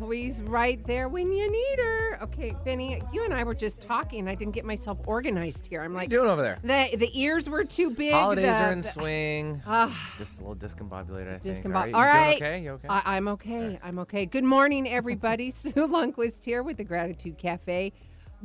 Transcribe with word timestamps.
Always 0.00 0.42
right 0.42 0.84
there 0.86 1.08
when 1.08 1.32
you 1.32 1.50
need 1.50 1.78
her. 1.78 2.18
Okay, 2.22 2.54
Benny, 2.64 3.00
you 3.12 3.24
and 3.24 3.32
I 3.32 3.44
were 3.44 3.54
just 3.54 3.80
talking. 3.80 4.26
I 4.28 4.34
didn't 4.34 4.54
get 4.54 4.64
myself 4.64 4.98
organized 5.06 5.66
here. 5.66 5.82
I'm 5.82 5.92
What 5.92 6.00
are 6.00 6.02
you 6.02 6.04
like, 6.04 6.10
doing 6.10 6.28
over 6.30 6.42
there? 6.42 6.58
the 6.62 6.96
the 6.96 7.20
ears 7.20 7.48
were 7.48 7.64
too 7.64 7.90
big. 7.90 8.12
Holidays 8.12 8.44
the- 8.46 8.62
are 8.64 8.72
in 8.72 8.78
the- 8.78 8.84
swing. 8.84 9.62
Ah. 9.66 10.12
Just 10.18 10.40
a 10.40 10.44
little 10.44 10.56
discombobulated, 10.56 11.34
I 11.34 11.38
think. 11.38 11.64
All 11.66 11.72
right, 12.04 12.34
you 12.34 12.38
doing 12.40 12.50
okay? 12.52 12.62
You 12.62 12.70
okay? 12.72 12.88
I, 12.88 13.02
I'm 13.16 13.28
okay. 13.28 13.78
I'm 13.82 13.98
okay. 14.00 14.26
Good 14.26 14.44
morning, 14.44 14.88
everybody. 14.88 15.50
Sue 15.52 15.70
Lundquist 15.72 16.44
here 16.44 16.62
with 16.62 16.78
the 16.78 16.84
Gratitude 16.84 17.38
Cafe. 17.38 17.92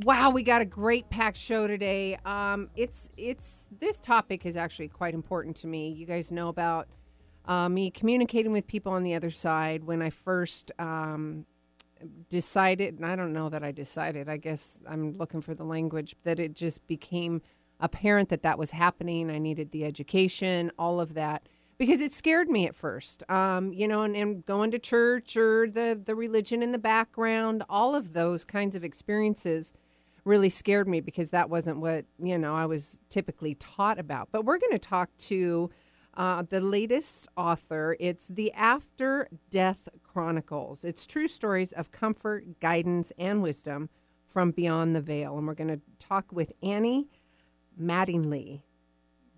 Wow, 0.04 0.30
we 0.30 0.44
got 0.44 0.62
a 0.62 0.64
great 0.64 1.10
packed 1.10 1.38
show 1.38 1.66
today. 1.66 2.18
Um, 2.24 2.68
it's 2.76 3.10
it's 3.16 3.66
this 3.80 3.98
topic 3.98 4.46
is 4.46 4.56
actually 4.56 4.88
quite 4.88 5.12
important 5.14 5.56
to 5.56 5.66
me. 5.66 5.90
You 5.90 6.06
guys 6.06 6.30
know 6.30 6.48
about 6.48 6.86
uh, 7.48 7.68
me 7.68 7.90
communicating 7.90 8.52
with 8.52 8.66
people 8.66 8.92
on 8.92 9.02
the 9.02 9.14
other 9.14 9.30
side 9.30 9.84
when 9.84 10.02
I 10.02 10.10
first 10.10 10.70
um, 10.78 11.46
decided, 12.28 12.96
and 12.96 13.06
I 13.06 13.16
don't 13.16 13.32
know 13.32 13.48
that 13.48 13.64
I 13.64 13.72
decided. 13.72 14.28
I 14.28 14.36
guess 14.36 14.78
I'm 14.86 15.16
looking 15.16 15.40
for 15.40 15.54
the 15.54 15.64
language 15.64 16.14
that 16.24 16.38
it 16.38 16.52
just 16.52 16.86
became 16.86 17.40
apparent 17.80 18.28
that 18.28 18.42
that 18.42 18.58
was 18.58 18.72
happening. 18.72 19.30
I 19.30 19.38
needed 19.38 19.70
the 19.70 19.84
education, 19.84 20.70
all 20.78 21.00
of 21.00 21.14
that, 21.14 21.48
because 21.78 22.02
it 22.02 22.12
scared 22.12 22.50
me 22.50 22.66
at 22.66 22.74
first. 22.74 23.22
Um, 23.30 23.72
you 23.72 23.88
know, 23.88 24.02
and, 24.02 24.14
and 24.14 24.44
going 24.44 24.70
to 24.72 24.78
church 24.78 25.34
or 25.34 25.70
the 25.70 25.98
the 26.04 26.14
religion 26.14 26.62
in 26.62 26.72
the 26.72 26.78
background, 26.78 27.64
all 27.68 27.94
of 27.94 28.12
those 28.12 28.44
kinds 28.44 28.76
of 28.76 28.84
experiences 28.84 29.72
really 30.24 30.50
scared 30.50 30.86
me 30.86 31.00
because 31.00 31.30
that 31.30 31.48
wasn't 31.48 31.78
what 31.78 32.04
you 32.22 32.36
know 32.36 32.54
I 32.54 32.66
was 32.66 32.98
typically 33.08 33.54
taught 33.54 33.98
about. 33.98 34.28
But 34.32 34.44
we're 34.44 34.58
going 34.58 34.72
to 34.72 34.78
talk 34.78 35.08
to 35.18 35.70
uh, 36.18 36.42
the 36.42 36.60
latest 36.60 37.28
author. 37.36 37.96
It's 37.98 38.26
the 38.26 38.52
After 38.52 39.28
Death 39.50 39.88
Chronicles. 40.02 40.84
It's 40.84 41.06
true 41.06 41.28
stories 41.28 41.72
of 41.72 41.90
comfort, 41.92 42.60
guidance, 42.60 43.12
and 43.16 43.40
wisdom 43.40 43.88
from 44.26 44.50
beyond 44.50 44.94
the 44.94 45.00
veil. 45.00 45.38
And 45.38 45.46
we're 45.46 45.54
going 45.54 45.68
to 45.68 45.80
talk 45.98 46.26
with 46.32 46.52
Annie 46.62 47.06
Mattingley. 47.80 48.62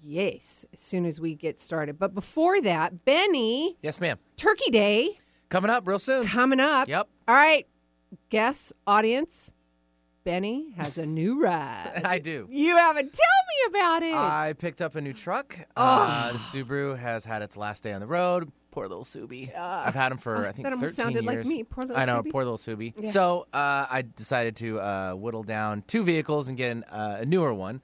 Yes, 0.02 0.64
as 0.72 0.80
soon 0.80 1.04
as 1.04 1.20
we 1.20 1.34
get 1.34 1.60
started. 1.60 1.98
But 1.98 2.14
before 2.14 2.60
that, 2.62 3.04
Benny, 3.04 3.76
yes, 3.82 4.00
ma'am. 4.00 4.18
Turkey 4.36 4.70
Day 4.70 5.14
Coming 5.50 5.70
up 5.70 5.86
real 5.86 5.98
soon. 5.98 6.26
coming 6.26 6.60
up. 6.60 6.88
Yep. 6.88 7.06
All 7.28 7.34
right, 7.34 7.66
guests, 8.30 8.72
audience. 8.86 9.52
Benny 10.24 10.72
has 10.76 10.98
a 10.98 11.06
new 11.06 11.42
ride. 11.42 12.02
I 12.04 12.18
do. 12.18 12.46
You 12.50 12.76
haven't 12.76 13.12
tell 13.12 13.70
me 13.70 13.78
about 13.78 14.02
it. 14.02 14.14
I 14.14 14.54
picked 14.58 14.82
up 14.82 14.94
a 14.94 15.00
new 15.00 15.12
truck. 15.12 15.58
Oh. 15.76 15.82
Uh, 15.82 16.32
the 16.32 16.38
Subaru 16.38 16.98
has 16.98 17.24
had 17.24 17.42
its 17.42 17.56
last 17.56 17.82
day 17.82 17.92
on 17.92 18.00
the 18.00 18.06
road. 18.06 18.52
Poor 18.70 18.86
little 18.86 19.02
Subi. 19.02 19.52
I've 19.56 19.94
had 19.96 20.12
him 20.12 20.18
for 20.18 20.46
I 20.46 20.52
think 20.52 20.64
that 20.64 20.72
almost 20.72 20.94
13 20.96 21.04
sounded 21.14 21.24
like 21.24 21.44
me. 21.44 21.64
Poor 21.64 21.82
little 21.82 21.96
I 21.96 22.04
know, 22.04 22.22
Subi. 22.22 22.30
poor 22.30 22.44
little 22.44 22.58
Subi. 22.58 22.94
Yes. 22.96 23.12
So 23.12 23.46
uh, 23.52 23.86
I 23.90 24.04
decided 24.14 24.54
to 24.56 24.78
uh, 24.78 25.12
whittle 25.14 25.42
down 25.42 25.82
two 25.88 26.04
vehicles 26.04 26.48
and 26.48 26.56
get 26.56 26.70
an, 26.70 26.84
uh, 26.84 27.16
a 27.20 27.26
newer 27.26 27.52
one. 27.52 27.80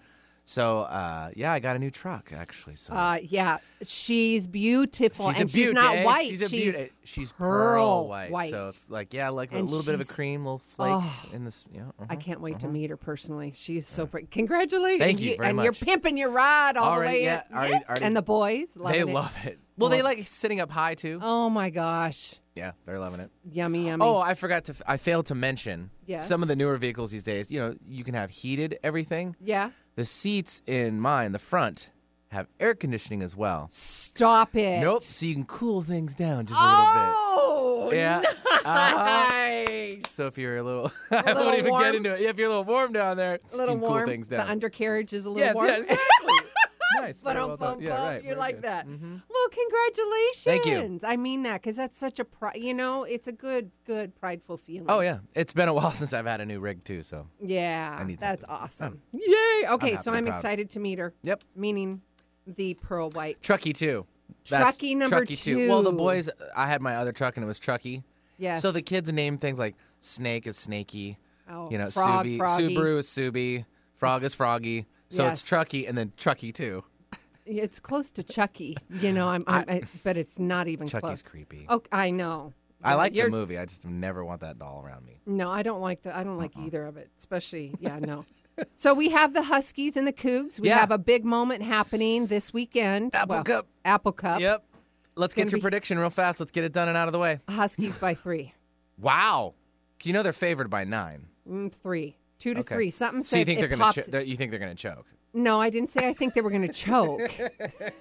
So 0.49 0.83
uh, 0.83 1.31
yeah, 1.35 1.53
I 1.53 1.59
got 1.59 1.75
a 1.75 1.79
new 1.81 1.91
truck 1.91 2.33
actually. 2.33 2.77
So 2.77 2.95
Uh, 2.95 3.19
yeah, 3.21 3.59
she's 3.83 4.47
beautiful, 4.47 5.33
she's 5.33 5.41
and 5.41 5.51
she's 5.51 5.73
not 5.73 5.97
eh? 5.97 6.05
white. 6.05 6.29
She's 6.29 6.41
a 6.43 6.49
beauty. 6.49 6.91
She's 7.03 7.33
pearl 7.33 8.07
white. 8.07 8.31
white. 8.31 8.51
So 8.53 8.69
it's 8.69 8.89
like 8.89 9.13
yeah, 9.13 9.31
like 9.31 9.53
a 9.53 9.59
little 9.59 9.83
bit 9.83 9.95
of 9.95 10.01
a 10.01 10.05
cream, 10.05 10.45
little 10.45 10.59
flake 10.59 10.93
Oh. 10.95 11.29
in 11.33 11.45
this. 11.45 11.65
Yeah. 11.75 11.83
I 11.99 12.05
uh-huh. 12.05 12.17
can't 12.21 12.41
wait 12.41 12.61
to 12.61 12.69
meet 12.69 12.91
her 12.91 12.97
personally. 12.97 13.53
She's 13.57 13.89
so 13.89 14.07
pretty. 14.07 14.29
Congratulations! 14.29 15.03
Thank 15.03 15.21
you 15.21 15.37
very 15.37 15.49
and 15.49 15.57
much. 15.57 15.65
you're 15.65 15.73
pimping 15.73 16.17
your 16.17 16.31
ride 16.31 16.77
all 16.77 16.93
Already, 16.93 17.19
the 17.19 17.19
way. 17.19 17.25
yeah, 17.25 17.43
in. 17.51 17.57
already- 17.57 17.73
Yes. 17.73 17.83
already- 17.89 18.05
and 18.05 18.17
the 18.17 18.23
boys 18.23 18.69
They 18.75 19.01
it. 19.01 19.09
love 19.09 19.37
it. 19.45 19.59
Well, 19.77 19.91
they 19.91 20.03
like 20.03 20.23
sitting 20.27 20.61
up 20.61 20.71
high 20.71 20.95
too. 20.95 21.19
Oh 21.21 21.51
my 21.51 21.71
gosh, 21.71 22.37
Yeah, 22.55 22.71
they're 22.87 23.01
loving 23.01 23.19
it. 23.21 23.31
yummy, 23.51 23.87
yummy. 23.89 24.05
Oh, 24.05 24.17
I 24.19 24.35
forgot 24.35 24.65
to. 24.67 24.75
I 24.87 24.97
failed 24.97 25.27
to 25.27 25.35
mention. 25.35 25.91
Yes. 26.07 26.27
Some 26.29 26.41
of 26.43 26.49
the 26.49 26.55
newer 26.57 26.77
vehicles 26.77 27.11
these 27.11 27.25
days, 27.25 27.51
you 27.51 27.59
know, 27.59 27.75
you 27.85 28.05
can 28.05 28.15
have 28.15 28.31
heated 28.31 28.79
everything. 28.85 29.35
yeah. 29.41 29.71
The 29.97 30.05
seats 30.05 30.63
in 30.67 31.01
mine, 31.01 31.33
the 31.33 31.39
front, 31.39 31.91
have 32.29 32.49
air 32.61 32.75
conditioning 32.75 33.23
as 33.23 33.35
well. 33.35 33.69
Stop 33.73 34.55
it. 34.55 34.81
Nope. 34.81 35.03
So 35.03 35.25
you 35.27 35.35
can 35.35 35.45
cool 35.47 35.83
things 35.83 36.15
down 36.15 36.47
just 36.47 36.61
a 36.61 36.63
little 36.65 36.85
bit. 36.85 37.15
Oh. 37.15 37.91
Yeah. 37.93 38.23
Uh-huh. 38.65 39.91
So 40.09 40.27
if 40.27 40.37
you're 40.39 40.57
a 40.57 40.63
little, 40.63 40.91
I 41.11 41.23
little 41.23 41.45
won't 41.45 41.59
even 41.59 41.71
warm. 41.71 41.83
get 41.83 41.95
into 41.95 42.13
it. 42.15 42.21
Yeah, 42.21 42.31
if 42.31 42.37
you're 42.39 42.47
a 42.47 42.51
little 42.51 42.65
warm 42.65 42.93
down 42.93 43.17
there, 43.17 43.39
A 43.53 43.57
little 43.57 43.75
you 43.75 43.81
can 43.81 43.89
warm. 43.89 44.05
cool 44.05 44.13
things 44.13 44.29
down. 44.29 44.45
The 44.47 44.51
undercarriage 44.53 45.13
is 45.13 45.25
a 45.25 45.31
little 45.31 45.45
yes, 45.47 45.55
warm. 45.55 45.69
yeah, 45.69 45.77
exactly. 45.79 46.46
Nice. 47.01 47.23
But 47.23 47.37
well 47.37 47.57
bum, 47.57 47.81
yeah, 47.81 47.91
right. 48.03 48.17
you 48.17 48.29
very 48.29 48.37
like 48.37 48.55
good. 48.57 48.65
that. 48.65 48.87
Mhm. 48.87 49.23
Well, 49.29 49.49
congratulations. 49.51 50.45
Thank 50.45 50.67
you. 50.67 51.01
I 51.05 51.17
mean 51.17 51.43
that 51.45 51.63
because 51.63 51.77
that's 51.77 51.99
such 51.99 52.19
a 52.19 52.25
pri- 52.25 52.55
you 52.57 52.75
know, 52.75 53.05
it's 53.05 53.29
a 53.29 53.33
good, 53.33 53.71
good, 53.87 54.15
prideful 54.19 54.57
feeling. 54.57 54.87
Oh 54.89 55.01
yeah, 55.01 55.19
it's 55.35 55.53
been 55.53 55.69
a 55.69 55.75
while 55.75 55.91
since 55.93 56.13
I've 56.13 56.27
had 56.27 56.41
a 56.41 56.47
new 56.47 56.61
rig 56.61 56.85
too. 56.85 57.03
So 57.03 57.29
Yeah, 57.43 57.97
I 57.99 58.05
need 58.05 58.21
that's 58.21 58.43
something. 58.43 58.57
awesome. 58.57 59.01
Yay! 59.13 59.69
Okay, 59.69 59.91
happy 59.93 60.03
so 60.03 60.13
I'm 60.13 60.25
proud. 60.27 60.37
excited 60.37 60.71
to 60.71 60.81
meet 60.81 60.99
her. 60.99 61.15
yep, 61.23 61.43
Meaning 61.55 62.03
the 62.47 62.75
pearl 62.75 63.11
white. 63.11 63.41
Trucky 63.43 63.75
too. 63.75 64.07
Trucky 64.45 64.97
number 64.97 65.23
Trucky 65.25 65.41
too. 65.43 65.69
Well, 65.69 65.83
the 65.83 65.93
boys, 65.93 66.31
I 66.57 66.67
had 66.69 66.81
my 66.81 66.97
other 66.97 67.13
truck 67.13 67.37
and 67.37 67.45
it 67.45 67.47
was 67.47 67.59
Trucky. 67.59 68.05
Yes. 68.39 68.63
So 68.63 68.71
the 68.71 68.83
kids 68.83 69.13
name 69.13 69.39
things 69.39 69.59
like 69.59 69.75
Snake 70.01 70.47
is 70.47 70.57
Snaky, 70.57 71.19
oh, 71.51 71.71
you 71.71 71.79
know, 71.79 71.91
frog, 71.91 72.27
Subi. 72.27 72.39
Subaru 72.39 72.99
is 72.99 73.07
Subi, 73.09 73.65
Frog 73.95 74.23
is 74.25 74.35
Froggy. 74.35 74.87
So 75.17 75.25
Yes. 75.25 75.41
it's 75.41 75.51
Trucky 75.51 75.89
and 75.89 75.97
then 75.97 76.13
Trucky 76.19 76.53
too. 76.55 76.85
It's 77.45 77.79
close 77.79 78.11
to 78.13 78.23
Chucky. 78.23 78.77
You 78.91 79.13
know, 79.13 79.29
I'm, 79.29 79.43
I'm 79.47 79.65
I, 79.69 79.83
but 80.05 80.17
it's 80.17 80.39
not 80.39 80.67
even 80.69 80.87
Chucky's 80.89 81.01
close. 81.01 81.23
creepy. 81.23 81.67
Oh, 81.69 81.83
I 81.93 82.11
know. 82.11 82.53
I 82.83 82.95
like 82.95 83.15
You're- 83.15 83.31
the 83.31 83.37
movie. 83.37 83.57
I 83.59 83.65
just 83.65 83.87
never 83.87 84.25
want 84.25 84.41
that 84.43 84.59
doll 84.59 84.83
around 84.85 85.07
me. 85.07 85.21
No, 85.27 85.51
I 85.51 85.63
don't 85.63 85.81
like 85.81 86.03
the. 86.03 86.17
I 86.17 86.23
don't 86.25 86.39
like 86.39 86.53
Uh-uh. 86.57 86.67
either 86.67 86.85
of 86.85 86.97
it. 86.97 87.09
Especially, 87.19 87.73
yeah, 87.81 87.99
no. 87.99 88.25
so 88.77 88.95
we 88.95 89.09
have 89.11 89.33
the 89.33 89.43
Huskies 89.43 89.97
and 89.97 90.07
the 90.07 90.13
Cougs. 90.13 90.61
We 90.61 90.69
Yeah. 90.69 90.79
have 90.79 90.91
a 90.91 90.99
big 90.99 91.25
moment 91.25 91.63
happening 91.63 92.27
this 92.27 92.53
weekend. 92.53 93.15
Apple 93.15 93.37
Well, 93.37 93.45
Cup. 93.45 93.67
Apple 93.85 94.13
Cup. 94.13 94.41
Yep. 94.41 94.65
Let's 95.17 95.33
gonna 95.35 95.47
get 95.47 95.53
your 95.53 95.59
be- 95.59 95.63
prediction 95.63 95.99
real 95.99 96.11
fast. 96.11 96.41
Let's 96.41 96.53
get 96.53 96.65
it 96.65 96.73
done 96.73 96.89
and 96.89 96.97
out 96.97 97.09
of 97.09 97.13
the 97.13 97.19
way. 97.19 97.41
Huskies 97.49 97.97
by 97.99 98.15
three. 98.15 98.53
Wow. 98.99 99.55
You 100.05 100.13
know 100.13 100.23
they're 100.23 100.33
favored 100.33 100.69
by 100.69 100.85
nine. 100.85 101.27
Mm, 101.49 101.73
three. 101.73 102.17
Two 102.39 102.55
to 102.55 102.61
Okay. 102.61 102.75
three. 102.75 102.91
Something 102.91 103.23
says 103.23 103.31
So 103.31 103.37
you 103.39 103.45
think 103.45 103.59
it 103.59 103.63
they're 103.63 103.69
gonna? 103.69 103.85
pops- 103.85 103.95
Cho- 103.97 104.11
that 104.13 104.27
you 104.27 104.37
think 104.37 104.51
they're 104.51 104.61
gonna 104.61 104.75
choke? 104.75 105.07
No, 105.35 105.61
I 105.61 105.69
didn't 105.71 105.91
say 105.91 106.09
I 106.09 106.15
think 106.15 106.33
they 106.33 106.41
were 106.41 106.49
going 106.51 106.67
to 106.67 106.73
choke. 106.73 107.21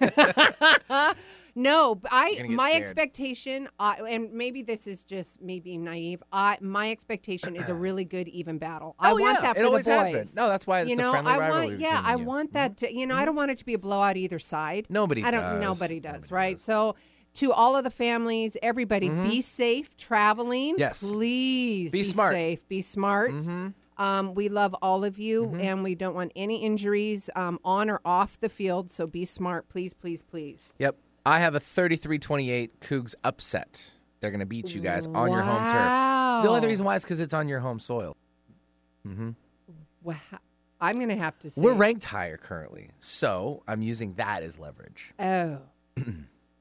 no, 1.54 2.00
I 2.10 2.42
my 2.48 2.68
scared. 2.70 2.82
expectation, 2.82 3.68
uh, 3.78 3.94
and 4.08 4.32
maybe 4.32 4.62
this 4.62 4.86
is 4.86 5.02
just 5.02 5.42
me 5.42 5.60
being 5.60 5.84
naive. 5.84 6.22
I 6.32 6.56
my 6.62 6.90
expectation 6.90 7.56
is 7.56 7.68
a 7.68 7.74
really 7.86 8.04
good 8.06 8.28
even 8.28 8.56
battle. 8.58 8.94
I 8.98 9.10
Oh, 9.10 9.16
want 9.18 9.22
yeah. 9.36 9.40
that 9.42 9.56
It 9.56 9.60
for 9.60 9.66
always 9.66 9.84
the 9.84 9.92
has 9.98 10.08
boys. 10.12 10.30
been. 10.30 10.42
No, 10.42 10.48
that's 10.48 10.66
why 10.66 10.80
it's 10.80 10.90
you 10.90 10.96
know, 10.96 11.10
friendly 11.10 11.32
I 11.32 11.38
rivalry 11.38 11.66
want, 11.68 11.80
yeah, 11.80 12.00
I 12.02 12.12
you. 12.12 12.16
Mm-hmm. 12.18 12.26
want 12.26 12.52
that. 12.54 12.76
To, 12.78 12.94
you 12.94 13.06
know, 13.06 13.14
I 13.16 13.24
don't 13.24 13.36
want 13.36 13.50
it 13.50 13.58
to 13.58 13.64
be 13.66 13.74
a 13.74 13.78
blowout 13.78 14.16
either 14.16 14.38
side. 14.38 14.86
Nobody 14.88 15.22
I 15.22 15.30
don't. 15.30 15.42
does. 15.42 15.60
Nobody 15.60 16.00
does, 16.00 16.12
Nobody 16.30 16.34
right? 16.34 16.56
does. 16.56 16.62
So. 16.64 16.96
To 17.40 17.52
all 17.52 17.76
of 17.76 17.84
the 17.84 17.90
families, 17.90 18.56
everybody, 18.62 19.10
be 19.10 19.42
safe 19.42 19.94
traveling. 19.98 20.72
Mm-hmm. 20.76 20.80
Yes. 20.80 21.12
Please 21.12 21.92
Be 21.92 22.02
smart. 22.02 22.32
safe. 22.32 22.66
Be 22.66 22.80
smart. 22.80 23.30
Mm-hmm. 23.30 23.68
Um, 23.98 24.34
we 24.34 24.48
love 24.48 24.74
all 24.82 25.04
of 25.04 25.18
you, 25.18 25.54
and 25.58 25.82
we 25.82 25.94
don't 25.94 26.14
want 26.14 26.32
any 26.36 26.62
injuries 26.62 27.30
um, 27.34 27.58
on 27.64 27.88
or 27.88 28.00
off 28.04 28.38
the 28.38 28.48
field. 28.48 28.90
So 28.90 29.06
be 29.06 29.24
smart, 29.24 29.68
please, 29.68 29.94
please, 29.94 30.22
please. 30.22 30.74
Yep. 30.78 30.96
I 31.24 31.40
have 31.40 31.54
a 31.54 31.60
33-28 31.60 32.70
Cougs 32.80 33.14
upset. 33.24 33.94
They're 34.20 34.30
going 34.30 34.40
to 34.40 34.46
beat 34.46 34.74
you 34.74 34.80
guys 34.80 35.06
on 35.06 35.32
your 35.32 35.42
home 35.42 35.62
turf. 35.62 36.44
The 36.44 36.50
only 36.50 36.66
reason 36.66 36.84
why 36.86 36.96
is 36.96 37.02
because 37.04 37.20
it's 37.20 37.34
on 37.34 37.48
your 37.48 37.60
home 37.60 37.78
soil. 37.78 38.16
Wow. 40.02 40.16
I'm 40.80 40.96
going 40.96 41.08
to 41.08 41.16
have 41.16 41.38
to 41.40 41.50
say. 41.50 41.60
We're 41.60 41.72
ranked 41.72 42.04
higher 42.04 42.36
currently, 42.36 42.90
so 42.98 43.62
I'm 43.66 43.80
using 43.82 44.14
that 44.14 44.42
as 44.42 44.58
leverage. 44.58 45.14
Oh, 45.18 45.58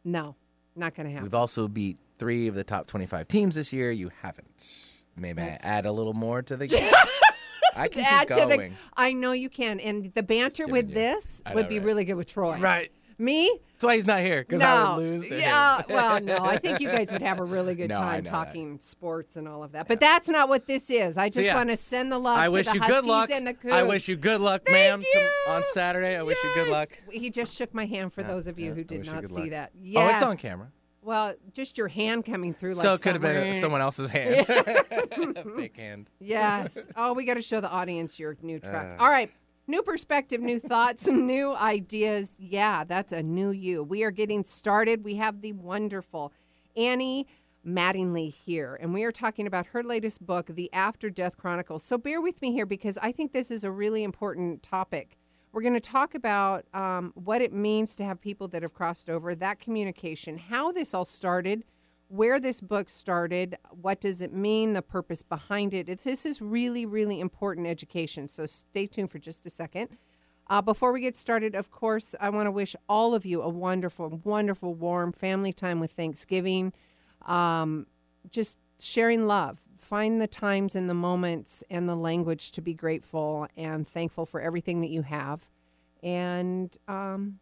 no, 0.06 0.36
not 0.76 0.96
going 0.96 1.08
to 1.08 1.12
happen. 1.12 1.24
We've 1.24 1.36
also 1.36 1.68
beat 1.68 1.98
three 2.18 2.48
of 2.48 2.56
the 2.56 2.64
top 2.64 2.88
25 2.88 3.28
teams 3.28 3.56
this 3.56 3.74
year. 3.74 3.92
You 3.92 4.12
haven't. 4.22 4.92
Maybe 5.18 5.42
That's- 5.42 5.66
I 5.66 5.68
add 5.68 5.86
a 5.86 5.92
little 5.92 6.14
more 6.14 6.42
to 6.44 6.56
the 6.58 6.68
game. 6.68 6.94
I 7.76 7.88
can 7.88 8.02
Add 8.06 8.28
keep 8.30 8.38
to 8.38 8.46
the. 8.46 8.56
going. 8.58 8.76
I 8.96 9.14
know 9.14 9.32
you 9.34 9.50
can, 9.50 9.80
and 9.80 10.12
the 10.14 10.24
banter 10.24 10.68
with 10.68 10.90
you- 10.90 10.96
this 10.96 11.42
I 11.46 11.54
would 11.56 11.64
know, 11.64 11.70
be 11.70 11.80
right? 11.80 11.86
really 11.86 12.06
good 12.06 12.16
with 12.16 12.28
Troy. 12.28 12.58
Right. 12.58 12.92
Me? 13.18 13.50
That's 13.74 13.84
why 13.86 13.96
he's 13.96 14.06
not 14.08 14.20
here 14.20 14.42
because 14.44 14.60
no. 14.62 14.68
I 14.68 14.98
would 14.98 15.04
lose. 15.06 15.24
To 15.26 15.40
yeah. 15.40 15.78
him. 15.78 15.86
well, 15.90 16.22
no. 16.22 16.38
I 16.40 16.58
think 16.64 16.82
you 16.82 16.90
guys 16.90 17.10
would 17.14 17.22
have 17.22 17.40
a 17.40 17.46
really 17.46 17.74
good 17.74 17.90
No, 17.90 17.96
I 17.96 18.00
time 18.00 18.12
know 18.12 18.22
that. 18.22 18.30
talking 18.30 18.80
sports 18.82 19.38
and 19.38 19.48
all 19.48 19.64
of 19.64 19.72
that. 19.72 19.88
But 19.88 20.02
that's 20.02 20.28
not 20.28 20.50
what 20.50 20.68
this 20.68 20.90
is. 20.90 21.18
I 21.18 21.30
just 21.30 21.46
yeah. 21.46 21.56
want 21.56 21.70
to 21.70 21.78
send 21.78 22.12
the 22.12 22.20
love 22.20 22.38
I 22.38 22.48
to 22.48 22.52
wish 22.52 22.68
the 22.68 22.74
you 22.76 22.80
Huskies 22.82 23.02
good 23.02 23.06
luck. 23.08 23.30
and 23.32 23.48
the 23.48 23.54
Cougs. 23.54 23.72
I 23.72 23.84
wish 23.84 24.10
you 24.10 24.18
good 24.18 24.42
luck, 24.42 24.64
Thank 24.66 24.76
ma'am, 24.76 25.02
you. 25.02 25.14
to- 25.48 25.52
on 25.52 25.64
Saturday. 25.72 26.18
I 26.18 26.24
wish 26.24 26.38
you 26.44 26.52
good 26.56 26.68
luck. 26.68 26.90
He 27.10 27.30
just 27.30 27.56
shook 27.56 27.74
my 27.74 27.86
hand 27.86 28.12
for 28.12 28.22
those 28.24 28.48
of 28.48 28.60
you 28.60 28.68
yeah, 28.68 28.74
who 28.74 28.80
I 28.82 28.84
did 28.84 28.98
wish 29.00 29.08
you 29.08 29.14
not 29.14 29.22
good 29.22 29.30
see 29.32 29.42
luck. 29.44 29.50
that. 29.52 29.72
Oh, 29.96 30.08
it's 30.08 30.24
on 30.24 30.36
camera. 30.38 30.68
Well, 31.06 31.36
just 31.54 31.78
your 31.78 31.88
hand 31.88 32.26
coming 32.26 32.56
through. 32.56 32.74
Like 32.74 32.82
so 32.82 32.96
it 32.96 33.02
could 33.04 33.14
have 33.14 33.22
been 33.22 33.54
someone 33.54 33.80
else's 33.80 34.10
hand. 34.10 34.48
Fake 35.56 35.78
hand. 35.78 36.10
Yes. 36.20 36.78
Oh, 36.96 37.14
we 37.14 37.26
got 37.26 37.36
to 37.36 37.42
show 37.42 37.62
the 37.62 37.70
audience 37.70 38.20
your 38.20 38.38
new 38.42 38.60
truck. 38.60 39.00
Uh. 39.00 39.04
All 39.04 39.10
right. 39.10 39.32
New 39.68 39.84
perspective, 39.84 40.42
new 40.42 40.60
thoughts, 40.60 41.06
new 41.08 41.54
ideas. 41.54 42.36
Yeah, 42.40 42.84
that's 42.86 43.12
a 43.12 43.22
new 43.22 43.52
you. 43.52 43.84
We 43.84 44.04
are 44.04 44.12
getting 44.12 44.44
started. 44.44 45.04
We 45.04 45.16
have 45.16 45.42
the 45.42 45.54
wonderful 45.54 46.32
Annie 46.76 47.28
Mattingley 47.66 48.34
here, 48.34 48.78
and 48.80 48.94
we 48.94 49.04
are 49.04 49.12
talking 49.12 49.46
about 49.46 49.68
her 49.68 49.84
latest 49.84 50.26
book, 50.26 50.48
The 50.48 50.72
After 50.74 51.10
Death 51.10 51.38
Chronicles. 51.38 51.84
So 51.84 51.98
bear 51.98 52.22
with 52.22 52.42
me 52.42 52.52
here 52.52 52.66
because 52.66 52.98
I 53.02 53.12
think 53.12 53.32
this 53.34 53.52
is 53.52 53.64
a 53.64 53.72
really 53.72 54.04
important 54.04 54.64
topic. 54.64 55.18
We're 55.56 55.62
going 55.62 55.74
to 55.76 55.80
talk 55.80 56.16
about 56.16 56.66
um, 56.74 57.14
what 57.16 57.42
it 57.42 57.54
means 57.54 57.96
to 57.96 58.04
have 58.04 58.20
people 58.20 58.50
that 58.50 58.62
have 58.62 58.74
crossed 58.74 59.10
over, 59.10 59.34
that 59.36 59.58
communication, 59.58 60.38
how 60.38 60.74
this 60.74 60.94
all 60.94 61.06
started, 61.06 61.64
where 62.10 62.42
this 62.42 62.60
book 62.60 62.90
started, 62.90 63.58
what 63.70 64.02
does 64.02 64.20
it 64.20 64.34
mean, 64.34 64.74
the 64.74 64.82
purpose 64.82 65.24
behind 65.24 65.74
it. 65.74 65.88
This 66.04 66.26
is 66.26 66.42
really, 66.42 66.86
really 66.86 67.22
important 67.22 67.68
education. 67.68 68.28
So 68.28 68.46
stay 68.46 68.86
tuned 68.86 69.12
for 69.12 69.18
just 69.18 69.46
a 69.46 69.50
second. 69.50 69.92
Uh, 70.48 70.62
before 70.62 70.92
we 70.92 71.00
get 71.00 71.16
started, 71.16 71.56
of 71.56 71.72
course, 71.72 72.16
I 72.20 72.32
want 72.32 72.48
to 72.48 72.52
wish 72.52 72.76
all 72.90 73.16
of 73.16 73.26
you 73.26 73.42
a 73.42 73.48
wonderful, 73.48 74.20
wonderful, 74.26 74.74
warm 74.74 75.14
family 75.14 75.54
time 75.54 75.80
with 75.80 75.92
Thanksgiving. 75.92 76.74
Um, 77.26 77.88
just 78.30 78.58
sharing 78.78 79.26
love. 79.26 79.60
Find 79.86 80.20
the 80.20 80.26
times 80.26 80.74
and 80.74 80.90
the 80.90 80.96
moments 80.96 81.64
and 81.70 81.88
the 81.88 81.96
language 81.96 82.52
to 82.54 82.62
be 82.62 82.74
grateful 82.74 83.48
and 83.56 83.88
thankful 83.88 84.26
for 84.26 84.42
everything 84.42 84.82
that 84.82 84.90
you 84.90 85.04
have. 85.04 85.48
And 86.02 86.76
um, 86.88 87.38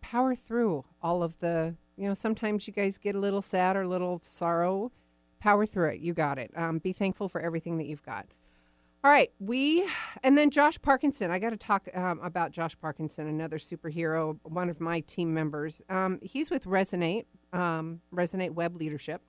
power 0.00 0.36
through 0.36 0.84
all 1.02 1.24
of 1.24 1.36
the, 1.40 1.74
you 1.96 2.06
know, 2.06 2.14
sometimes 2.14 2.68
you 2.68 2.72
guys 2.72 2.96
get 2.96 3.16
a 3.16 3.18
little 3.18 3.42
sad 3.42 3.74
or 3.74 3.82
a 3.82 3.88
little 3.88 4.22
sorrow. 4.24 4.92
Power 5.40 5.66
through 5.66 5.88
it. 5.88 5.98
You 5.98 6.14
got 6.14 6.38
it. 6.38 6.52
Um, 6.54 6.78
be 6.78 6.92
thankful 6.92 7.28
for 7.28 7.40
everything 7.40 7.76
that 7.78 7.86
you've 7.86 8.04
got. 8.04 8.26
All 9.02 9.10
right, 9.10 9.32
we 9.40 9.84
and 10.22 10.38
then 10.38 10.50
Josh 10.50 10.80
Parkinson. 10.80 11.32
I 11.32 11.40
got 11.40 11.50
to 11.50 11.56
talk 11.56 11.88
um, 11.92 12.20
about 12.22 12.52
Josh 12.52 12.78
Parkinson, 12.80 13.26
another 13.26 13.58
superhero, 13.58 14.38
one 14.44 14.68
of 14.68 14.80
my 14.80 15.00
team 15.00 15.34
members. 15.34 15.82
Um, 15.88 16.20
he's 16.22 16.50
with 16.50 16.66
Resonate, 16.66 17.24
um, 17.52 18.00
Resonate 18.14 18.52
Web 18.52 18.76
Leadership. 18.76 19.22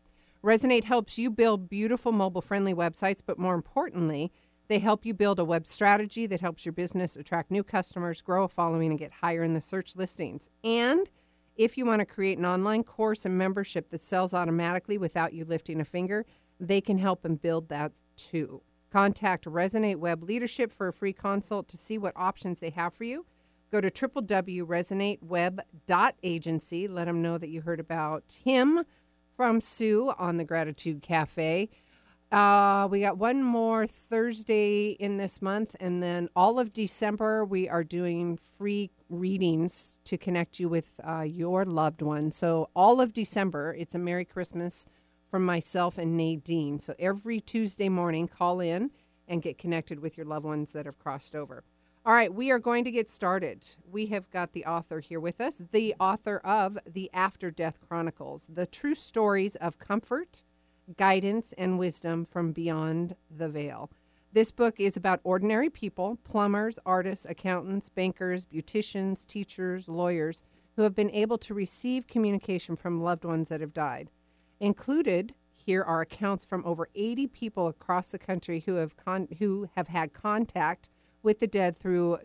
Resonate 0.43 0.85
helps 0.85 1.17
you 1.17 1.29
build 1.29 1.69
beautiful 1.69 2.11
mobile-friendly 2.11 2.73
websites, 2.73 3.21
but 3.25 3.37
more 3.37 3.55
importantly, 3.55 4.31
they 4.69 4.79
help 4.79 5.05
you 5.05 5.13
build 5.13 5.39
a 5.39 5.43
web 5.43 5.67
strategy 5.67 6.25
that 6.27 6.41
helps 6.41 6.65
your 6.65 6.71
business 6.71 7.17
attract 7.17 7.51
new 7.51 7.63
customers, 7.63 8.21
grow 8.21 8.45
a 8.45 8.47
following, 8.47 8.91
and 8.91 8.99
get 8.99 9.11
higher 9.21 9.43
in 9.43 9.53
the 9.53 9.61
search 9.61 9.95
listings. 9.95 10.49
And 10.63 11.09
if 11.57 11.77
you 11.77 11.85
want 11.85 11.99
to 11.99 12.05
create 12.05 12.37
an 12.37 12.45
online 12.45 12.83
course 12.83 13.25
and 13.25 13.37
membership 13.37 13.89
that 13.89 13.99
sells 13.99 14.33
automatically 14.33 14.97
without 14.97 15.33
you 15.33 15.43
lifting 15.43 15.81
a 15.81 15.85
finger, 15.85 16.25
they 16.57 16.79
can 16.79 16.99
help 16.99 17.25
and 17.25 17.41
build 17.41 17.67
that 17.69 17.91
too. 18.15 18.61
Contact 18.91 19.45
Resonate 19.45 19.97
Web 19.97 20.23
Leadership 20.23 20.71
for 20.71 20.87
a 20.87 20.93
free 20.93 21.13
consult 21.13 21.67
to 21.67 21.77
see 21.77 21.97
what 21.97 22.13
options 22.15 22.59
they 22.59 22.69
have 22.69 22.93
for 22.93 23.03
you. 23.03 23.25
Go 23.71 23.81
to 23.81 23.91
www.resonateweb.agency. 23.91 26.87
Let 26.87 27.05
them 27.05 27.21
know 27.21 27.37
that 27.37 27.49
you 27.49 27.61
heard 27.61 27.79
about 27.79 28.39
him 28.43 28.83
from 29.39 29.61
Sue 29.61 30.11
on 30.19 30.35
the 30.35 30.43
Gratitude 30.43 31.01
Cafe. 31.01 31.69
Uh, 32.29 32.89
we 32.91 32.99
got 32.99 33.17
one 33.17 33.41
more 33.41 33.87
Thursday 33.87 34.97
in 34.99 35.15
this 35.15 35.41
month, 35.41 35.77
and 35.79 36.03
then 36.03 36.27
all 36.35 36.59
of 36.59 36.73
December 36.73 37.45
we 37.45 37.69
are 37.69 37.85
doing 37.85 38.37
free 38.57 38.91
readings 39.07 40.01
to 40.03 40.17
connect 40.17 40.59
you 40.59 40.67
with 40.67 40.99
uh, 41.07 41.21
your 41.21 41.63
loved 41.63 42.01
one. 42.01 42.33
So 42.33 42.69
all 42.75 42.99
of 42.99 43.13
December, 43.13 43.73
it's 43.79 43.95
a 43.95 43.97
Merry 43.97 44.25
Christmas 44.25 44.85
from 45.31 45.45
myself 45.45 45.97
and 45.97 46.17
Nadine. 46.17 46.77
So 46.77 46.93
every 46.99 47.39
Tuesday 47.39 47.87
morning, 47.87 48.27
call 48.27 48.59
in 48.59 48.91
and 49.25 49.41
get 49.41 49.57
connected 49.57 50.01
with 50.01 50.17
your 50.17 50.25
loved 50.25 50.45
ones 50.45 50.73
that 50.73 50.85
have 50.85 50.99
crossed 50.99 51.33
over. 51.33 51.63
All 52.09 52.15
right, 52.15 52.33
we 52.33 52.49
are 52.49 52.57
going 52.57 52.85
to 52.85 52.91
get 52.91 53.07
started. 53.07 53.63
We 53.87 54.07
have 54.07 54.31
got 54.31 54.53
the 54.53 54.65
author 54.65 54.99
here 54.99 55.19
with 55.19 55.39
us, 55.39 55.61
the 55.71 55.93
author 55.99 56.37
of 56.37 56.75
The 56.91 57.07
After 57.13 57.51
Death 57.51 57.77
Chronicles, 57.87 58.47
the 58.51 58.65
true 58.65 58.95
stories 58.95 59.55
of 59.57 59.77
comfort, 59.77 60.41
guidance, 60.97 61.53
and 61.55 61.77
wisdom 61.77 62.25
from 62.25 62.51
beyond 62.51 63.15
the 63.29 63.47
veil. 63.47 63.91
This 64.33 64.49
book 64.49 64.79
is 64.79 64.97
about 64.97 65.19
ordinary 65.23 65.69
people, 65.69 66.17
plumbers, 66.23 66.79
artists, 66.83 67.27
accountants, 67.29 67.89
bankers, 67.89 68.47
beauticians, 68.47 69.23
teachers, 69.23 69.87
lawyers, 69.87 70.41
who 70.77 70.81
have 70.81 70.95
been 70.95 71.11
able 71.11 71.37
to 71.37 71.53
receive 71.53 72.07
communication 72.07 72.75
from 72.75 73.03
loved 73.03 73.23
ones 73.23 73.49
that 73.49 73.61
have 73.61 73.71
died. 73.71 74.09
Included 74.59 75.35
here 75.55 75.83
are 75.83 76.01
accounts 76.01 76.43
from 76.43 76.65
over 76.65 76.89
80 76.95 77.27
people 77.27 77.67
across 77.67 78.07
the 78.07 78.17
country 78.17 78.63
who 78.65 78.77
have 78.77 78.97
con- 78.97 79.27
who 79.37 79.69
have 79.75 79.89
had 79.89 80.11
contact 80.11 80.89
with 81.23 81.39
the 81.39 81.47
dead 81.47 81.75
through 81.75 82.19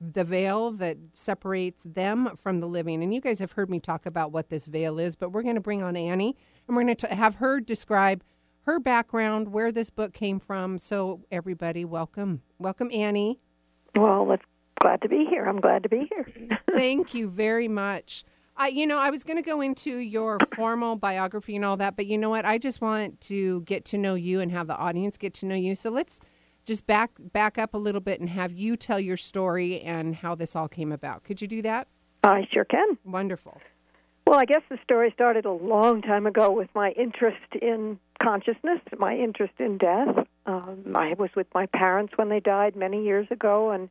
the 0.00 0.24
veil 0.24 0.70
that 0.72 0.96
separates 1.12 1.84
them 1.84 2.30
from 2.36 2.60
the 2.60 2.66
living. 2.66 3.02
And 3.02 3.14
you 3.14 3.20
guys 3.20 3.38
have 3.38 3.52
heard 3.52 3.70
me 3.70 3.80
talk 3.80 4.06
about 4.06 4.32
what 4.32 4.50
this 4.50 4.66
veil 4.66 4.98
is, 4.98 5.16
but 5.16 5.30
we're 5.30 5.42
going 5.42 5.54
to 5.54 5.60
bring 5.60 5.82
on 5.82 5.96
Annie 5.96 6.36
and 6.66 6.76
we're 6.76 6.84
going 6.84 6.96
to 6.96 7.14
have 7.14 7.36
her 7.36 7.60
describe 7.60 8.22
her 8.62 8.80
background, 8.80 9.52
where 9.52 9.70
this 9.70 9.90
book 9.90 10.14
came 10.14 10.38
from. 10.38 10.78
So 10.78 11.20
everybody, 11.30 11.84
welcome. 11.84 12.42
Welcome 12.58 12.90
Annie. 12.92 13.38
Well, 13.94 14.32
it's 14.32 14.44
glad 14.80 15.02
to 15.02 15.08
be 15.08 15.26
here. 15.28 15.44
I'm 15.44 15.60
glad 15.60 15.82
to 15.82 15.88
be 15.88 16.08
here. 16.10 16.26
Thank 16.74 17.14
you 17.14 17.28
very 17.28 17.68
much. 17.68 18.24
I, 18.56 18.68
you 18.68 18.86
know, 18.86 18.98
I 18.98 19.10
was 19.10 19.24
going 19.24 19.36
to 19.36 19.42
go 19.42 19.60
into 19.60 19.96
your 19.96 20.38
formal 20.54 20.96
biography 20.96 21.56
and 21.56 21.64
all 21.64 21.76
that, 21.78 21.96
but 21.96 22.06
you 22.06 22.16
know 22.16 22.30
what? 22.30 22.44
I 22.44 22.56
just 22.56 22.80
want 22.80 23.20
to 23.22 23.62
get 23.62 23.84
to 23.86 23.98
know 23.98 24.14
you 24.14 24.40
and 24.40 24.50
have 24.52 24.66
the 24.66 24.76
audience 24.76 25.16
get 25.16 25.34
to 25.34 25.46
know 25.46 25.56
you. 25.56 25.74
So 25.74 25.90
let's 25.90 26.20
just 26.64 26.86
back 26.86 27.10
back 27.32 27.58
up 27.58 27.74
a 27.74 27.78
little 27.78 28.00
bit 28.00 28.20
and 28.20 28.28
have 28.28 28.52
you 28.52 28.76
tell 28.76 29.00
your 29.00 29.16
story 29.16 29.80
and 29.80 30.16
how 30.16 30.34
this 30.34 30.56
all 30.56 30.68
came 30.68 30.92
about. 30.92 31.24
Could 31.24 31.40
you 31.42 31.48
do 31.48 31.62
that? 31.62 31.88
I 32.22 32.46
sure 32.50 32.64
can. 32.64 32.98
Wonderful. 33.04 33.60
Well, 34.26 34.38
I 34.38 34.46
guess 34.46 34.62
the 34.70 34.78
story 34.82 35.12
started 35.14 35.44
a 35.44 35.52
long 35.52 36.00
time 36.00 36.26
ago 36.26 36.50
with 36.50 36.70
my 36.74 36.92
interest 36.92 37.54
in 37.60 37.98
consciousness, 38.22 38.80
my 38.98 39.14
interest 39.14 39.52
in 39.58 39.76
death. 39.76 40.26
Um, 40.46 40.94
I 40.94 41.14
was 41.18 41.28
with 41.36 41.46
my 41.54 41.66
parents 41.66 42.14
when 42.16 42.30
they 42.30 42.40
died 42.40 42.74
many 42.74 43.04
years 43.04 43.26
ago, 43.30 43.70
and 43.70 43.90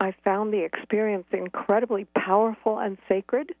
I 0.00 0.14
found 0.22 0.52
the 0.52 0.64
experience 0.64 1.26
incredibly 1.32 2.06
powerful 2.16 2.78
and 2.78 2.98
sacred, 3.08 3.52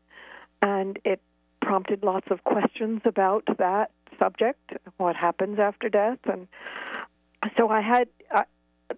and 0.62 1.00
it 1.04 1.20
prompted 1.60 2.04
lots 2.04 2.28
of 2.30 2.44
questions 2.44 3.00
about 3.04 3.44
that 3.58 3.90
subject, 4.20 4.72
what 4.98 5.16
happens 5.16 5.58
after 5.58 5.88
death, 5.88 6.18
and 6.24 6.46
so 7.56 7.70
I 7.70 7.80
had 7.80 8.08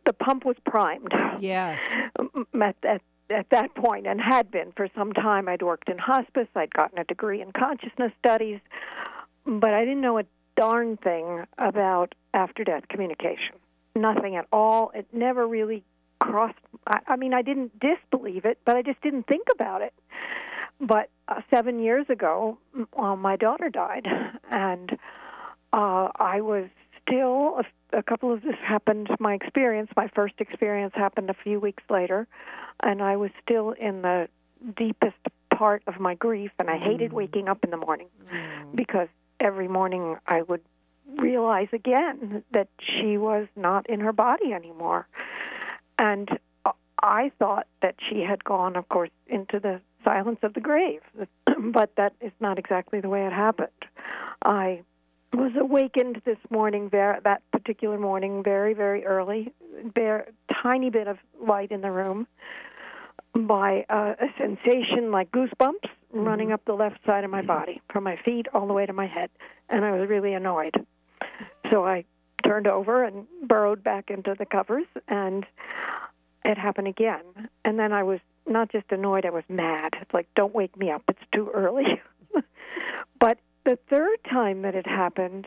the 0.05 0.13
pump 0.13 0.45
was 0.45 0.57
primed. 0.65 1.13
Yes. 1.41 1.81
at, 2.61 2.77
at, 2.85 3.03
at 3.31 3.51
that 3.51 3.75
point 3.75 4.07
and 4.07 4.21
had 4.21 4.51
been 4.51 4.73
for 4.77 4.89
some 4.95 5.13
time. 5.13 5.49
I'd 5.49 5.63
worked 5.63 5.89
in 5.89 5.99
hospice, 5.99 6.49
I'd 6.55 6.73
gotten 6.75 6.99
a 6.99 7.05
degree 7.05 7.41
in 7.41 7.53
consciousness 7.53 8.13
studies, 8.19 8.61
but 9.47 9.73
I 9.73 9.85
didn't 9.85 10.01
know 10.01 10.19
a 10.19 10.25
darn 10.57 10.97
thing 10.99 11.45
about 11.59 12.15
after 12.35 12.65
death 12.65 12.89
communication. 12.89 13.55
Nothing 13.97 14.37
at 14.37 14.47
all. 14.53 14.93
It 14.95 15.07
never 15.13 15.47
really 15.47 15.83
crossed. 16.21 16.59
I, 16.87 17.01
I 17.09 17.17
mean, 17.17 17.35
I 17.35 17.43
didn't 17.43 17.73
disbelieve 17.81 18.45
it, 18.45 18.59
but 18.65 18.77
I 18.77 18.83
just 18.83 19.01
didn't 19.03 19.27
think 19.27 19.49
about 19.53 19.83
it. 19.83 19.95
But 20.81 21.11
uh, 21.29 21.43
seven 21.51 21.79
years 21.79 22.07
ago, 22.09 22.59
well, 22.97 23.17
my 23.17 23.37
daughter 23.37 23.69
died, 23.69 24.07
and 24.51 24.93
uh, 25.73 26.09
I 26.17 26.41
was 26.41 26.69
still 27.11 27.61
a, 27.61 27.99
a 27.99 28.03
couple 28.03 28.33
of 28.33 28.43
this 28.43 28.57
happened. 28.63 29.09
My 29.19 29.35
experience, 29.35 29.91
my 29.97 30.09
first 30.09 30.35
experience, 30.39 30.93
happened 30.95 31.31
a 31.31 31.35
few 31.35 31.61
weeks 31.61 31.83
later, 31.91 32.27
and 32.83 33.03
I 33.03 33.17
was 33.17 33.31
still 33.43 33.73
in 33.73 34.03
the 34.03 34.29
deepest 34.77 35.17
part 35.51 35.83
of 35.87 35.99
my 36.01 36.15
grief, 36.15 36.51
and 36.59 36.71
I 36.71 36.79
hated 36.79 37.11
mm. 37.11 37.15
waking 37.15 37.49
up 37.49 37.65
in 37.65 37.71
the 37.71 37.77
morning 37.77 38.09
mm. 38.27 38.75
because 38.75 39.09
every 39.39 39.69
morning 39.69 40.17
I 40.27 40.43
would 40.43 40.63
realize 41.17 41.69
again 41.73 42.45
that 42.53 42.69
she 42.79 43.17
was 43.17 43.49
not 43.57 43.89
in 43.89 44.01
her 44.01 44.13
body 44.13 44.53
anymore, 44.53 45.07
and 45.99 46.29
I 47.03 47.33
thought 47.39 47.67
that 47.83 47.97
she 48.09 48.21
had 48.21 48.45
gone, 48.45 48.77
of 48.77 48.89
course, 48.89 49.11
into 49.27 49.59
the 49.59 49.81
silence 50.05 50.39
of 50.43 50.55
the 50.55 50.61
grave, 50.61 51.01
but 51.59 51.95
that 51.97 52.15
is 52.21 52.33
not 52.41 52.59
exactly 52.59 53.01
the 53.01 53.09
way 53.09 53.27
it 53.27 53.33
happened. 53.33 53.69
I 54.45 54.83
was 55.33 55.53
awakened 55.59 56.23
this 56.25 56.39
morning, 56.51 56.91
ver- 56.91 57.21
that 57.25 57.43
particular 57.53 57.99
morning, 57.99 58.43
very, 58.43 58.75
very 58.75 59.05
early. 59.05 59.53
There, 59.95 60.29
tiny 60.63 60.91
bit 60.91 61.07
of 61.07 61.19
light 61.41 61.71
in 61.71 61.81
the 61.81 61.91
room, 61.91 62.27
by 63.35 63.85
a, 63.89 64.17
a 64.19 64.35
sensation 64.39 65.11
like 65.11 65.31
goosebumps 65.31 65.85
mm-hmm. 65.85 66.19
running 66.19 66.53
up 66.53 66.65
the 66.65 66.73
left 66.73 66.99
side 67.07 67.25
of 67.25 67.31
my 67.31 67.39
mm-hmm. 67.39 67.47
body, 67.47 67.83
from 67.93 68.05
my 68.05 68.17
feet 68.25 68.47
all 68.53 68.67
the 68.67 68.73
way 68.73 68.87
to 68.87 68.93
my 68.93 69.07
head, 69.07 69.31
and 69.69 69.85
I 69.85 69.93
was 69.93 70.09
really 70.09 70.35
annoyed. 70.35 70.75
So 71.71 71.85
I 71.85 72.05
turned 72.45 72.67
over 72.67 73.05
and 73.05 73.27
burrowed 73.47 73.85
back 73.85 74.11
into 74.11 74.35
the 74.37 74.47
covers, 74.47 74.87
and 75.07 75.47
it 76.45 76.59
happened 76.59 76.89
again. 76.89 77.23
And 77.65 77.79
then 77.79 77.93
I 77.93 78.03
was 78.03 78.19
not 78.47 78.73
just 78.73 78.87
annoyed, 78.91 79.25
I 79.25 79.31
was 79.31 79.45
mad. 79.49 79.95
It's 80.01 80.13
like, 80.13 80.27
don't 80.35 80.55
wake 80.55 80.77
me 80.77 80.91
up, 80.91 81.03
it's 81.09 81.21
too 81.33 81.51
early. 81.55 82.01
but 83.21 83.39
the 83.65 83.79
third 83.89 84.19
time 84.29 84.63
that 84.63 84.75
it 84.75 84.87
happened, 84.87 85.47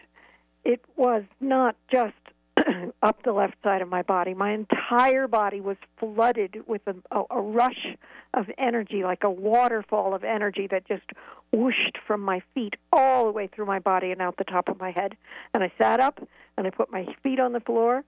it 0.63 0.83
was 0.95 1.23
not 1.39 1.75
just 1.91 2.13
up 3.01 3.23
the 3.23 3.31
left 3.31 3.55
side 3.63 3.81
of 3.81 3.89
my 3.89 4.01
body. 4.01 4.33
My 4.33 4.51
entire 4.53 5.27
body 5.27 5.59
was 5.59 5.77
flooded 5.97 6.63
with 6.67 6.81
a, 6.87 6.95
a, 7.11 7.23
a 7.31 7.41
rush 7.41 7.95
of 8.33 8.49
energy, 8.57 9.03
like 9.03 9.23
a 9.23 9.29
waterfall 9.29 10.13
of 10.13 10.23
energy 10.23 10.67
that 10.67 10.87
just 10.87 11.09
whooshed 11.51 11.97
from 12.05 12.21
my 12.21 12.41
feet 12.53 12.75
all 12.91 13.25
the 13.25 13.31
way 13.31 13.47
through 13.47 13.65
my 13.65 13.79
body 13.79 14.11
and 14.11 14.21
out 14.21 14.37
the 14.37 14.43
top 14.43 14.69
of 14.69 14.79
my 14.79 14.91
head. 14.91 15.15
And 15.53 15.63
I 15.63 15.71
sat 15.77 15.99
up 15.99 16.25
and 16.57 16.67
I 16.67 16.69
put 16.69 16.91
my 16.91 17.05
feet 17.23 17.39
on 17.39 17.53
the 17.53 17.59
floor 17.59 18.03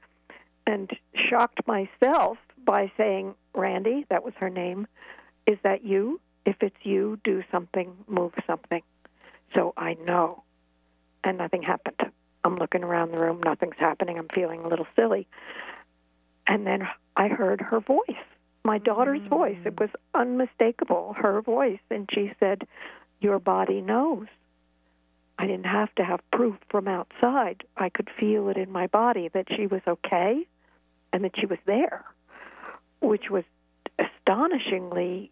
and 0.67 0.89
shocked 1.29 1.59
myself 1.67 2.37
by 2.63 2.91
saying, 2.97 3.35
Randy, 3.53 4.05
that 4.09 4.23
was 4.23 4.33
her 4.37 4.49
name, 4.49 4.87
is 5.45 5.57
that 5.63 5.83
you? 5.83 6.19
If 6.45 6.57
it's 6.61 6.75
you, 6.83 7.19
do 7.23 7.43
something, 7.51 7.95
move 8.07 8.33
something. 8.47 8.81
So 9.53 9.73
I 9.77 9.95
know. 10.05 10.43
And 11.23 11.37
nothing 11.37 11.63
happened. 11.63 12.11
I'm 12.43 12.57
looking 12.57 12.83
around 12.83 13.11
the 13.11 13.17
room, 13.17 13.41
nothing's 13.43 13.77
happening. 13.77 14.19
I'm 14.19 14.27
feeling 14.29 14.61
a 14.61 14.67
little 14.67 14.87
silly. 14.95 15.27
And 16.45 16.67
then 16.67 16.87
I 17.17 17.27
heard 17.27 17.59
her 17.59 17.79
voice, 17.79 18.23
my 18.63 18.77
daughter's 18.77 19.21
mm. 19.21 19.29
voice. 19.29 19.57
It 19.65 19.79
was 19.79 19.89
unmistakable, 20.13 21.15
her 21.17 21.41
voice. 21.41 21.79
And 21.89 22.07
she 22.13 22.33
said, 22.39 22.67
Your 23.19 23.39
body 23.39 23.81
knows. 23.81 24.27
I 25.39 25.47
didn't 25.47 25.65
have 25.65 25.93
to 25.95 26.03
have 26.05 26.19
proof 26.31 26.55
from 26.69 26.87
outside. 26.87 27.63
I 27.75 27.89
could 27.89 28.09
feel 28.19 28.47
it 28.49 28.57
in 28.57 28.71
my 28.71 28.87
body 28.87 29.29
that 29.29 29.47
she 29.55 29.67
was 29.67 29.81
okay 29.87 30.47
and 31.11 31.23
that 31.23 31.37
she 31.37 31.45
was 31.45 31.59
there, 31.65 32.05
which 33.01 33.29
was 33.29 33.43
astonishingly 33.99 35.31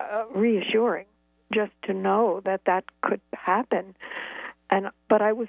uh, 0.00 0.24
reassuring 0.34 1.06
just 1.52 1.72
to 1.84 1.94
know 1.94 2.40
that 2.44 2.62
that 2.66 2.84
could 3.02 3.20
happen. 3.34 3.94
And 4.70 4.90
but 5.08 5.22
I 5.22 5.32
was 5.32 5.48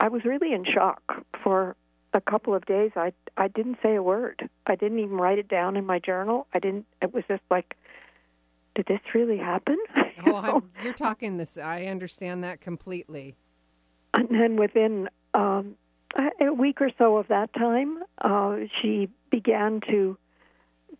I 0.00 0.08
was 0.08 0.24
really 0.24 0.52
in 0.52 0.64
shock 0.64 1.24
for 1.42 1.76
a 2.12 2.20
couple 2.20 2.54
of 2.54 2.64
days. 2.66 2.92
I 2.96 3.12
I 3.36 3.48
didn't 3.48 3.78
say 3.82 3.96
a 3.96 4.02
word. 4.02 4.48
I 4.66 4.76
didn't 4.76 5.00
even 5.00 5.16
write 5.16 5.38
it 5.38 5.48
down 5.48 5.76
in 5.76 5.84
my 5.84 5.98
journal. 5.98 6.46
I 6.52 6.58
didn't. 6.58 6.86
It 7.02 7.12
was 7.12 7.24
just 7.28 7.42
like, 7.50 7.76
did 8.74 8.86
this 8.86 9.00
really 9.14 9.38
happen? 9.38 9.76
you 10.26 10.32
oh, 10.32 10.62
you're 10.82 10.92
talking 10.92 11.36
this. 11.36 11.58
I 11.58 11.84
understand 11.84 12.44
that 12.44 12.60
completely. 12.60 13.36
And 14.14 14.28
then 14.30 14.56
within 14.56 15.08
um, 15.34 15.74
a 16.40 16.52
week 16.52 16.80
or 16.80 16.90
so 16.96 17.16
of 17.16 17.28
that 17.28 17.52
time, 17.54 17.98
uh, 18.18 18.56
she 18.80 19.08
began 19.30 19.80
to 19.90 20.16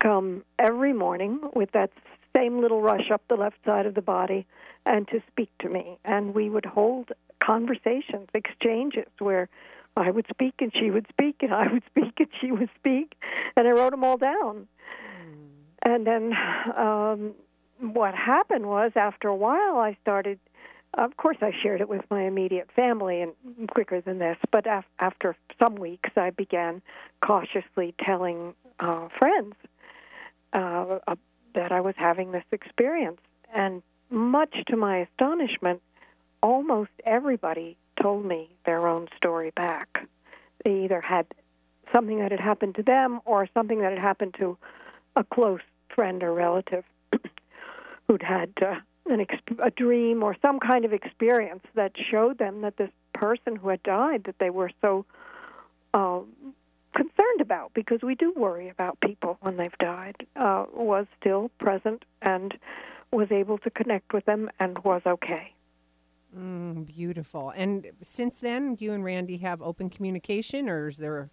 come 0.01 0.45
every 0.59 0.93
morning 0.93 1.41
with 1.55 1.71
that 1.73 1.91
same 2.37 2.61
little 2.61 2.81
rush 2.81 3.11
up 3.13 3.23
the 3.29 3.37
left 3.37 3.57
side 3.65 3.87
of 3.87 3.95
the 3.95 4.03
body 4.03 4.47
and 4.87 5.07
to 5.09 5.23
speak 5.31 5.51
to 5.61 5.69
me. 5.69 5.99
And 6.05 6.35
we 6.35 6.51
would 6.51 6.67
hold 6.67 7.11
conversations, 7.41 8.29
exchanges 8.35 9.09
where 9.19 9.49
I 9.97 10.11
would 10.11 10.27
speak 10.29 10.55
and 10.59 10.73
she 10.75 10.91
would 10.91 11.07
speak 11.09 11.37
and 11.43 11.55
I 11.55 11.73
would 11.73 11.83
speak 11.91 12.15
and 12.19 12.29
she 12.41 12.51
would 12.51 12.71
speak, 12.79 13.15
and 13.57 13.67
I 13.69 13.71
wrote 13.71 13.91
them 13.91 14.05
all 14.05 14.17
down. 14.17 14.67
Mm. 15.23 15.37
And 15.83 16.07
then 16.07 16.33
um, 16.77 17.35
what 17.93 18.15
happened 18.15 18.67
was, 18.67 18.93
after 18.97 19.29
a 19.29 19.37
while, 19.37 19.79
I 19.79 19.97
started. 20.03 20.39
Of 20.97 21.17
course, 21.17 21.39
I 21.43 21.51
shared 21.61 21.81
it 21.81 21.89
with 21.89 22.03
my 22.09 22.23
immediate 22.23 22.71
family, 22.77 23.21
and 23.21 23.33
quicker 23.69 24.01
than 24.01 24.21
this. 24.21 24.37
But 24.53 24.65
af- 24.69 24.85
after 25.01 25.35
some 25.59 25.75
weeks, 25.75 26.11
I 26.17 26.31
began 26.31 26.83
cautiously 27.21 27.97
telling 27.99 28.55
uh, 28.79 29.09
friends 29.19 29.55
uh, 30.53 31.01
that 31.55 31.73
I 31.73 31.81
was 31.81 31.95
having 31.97 32.33
this 32.33 32.45
experience. 32.53 33.21
And 33.53 33.83
much 34.11 34.55
to 34.69 34.77
my 34.77 34.99
astonishment, 34.99 35.81
almost 36.43 36.91
everybody 37.05 37.77
told 38.01 38.25
me 38.25 38.51
their 38.67 38.87
own 38.87 39.09
story 39.17 39.51
back. 39.57 40.07
They 40.65 40.85
either 40.85 41.01
had 41.01 41.27
something 41.93 42.19
that 42.19 42.31
had 42.31 42.41
happened 42.41 42.75
to 42.77 42.83
them 42.83 43.21
or 43.25 43.49
something 43.55 43.81
that 43.81 43.93
had 43.93 44.01
happened 44.01 44.35
to 44.39 44.57
a 45.17 45.25
close 45.25 45.61
friend 45.95 46.23
or 46.23 46.33
relative 46.33 46.85
who'd 48.09 48.23
had 48.23 48.51
uh, 48.61 48.75
an 49.07 49.21
ex- 49.21 49.59
a 49.63 49.71
dream 49.71 50.23
or 50.23 50.37
some 50.43 50.59
kind 50.59 50.85
of 50.85 50.93
experience 50.93 51.63
that 51.75 51.93
showed 52.11 52.39
them 52.39 52.63
that 52.63 52.77
this 52.77 52.91
person 53.13 53.57
who 53.57 53.69
had 53.69 53.83
died 53.83 54.25
that 54.25 54.39
they 54.39 54.51
were 54.51 54.71
so 54.81 55.05
uh, 55.93 56.21
concerned 56.95 57.41
about 57.41 57.73
because 57.75 58.01
we 58.03 58.15
do 58.15 58.33
worry 58.37 58.69
about 58.69 58.99
people 59.01 59.39
when 59.41 59.57
they've 59.57 59.77
died 59.79 60.17
uh, 60.37 60.65
was 60.73 61.07
still 61.21 61.51
present 61.59 62.05
and 62.23 62.55
was 63.13 63.31
able 63.31 63.59
to 63.59 63.71
connect 63.71 64.13
with 64.13 64.25
them 64.25 64.51
and 64.59 64.79
was 64.81 65.03
okay. 65.07 65.53
Mm, 66.37 66.87
beautiful. 66.87 67.51
And 67.51 67.87
since 68.03 68.41
then, 68.41 68.77
you 68.81 68.93
and 68.93 69.05
Randy 69.05 69.37
have 69.39 69.63
open 69.63 69.89
communication, 69.89 70.69
or 70.69 70.89
is 70.89 70.97
there? 70.97 71.31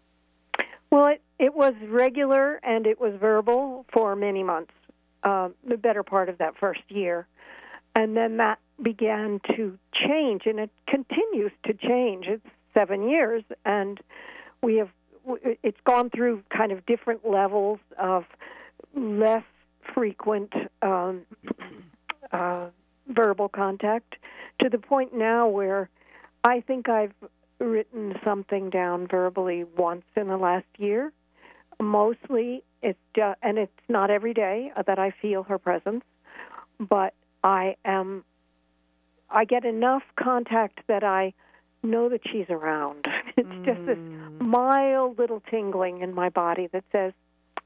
Well, 0.91 1.07
it, 1.07 1.21
it 1.39 1.55
was 1.55 1.73
regular 1.87 2.59
and 2.63 2.85
it 2.85 2.99
was 2.99 3.13
verbal 3.19 3.85
for 3.91 4.15
many 4.15 4.43
months, 4.43 4.73
uh, 5.23 5.49
the 5.67 5.77
better 5.77 6.03
part 6.03 6.29
of 6.29 6.37
that 6.37 6.55
first 6.59 6.81
year. 6.89 7.27
And 7.95 8.15
then 8.15 8.37
that 8.37 8.59
began 8.81 9.41
to 9.55 9.77
change, 9.93 10.43
and 10.45 10.59
it 10.59 10.69
continues 10.87 11.51
to 11.65 11.73
change. 11.73 12.25
It's 12.27 12.45
seven 12.73 13.09
years, 13.09 13.43
and 13.65 13.99
we 14.61 14.77
have 14.77 14.89
it's 15.63 15.79
gone 15.85 16.09
through 16.09 16.43
kind 16.55 16.71
of 16.71 16.85
different 16.85 17.27
levels 17.27 17.79
of 17.99 18.25
less 18.95 19.43
frequent 19.93 20.51
um, 20.81 21.21
uh, 22.31 22.67
verbal 23.07 23.49
contact 23.49 24.15
to 24.61 24.69
the 24.69 24.77
point 24.77 25.13
now 25.13 25.47
where 25.47 25.89
I 26.43 26.61
think 26.61 26.89
I've 26.89 27.13
written 27.59 28.15
something 28.23 28.69
down 28.69 29.07
verbally 29.07 29.65
once 29.77 30.05
in 30.15 30.27
the 30.27 30.37
last 30.37 30.65
year. 30.77 31.11
Mostly, 31.79 32.63
it's 32.81 32.99
just, 33.15 33.37
and 33.41 33.57
it's 33.57 33.71
not 33.89 34.09
every 34.09 34.33
day 34.33 34.71
that 34.85 34.99
I 34.99 35.11
feel 35.21 35.43
her 35.43 35.57
presence, 35.57 36.03
but 36.79 37.13
I 37.43 37.75
am. 37.85 38.23
I 39.29 39.45
get 39.45 39.63
enough 39.63 40.03
contact 40.19 40.81
that 40.87 41.03
I 41.03 41.33
know 41.83 42.09
that 42.09 42.21
she's 42.31 42.47
around. 42.49 43.05
It's 43.37 43.47
mm. 43.47 43.65
just 43.65 43.85
this 43.85 43.97
mm. 43.97 44.41
mild 44.41 45.17
little 45.17 45.41
tingling 45.49 46.01
in 46.01 46.13
my 46.13 46.29
body 46.29 46.67
that 46.73 46.83
says, 46.91 47.13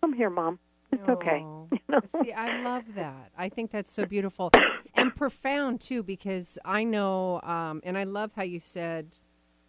"I'm 0.04 0.14
here, 0.14 0.30
mom. 0.30 0.60
It's 0.92 1.02
oh. 1.08 1.14
okay." 1.14 1.44
You 1.72 1.80
know? 1.90 2.00
See, 2.22 2.32
I 2.32 2.62
love 2.62 2.84
that. 2.96 3.32
I 3.38 3.50
think 3.50 3.72
that's 3.72 3.92
so 3.92 4.06
beautiful 4.06 4.52
and 4.96 5.14
profound 5.16 5.82
too, 5.82 6.04
because 6.04 6.58
I 6.64 6.84
know, 6.84 7.42
um, 7.42 7.82
and 7.84 7.98
I 7.98 8.04
love 8.04 8.32
how 8.36 8.44
you 8.44 8.60
said 8.60 9.20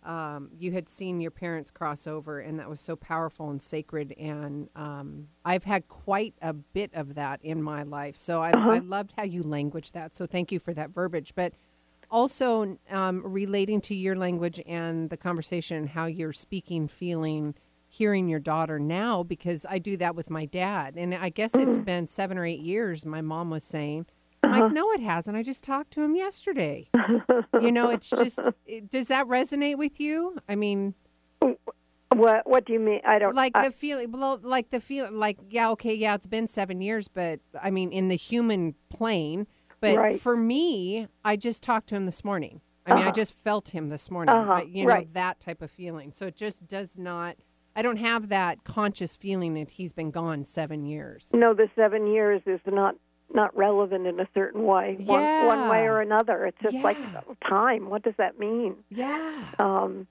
um, 0.07 0.51
you 0.59 0.71
had 0.71 0.89
seen 0.89 1.21
your 1.21 1.33
parents 1.33 1.71
cross 1.71 2.07
over, 2.07 2.39
and 2.39 2.61
that 2.61 2.71
was 2.71 2.81
so 2.81 2.95
powerful 2.95 3.51
and 3.51 3.61
sacred. 3.61 4.15
And 4.17 4.69
um, 4.77 5.29
I've 5.45 5.65
had 5.65 5.89
quite 5.89 6.35
a 6.41 6.53
bit 6.53 6.93
of 6.95 7.17
that 7.17 7.41
in 7.43 7.61
my 7.63 7.83
life, 7.83 8.17
so 8.17 8.41
I, 8.41 8.53
uh-huh. 8.53 8.71
I 8.71 8.79
loved 8.79 9.15
how 9.17 9.25
you 9.25 9.43
language 9.43 9.93
that. 9.93 10.15
So 10.15 10.25
thank 10.25 10.53
you 10.53 10.61
for 10.61 10.73
that 10.75 10.91
verbiage, 10.91 11.33
but 11.35 11.55
also 12.11 12.79
um, 12.91 13.23
relating 13.25 13.81
to 13.83 13.95
your 13.95 14.17
language 14.17 14.61
and 14.67 15.11
the 15.11 15.17
conversation, 15.17 15.87
how 15.87 16.07
you're 16.07 16.33
speaking, 16.33 16.89
feeling, 16.89 17.55
hearing 17.89 18.29
your 18.29 18.41
daughter 18.41 18.79
now, 18.79 19.23
because 19.23 19.67
I 19.69 19.79
do 19.79 19.97
that 19.99 20.15
with 20.15 20.31
my 20.31 20.45
dad. 20.45 20.95
And 20.97 21.15
I 21.15 21.31
guess 21.31 21.53
mm-hmm. 21.53 21.69
it's 21.69 21.79
been 21.79 22.07
seven 22.09 22.39
or 22.39 22.45
eight 22.45 22.61
years, 22.61 23.05
my 23.05 23.21
mom 23.21 23.51
was 23.51 23.65
saying. 23.65 24.07
Uh-huh. 24.43 24.65
Like, 24.65 24.73
no, 24.73 24.93
it 24.93 25.01
hasn't. 25.01 25.37
I 25.37 25.43
just 25.43 25.65
talked 25.65 25.93
to 25.93 26.03
him 26.03 26.15
yesterday. 26.15 26.91
you 27.61 27.73
know, 27.73 27.89
it's 27.91 28.11
just, 28.11 28.39
it, 28.67 28.91
does 28.91 29.09
that 29.09 29.27
resonate 29.27 29.77
with 29.77 29.99
you? 29.99 30.39
I 30.49 30.55
mean, 30.55 30.95
what 32.17 32.47
What 32.47 32.65
do 32.65 32.73
you 32.73 32.81
mean? 32.81 33.01
I 33.05 33.19
don't 33.19 33.35
like 33.35 33.53
I, 33.55 33.67
the 33.67 33.73
feeling. 33.73 34.13
Well, 34.13 34.41
like 34.43 34.71
the 34.71 34.81
feeling. 34.81 35.19
Like 35.19 35.39
yeah, 35.51 35.71
okay, 35.71 35.95
yeah, 35.95 36.15
it's 36.15 36.27
been 36.27 36.47
seven 36.47 36.81
years, 36.81 37.09
but 37.09 37.41
I 37.61 37.71
mean, 37.71 37.93
in 37.93 38.09
the 38.09 38.17
human 38.17 38.75
plane, 38.89 39.47
but 39.95 40.01
right. 40.01 40.21
for 40.21 40.37
me, 40.37 41.09
I 41.25 41.37
just 41.37 41.63
talked 41.63 41.89
to 41.89 41.95
him 41.95 42.07
this 42.07 42.25
morning. 42.25 42.61
I 42.87 42.91
mean, 42.91 43.01
uh-huh. 43.01 43.09
I 43.09 43.13
just 43.13 43.35
felt 43.35 43.71
him 43.71 43.89
this 43.89 44.11
morning. 44.11 44.35
Uh-huh. 44.35 44.53
I, 44.53 44.63
you 44.63 44.85
know, 44.85 44.91
right. 44.91 45.13
that 45.15 45.41
type 45.41 45.61
of 45.61 45.71
feeling. 45.71 46.13
So 46.13 46.27
it 46.27 46.37
just 46.37 46.67
does 46.67 46.97
not. 46.97 47.37
I 47.75 47.83
don't 47.83 47.99
have 47.99 48.29
that 48.29 48.65
conscious 48.65 49.17
feeling 49.17 49.55
that 49.55 49.71
he's 49.71 49.93
been 49.93 50.11
gone 50.11 50.45
seven 50.45 50.87
years. 50.87 51.29
No, 51.35 51.53
the 51.53 51.69
seven 51.75 52.07
years 52.07 52.43
is 52.47 52.61
not 52.67 52.97
not 53.35 53.57
relevant 53.57 54.07
in 54.07 54.21
a 54.21 54.29
certain 54.35 54.63
way, 54.65 54.97
yeah. 55.01 55.47
one, 55.47 55.59
one 55.61 55.69
way 55.69 55.81
or 55.81 56.01
another. 56.01 56.47
It's 56.47 56.59
just 56.63 56.75
yeah. 56.75 56.83
like 56.83 56.97
time. 57.47 57.91
What 57.91 58.03
does 58.03 58.15
that 58.19 58.39
mean? 58.39 58.77
Yeah. 58.89 59.45
Um, 59.59 60.07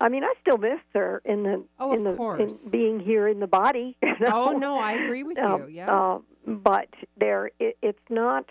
I 0.00 0.08
mean, 0.08 0.24
I 0.24 0.32
still 0.40 0.58
miss 0.58 0.80
her 0.94 1.22
in 1.24 1.42
the 1.42 1.64
oh, 1.78 1.92
in 1.92 2.04
the 2.04 2.14
in 2.38 2.70
being 2.70 3.00
here 3.00 3.28
in 3.28 3.40
the 3.40 3.46
body. 3.46 3.96
You 4.02 4.14
know? 4.20 4.48
Oh 4.48 4.58
no, 4.58 4.76
I 4.76 4.92
agree 4.92 5.22
with 5.22 5.38
um, 5.38 5.62
you. 5.62 5.68
Yes. 5.76 5.88
Um, 5.88 6.24
but 6.46 6.88
there 7.18 7.50
it, 7.58 7.76
it's 7.82 8.10
not 8.10 8.46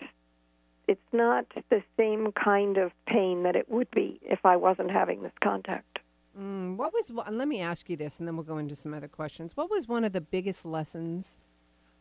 it's 0.92 1.14
not 1.14 1.46
the 1.70 1.82
same 1.96 2.34
kind 2.34 2.78
of 2.78 2.92
pain 3.06 3.44
that 3.44 3.56
it 3.56 3.72
would 3.72 3.90
be 3.92 4.20
if 4.22 4.46
I 4.46 4.58
wasn't 4.58 4.92
having 4.92 5.24
this 5.24 5.32
contact. 5.42 6.00
Mm, 6.38 6.76
what 6.76 6.92
was? 6.92 7.10
Let 7.10 7.48
me 7.48 7.62
ask 7.62 7.90
you 7.90 7.96
this, 7.96 8.20
and 8.20 8.28
then 8.28 8.36
we'll 8.36 8.44
go 8.44 8.58
into 8.58 8.76
some 8.76 8.94
other 8.94 9.08
questions. 9.08 9.56
What 9.56 9.72
was 9.72 9.88
one 9.88 10.04
of 10.04 10.12
the 10.12 10.20
biggest 10.20 10.66
lessons, 10.66 11.38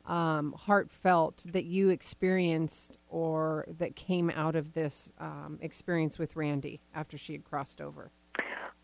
um, 0.06 0.54
heartfelt, 0.59 1.44
that 1.47 1.66
you 1.66 1.90
experienced 1.90 2.99
or 3.09 3.64
that 3.78 3.94
came 3.94 4.28
out 4.30 4.56
of 4.56 4.73
this 4.73 5.12
um, 5.20 5.59
experience 5.61 6.18
with 6.18 6.35
Randy 6.35 6.80
after 6.92 7.16
she 7.16 7.32
had 7.32 7.44
crossed 7.44 7.80
over? 7.80 8.11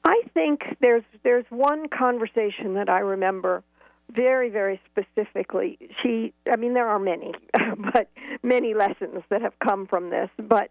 I 0.04 0.22
think 0.34 0.76
there's 0.80 1.04
there's 1.24 1.46
one 1.50 1.88
conversation 1.88 2.74
that 2.74 2.88
I 2.88 3.00
remember 3.00 3.64
very 4.12 4.50
very 4.50 4.80
specifically. 4.90 5.78
She, 6.02 6.32
I 6.50 6.56
mean, 6.56 6.74
there 6.74 6.88
are 6.88 6.98
many, 6.98 7.32
but 7.92 8.10
many 8.42 8.74
lessons 8.74 9.22
that 9.30 9.42
have 9.42 9.58
come 9.58 9.86
from 9.86 10.10
this. 10.10 10.30
But 10.38 10.70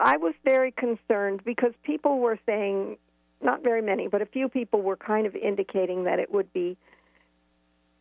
I 0.00 0.16
was 0.16 0.34
very 0.44 0.72
concerned 0.72 1.42
because 1.44 1.72
people 1.82 2.18
were 2.18 2.38
saying 2.46 2.96
not 3.42 3.62
very 3.62 3.82
many, 3.82 4.08
but 4.08 4.22
a 4.22 4.26
few 4.26 4.48
people 4.48 4.82
were 4.82 4.96
kind 4.96 5.26
of 5.26 5.34
indicating 5.34 6.04
that 6.04 6.18
it 6.18 6.32
would 6.32 6.52
be 6.52 6.76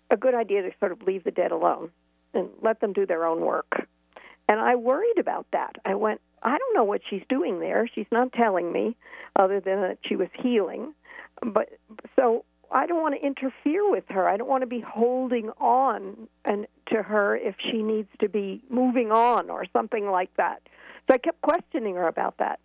a 0.09 0.17
good 0.17 0.35
idea 0.35 0.61
to 0.61 0.71
sort 0.79 0.91
of 0.91 1.01
leave 1.01 1.23
the 1.23 1.31
dead 1.31 1.51
alone 1.51 1.91
and 2.33 2.49
let 2.61 2.79
them 2.79 2.93
do 2.93 3.05
their 3.05 3.25
own 3.25 3.41
work. 3.41 3.87
And 4.47 4.59
I 4.59 4.75
worried 4.75 5.17
about 5.17 5.47
that. 5.51 5.75
I 5.85 5.95
went, 5.95 6.21
I 6.43 6.57
don't 6.57 6.75
know 6.75 6.83
what 6.83 7.01
she's 7.09 7.23
doing 7.27 7.59
there. 7.59 7.89
She's 7.93 8.05
not 8.11 8.31
telling 8.33 8.71
me 8.71 8.95
other 9.35 9.59
than 9.59 9.81
that 9.81 9.97
she 10.05 10.15
was 10.15 10.29
healing. 10.37 10.93
But 11.41 11.69
so 12.15 12.45
I 12.75 12.87
don't 12.87 13.01
want 13.01 13.15
to 13.15 13.25
interfere 13.25 13.89
with 13.89 14.03
her. 14.09 14.27
I 14.27 14.35
don't 14.35 14.49
want 14.49 14.63
to 14.63 14.67
be 14.67 14.81
holding 14.81 15.49
on 15.61 16.27
and 16.43 16.67
to 16.87 17.01
her 17.01 17.37
if 17.37 17.55
she 17.57 17.81
needs 17.81 18.09
to 18.19 18.27
be 18.27 18.61
moving 18.69 19.13
on 19.13 19.49
or 19.49 19.63
something 19.71 20.11
like 20.11 20.35
that. 20.35 20.61
So 21.07 21.13
I 21.13 21.17
kept 21.17 21.41
questioning 21.41 21.95
her 21.95 22.05
about 22.05 22.37
that. 22.39 22.59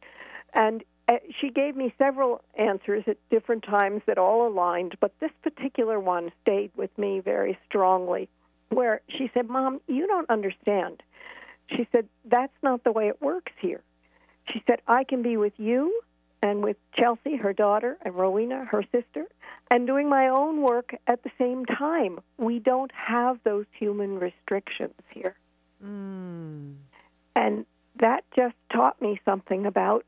And 0.52 0.82
uh, 1.06 1.18
she 1.40 1.50
gave 1.50 1.76
me 1.76 1.94
several 1.96 2.42
answers 2.58 3.04
at 3.06 3.18
different 3.30 3.62
times 3.62 4.02
that 4.06 4.18
all 4.18 4.48
aligned, 4.48 4.96
but 4.98 5.12
this 5.20 5.30
particular 5.42 6.00
one 6.00 6.32
stayed 6.42 6.72
with 6.74 6.90
me 6.98 7.20
very 7.20 7.56
strongly. 7.68 8.28
Where 8.70 9.02
she 9.08 9.30
said, 9.32 9.48
Mom, 9.48 9.80
you 9.86 10.08
don't 10.08 10.28
understand. 10.28 11.04
She 11.68 11.86
said, 11.92 12.08
That's 12.24 12.52
not 12.64 12.82
the 12.82 12.90
way 12.90 13.06
it 13.06 13.22
works 13.22 13.52
here. 13.60 13.82
She 14.52 14.60
said, 14.66 14.80
I 14.88 15.04
can 15.04 15.22
be 15.22 15.36
with 15.36 15.52
you 15.56 16.02
and 16.42 16.62
with 16.62 16.76
Chelsea, 16.94 17.36
her 17.36 17.52
daughter, 17.52 17.98
and 18.02 18.14
Rowena, 18.14 18.64
her 18.64 18.84
sister, 18.92 19.26
and 19.70 19.86
doing 19.86 20.08
my 20.08 20.28
own 20.28 20.62
work 20.62 20.94
at 21.06 21.22
the 21.22 21.30
same 21.38 21.64
time. 21.66 22.20
We 22.38 22.58
don't 22.58 22.90
have 22.92 23.38
those 23.44 23.66
human 23.78 24.18
restrictions 24.18 24.94
here. 25.10 25.36
Mm. 25.84 26.74
And 27.36 27.66
that 28.00 28.24
just 28.34 28.54
taught 28.72 29.00
me 29.00 29.20
something 29.24 29.66
about 29.66 30.04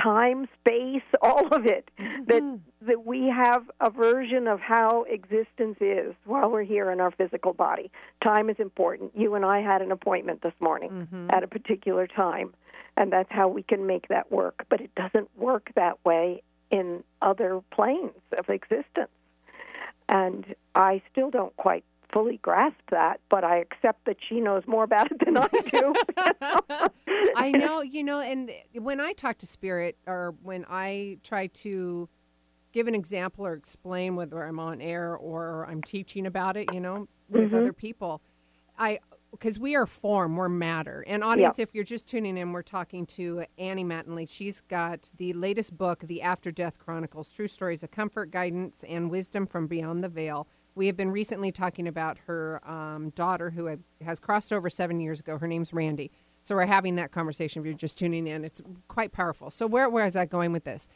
time, 0.00 0.48
space, 0.60 1.02
all 1.22 1.46
of 1.54 1.66
it. 1.66 1.90
Mm-hmm. 1.98 2.24
That 2.26 2.60
that 2.82 3.06
we 3.06 3.26
have 3.28 3.68
a 3.80 3.90
version 3.90 4.46
of 4.46 4.60
how 4.60 5.04
existence 5.04 5.76
is 5.80 6.14
while 6.24 6.50
we're 6.50 6.62
here 6.62 6.90
in 6.90 7.00
our 7.00 7.10
physical 7.10 7.52
body. 7.52 7.90
Time 8.22 8.48
is 8.48 8.56
important. 8.58 9.12
You 9.16 9.34
and 9.34 9.44
I 9.44 9.60
had 9.60 9.82
an 9.82 9.90
appointment 9.90 10.42
this 10.42 10.52
morning 10.60 10.90
mm-hmm. 10.90 11.30
at 11.30 11.42
a 11.42 11.48
particular 11.48 12.06
time, 12.06 12.54
and 12.96 13.12
that's 13.12 13.30
how 13.30 13.48
we 13.48 13.62
can 13.62 13.86
make 13.86 14.08
that 14.08 14.30
work. 14.30 14.64
But 14.68 14.80
it 14.80 14.94
doesn't 14.94 15.28
work 15.36 15.70
that 15.74 16.04
way 16.04 16.42
in 16.70 17.02
other 17.22 17.60
planes 17.70 18.12
of 18.36 18.48
existence. 18.48 19.10
And 20.08 20.54
I 20.74 21.02
still 21.10 21.30
don't 21.30 21.56
quite 21.56 21.84
fully 22.12 22.38
grasp 22.42 22.76
that, 22.90 23.20
but 23.30 23.44
I 23.44 23.58
accept 23.58 24.04
that 24.06 24.16
she 24.28 24.40
knows 24.40 24.62
more 24.66 24.84
about 24.84 25.10
it 25.10 25.18
than 25.24 25.36
I 25.36 25.48
do. 25.70 25.94
I 27.36 27.50
know, 27.50 27.82
you 27.82 28.04
know, 28.04 28.20
and 28.20 28.50
when 28.74 29.00
I 29.00 29.12
talk 29.12 29.38
to 29.38 29.46
spirit 29.46 29.96
or 30.06 30.34
when 30.42 30.64
I 30.68 31.18
try 31.22 31.48
to 31.48 32.08
give 32.72 32.86
an 32.86 32.94
example 32.94 33.46
or 33.46 33.54
explain 33.54 34.16
whether 34.16 34.44
I'm 34.44 34.60
on 34.60 34.80
air 34.80 35.16
or 35.16 35.66
I'm 35.68 35.82
teaching 35.82 36.26
about 36.26 36.56
it, 36.56 36.72
you 36.72 36.80
know, 36.80 37.08
with 37.28 37.46
mm-hmm. 37.46 37.56
other 37.56 37.72
people, 37.72 38.20
I 38.78 39.00
because 39.30 39.58
we 39.58 39.74
are 39.74 39.86
form, 39.86 40.36
we're 40.36 40.48
matter. 40.48 41.04
And 41.06 41.22
audience, 41.22 41.58
if 41.58 41.74
you're 41.74 41.84
just 41.84 42.08
tuning 42.08 42.38
in, 42.38 42.52
we're 42.52 42.62
talking 42.62 43.04
to 43.06 43.44
Annie 43.58 43.84
Mattingley. 43.84 44.28
She's 44.28 44.62
got 44.62 45.10
the 45.16 45.32
latest 45.34 45.76
book, 45.76 46.04
The 46.06 46.22
After 46.22 46.50
Death 46.50 46.78
Chronicles: 46.78 47.30
True 47.30 47.48
Stories 47.48 47.82
of 47.82 47.90
Comfort, 47.90 48.30
Guidance, 48.30 48.84
and 48.88 49.10
Wisdom 49.10 49.46
from 49.46 49.66
Beyond 49.66 50.04
the 50.04 50.08
Veil. 50.08 50.46
We 50.76 50.86
have 50.86 50.96
been 50.96 51.10
recently 51.10 51.50
talking 51.50 51.88
about 51.88 52.18
her 52.26 52.60
um, 52.68 53.10
daughter 53.10 53.50
who 53.50 53.78
has 54.04 54.20
crossed 54.20 54.52
over 54.52 54.68
seven 54.70 55.00
years 55.00 55.20
ago. 55.20 55.38
Her 55.38 55.48
name's 55.48 55.72
Randy. 55.72 56.12
So 56.42 56.54
we're 56.54 56.66
having 56.66 56.96
that 56.96 57.10
conversation. 57.10 57.60
If 57.60 57.66
you're 57.66 57.74
just 57.74 57.98
tuning 57.98 58.26
in, 58.26 58.44
it's 58.44 58.60
quite 58.86 59.10
powerful. 59.10 59.50
So 59.50 59.66
where 59.66 59.88
where 59.88 60.04
is 60.04 60.12
that 60.12 60.28
going 60.28 60.52
with 60.52 60.64
this? 60.64 60.86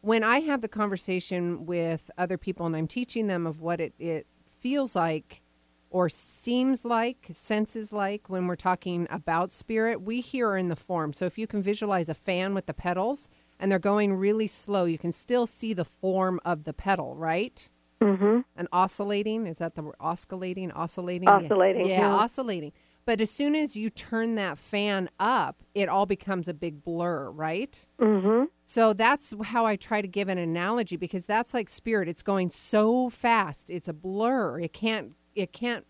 When 0.00 0.24
I 0.24 0.40
have 0.40 0.62
the 0.62 0.68
conversation 0.68 1.66
with 1.66 2.10
other 2.16 2.38
people 2.38 2.64
and 2.66 2.74
I'm 2.74 2.88
teaching 2.88 3.26
them 3.26 3.46
of 3.46 3.60
what 3.60 3.80
it, 3.80 3.92
it 3.98 4.26
feels 4.46 4.96
like 4.96 5.42
or 5.90 6.08
seems 6.08 6.84
like, 6.84 7.28
senses 7.30 7.92
like 7.92 8.28
when 8.28 8.46
we're 8.46 8.56
talking 8.56 9.06
about 9.10 9.52
spirit, 9.52 10.02
we 10.02 10.20
hear 10.20 10.56
in 10.56 10.68
the 10.68 10.76
form. 10.76 11.12
So 11.12 11.26
if 11.26 11.38
you 11.38 11.46
can 11.46 11.62
visualize 11.62 12.08
a 12.08 12.14
fan 12.14 12.54
with 12.54 12.66
the 12.66 12.74
pedals 12.74 13.28
and 13.58 13.70
they're 13.70 13.78
going 13.78 14.14
really 14.14 14.48
slow, 14.48 14.84
you 14.84 14.98
can 14.98 15.12
still 15.12 15.46
see 15.46 15.72
the 15.72 15.84
form 15.84 16.40
of 16.44 16.64
the 16.64 16.72
pedal, 16.72 17.14
right? 17.14 17.70
Mm-hmm. 18.00 18.40
And 18.56 18.68
oscillating 18.72 19.46
is 19.46 19.58
that 19.58 19.74
the 19.74 19.82
word? 19.82 19.96
Oscillating, 20.00 20.70
oscillating, 20.72 21.28
oscillating. 21.28 21.86
Yeah, 21.86 22.00
yeah, 22.00 22.14
oscillating. 22.14 22.72
But 23.06 23.20
as 23.20 23.30
soon 23.30 23.54
as 23.54 23.76
you 23.76 23.88
turn 23.88 24.34
that 24.34 24.58
fan 24.58 25.08
up, 25.20 25.62
it 25.74 25.88
all 25.88 26.06
becomes 26.06 26.48
a 26.48 26.54
big 26.54 26.82
blur, 26.82 27.30
right? 27.30 27.86
Mm-hmm. 28.00 28.46
So 28.64 28.92
that's 28.92 29.32
how 29.44 29.64
I 29.64 29.76
try 29.76 30.02
to 30.02 30.08
give 30.08 30.28
an 30.28 30.38
analogy 30.38 30.96
because 30.96 31.24
that's 31.24 31.54
like 31.54 31.68
spirit. 31.68 32.08
It's 32.08 32.22
going 32.22 32.50
so 32.50 33.08
fast, 33.08 33.70
it's 33.70 33.88
a 33.88 33.92
blur. 33.92 34.60
It 34.60 34.72
can't. 34.72 35.12
It 35.34 35.52
can't 35.52 35.84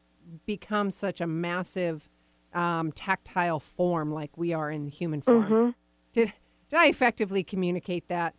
become 0.45 0.91
such 0.91 1.21
a 1.21 1.27
massive 1.27 2.11
um, 2.53 2.91
tactile 2.93 3.61
form 3.61 4.13
like 4.13 4.37
we 4.37 4.53
are 4.53 4.71
in 4.71 4.89
human 4.89 5.21
form. 5.21 5.45
Mm-hmm. 5.45 5.71
Did 6.13 6.33
did 6.69 6.77
I 6.79 6.87
effectively 6.87 7.45
communicate 7.45 8.09
that? 8.09 8.35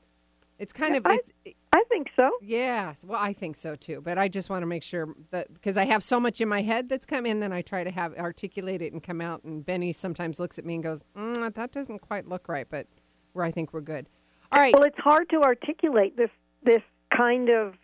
It's 0.59 0.73
kind 0.73 0.95
of 0.95 1.05
it's 1.07 1.31
I 1.45 1.53
think 1.89 2.09
so. 2.15 2.29
Yes, 2.41 3.03
well, 3.05 3.19
I 3.21 3.33
think 3.33 3.55
so 3.55 3.75
too. 3.75 4.01
But 4.01 4.17
I 4.17 4.27
just 4.27 4.49
want 4.49 4.61
to 4.63 4.67
make 4.67 4.83
sure 4.83 5.15
that 5.31 5.53
because 5.53 5.77
I 5.77 5.85
have 5.85 6.03
so 6.03 6.19
much 6.19 6.41
in 6.41 6.47
my 6.47 6.61
head 6.61 6.89
that's 6.89 7.05
come 7.05 7.25
in, 7.25 7.39
then 7.39 7.51
I 7.53 7.61
try 7.61 7.83
to 7.83 7.91
have 7.91 8.15
articulate 8.17 8.81
it 8.81 8.93
and 8.93 9.01
come 9.03 9.21
out. 9.21 9.43
And 9.43 9.65
Benny 9.65 9.93
sometimes 9.93 10.39
looks 10.39 10.57
at 10.59 10.65
me 10.65 10.75
and 10.75 10.83
goes, 10.83 11.03
mm, 11.15 11.53
"That 11.53 11.71
doesn't 11.71 11.99
quite 11.99 12.27
look 12.27 12.47
right," 12.47 12.67
but 12.69 12.87
where 13.33 13.45
I 13.45 13.51
think 13.51 13.73
we're 13.73 13.81
good. 13.81 14.07
All 14.51 14.59
right. 14.59 14.73
Well, 14.73 14.83
it's 14.83 14.99
hard 14.99 15.29
to 15.29 15.41
articulate 15.41 16.15
this 16.17 16.29
this 16.63 16.81
kind 17.15 17.49
of 17.49 17.75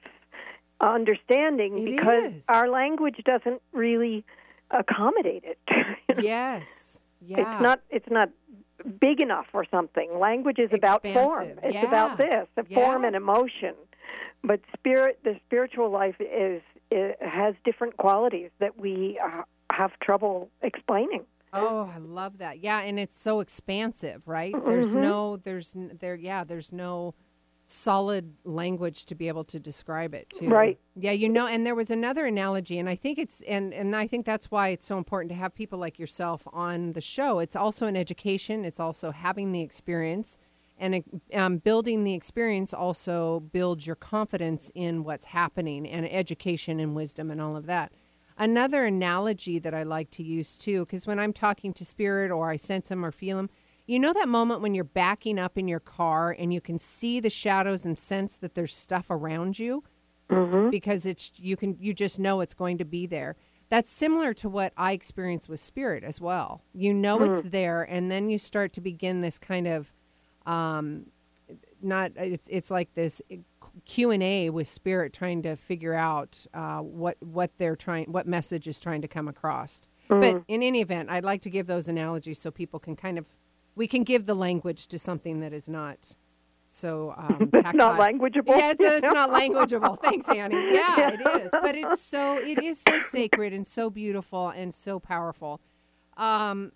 understanding 0.82 1.78
It 1.80 1.96
because 1.96 2.34
is. 2.34 2.46
our 2.48 2.68
language 2.70 3.22
doesn't 3.26 3.62
really 3.72 4.26
accommodate 4.72 5.44
it. 5.46 5.60
yes. 6.24 7.00
Yeah. 7.26 7.40
It's 7.40 7.62
not 7.62 7.82
it's 7.90 8.10
not 8.10 8.30
big 9.00 9.22
enough 9.22 9.48
or 9.54 9.66
something. 9.70 10.20
Language 10.20 10.60
is 10.60 10.70
about 10.74 11.04
form. 11.04 11.48
It's 11.64 11.74
Yeah. 11.74 11.86
about 11.86 12.18
this, 12.18 12.48
the 12.56 12.64
form 12.64 13.04
and 13.06 13.16
emotion. 13.16 13.76
But 14.44 14.60
spirit, 14.78 15.20
the 15.24 15.40
spiritual 15.46 15.90
life 15.90 16.16
is, 16.20 16.62
it 16.92 17.22
has 17.22 17.56
different 17.64 17.98
qualities 17.98 18.52
that 18.60 18.78
we 18.78 19.20
uh, 19.24 19.44
have 19.72 19.98
trouble 20.00 20.50
explaining. 20.62 21.26
Oh, 21.54 21.90
I 21.94 22.00
love 22.00 22.40
that. 22.40 22.60
Yeah, 22.60 22.80
and 22.82 23.00
it's 23.00 23.22
so 23.22 23.40
expansive, 23.40 24.28
right? 24.28 24.56
There's 24.66 24.94
Mhm. 24.96 25.02
no, 25.02 25.38
there's 25.38 25.76
there, 26.00 26.16
yeah, 26.16 26.44
there's 26.44 26.72
no 26.74 27.14
solid 27.66 28.34
language 28.44 29.06
to 29.06 29.16
be 29.16 29.28
able 29.28 29.44
to 29.46 29.60
describe 29.60 30.14
it. 30.14 30.30
Too. 30.30 30.50
Right. 30.50 30.78
Yeah, 30.96 31.12
you 31.12 31.30
know. 31.30 31.48
And 31.48 31.66
there 31.66 31.76
was 31.76 31.90
another 31.90 32.26
analogy, 32.26 32.78
and 32.80 32.90
I 32.90 32.96
think 32.96 33.18
it's, 33.18 33.42
and 33.42 33.74
and 33.74 33.96
I 33.96 34.08
think 34.08 34.26
that's 34.26 34.52
why 34.52 34.70
it's 34.70 34.86
so 34.86 34.98
important 34.98 35.30
to 35.30 35.36
have 35.36 35.56
people 35.56 35.80
like 35.80 35.98
yourself 35.98 36.48
on 36.52 36.94
the 36.94 37.02
show. 37.02 37.40
It's 37.40 37.56
also 37.56 37.88
an 37.88 37.96
education. 37.96 38.66
It's 38.66 38.80
also 38.80 39.12
having 39.12 39.52
the 39.52 39.62
experience, 39.62 40.38
and 40.78 41.04
um, 41.34 41.58
building 41.58 42.04
the 42.04 42.14
experience 42.14 42.74
also 42.74 43.40
builds 43.40 43.88
your 43.88 43.96
confidence 43.96 44.72
in 44.76 45.04
what's 45.04 45.28
happening, 45.28 45.88
and 45.88 46.12
education 46.12 46.80
and 46.80 46.96
wisdom 46.96 47.32
and 47.32 47.42
all 47.42 47.56
of 47.56 47.66
that. 47.66 47.92
Another 48.38 48.84
analogy 48.86 49.60
that 49.60 49.76
I 49.76 49.84
like 49.84 50.10
to 50.12 50.24
use 50.24 50.58
too, 50.58 50.86
because 50.86 51.06
when 51.06 51.20
I'm 51.20 51.34
talking 51.34 51.72
to 51.74 51.86
spirit 51.86 52.32
or 52.32 52.50
I 52.50 52.58
sense 52.58 52.90
them 52.90 53.06
or 53.06 53.12
feel 53.12 53.38
them, 53.38 53.50
you 53.86 54.00
know 54.00 54.14
that 54.14 54.30
moment 54.30 54.62
when 54.62 54.74
you're 54.74 54.84
backing 54.84 55.38
up 55.38 55.58
in 55.58 55.68
your 55.68 55.80
car 55.80 56.32
and 56.38 56.54
you 56.54 56.62
can 56.62 56.80
see 56.80 57.20
the 57.20 57.30
shadows 57.30 57.86
and 57.86 57.98
sense 57.98 58.38
that 58.38 58.56
there's 58.56 58.76
stuff 58.76 59.08
around 59.10 59.60
you 59.60 59.84
Mm-hmm. 60.30 60.70
because 60.70 61.06
it's 61.06 61.32
you 61.36 61.58
can 61.58 61.76
you 61.80 61.94
just 61.94 62.18
know 62.18 62.40
it's 62.40 62.54
going 62.54 62.78
to 62.78 62.86
be 62.86 63.06
there. 63.06 63.36
That's 63.70 63.92
similar 63.92 64.34
to 64.36 64.48
what 64.50 64.72
I 64.78 64.94
experience 64.94 65.50
with 65.50 65.60
spirit 65.60 66.04
as 66.04 66.22
well. 66.22 66.64
You 66.74 66.94
know 66.94 67.18
Hmm. 67.18 67.24
it's 67.26 67.50
there, 67.50 67.84
and 67.84 68.10
then 68.10 68.30
you 68.30 68.38
start 68.40 68.72
to 68.74 68.82
begin 68.82 69.20
this 69.22 69.38
kind 69.38 69.68
of, 69.68 69.94
um, 70.46 71.08
not 71.82 72.14
it's 72.16 72.48
it's 72.50 72.72
like 72.72 72.94
this 72.96 73.22
Q 73.86 74.12
and 74.12 74.24
A 74.24 74.50
with 74.50 74.68
spirit 74.70 75.12
trying 75.12 75.44
to 75.44 75.56
figure 75.58 75.94
out 75.94 76.46
uh, 76.54 76.80
what 76.80 77.18
what 77.22 77.52
they're 77.58 77.76
trying 77.76 78.12
what 78.12 78.26
message 78.26 78.68
is 78.68 78.80
trying 78.80 79.02
to 79.02 79.08
come 79.10 79.28
across. 79.28 79.82
But 80.08 80.44
in 80.48 80.64
any 80.64 80.80
event, 80.82 81.10
I'd 81.10 81.24
like 81.26 81.42
to 81.42 81.50
give 81.50 81.68
those 81.68 81.88
analogies 81.88 82.40
so 82.40 82.50
people 82.50 82.80
can 82.80 82.96
kind 82.96 83.18
of 83.18 83.28
we 83.76 83.88
can 83.88 84.04
give 84.04 84.26
the 84.26 84.36
language 84.36 84.88
to 84.88 85.00
something 85.00 85.40
that 85.40 85.54
is 85.54 85.68
not 85.70 86.16
so 86.68 87.14
um, 87.18 87.50
It's 87.54 87.74
not 87.76 88.00
languageable. 88.00 88.58
Yeah, 88.58 88.72
it's, 88.72 88.82
it's 88.82 89.02
not 89.04 89.30
languageable. 89.42 90.02
Thanks, 90.02 90.28
Annie. 90.30 90.56
Yeah, 90.74 91.10
it 91.12 91.44
is. 91.44 91.52
But 91.52 91.76
it's 91.76 92.02
so 92.02 92.36
it 92.38 92.62
is 92.64 92.80
so 92.82 93.00
sacred 93.00 93.54
and 93.54 93.66
so 93.66 93.90
beautiful 93.90 94.50
and 94.50 94.74
so 94.74 95.00
powerful. 95.00 95.62
Um, 96.18 96.72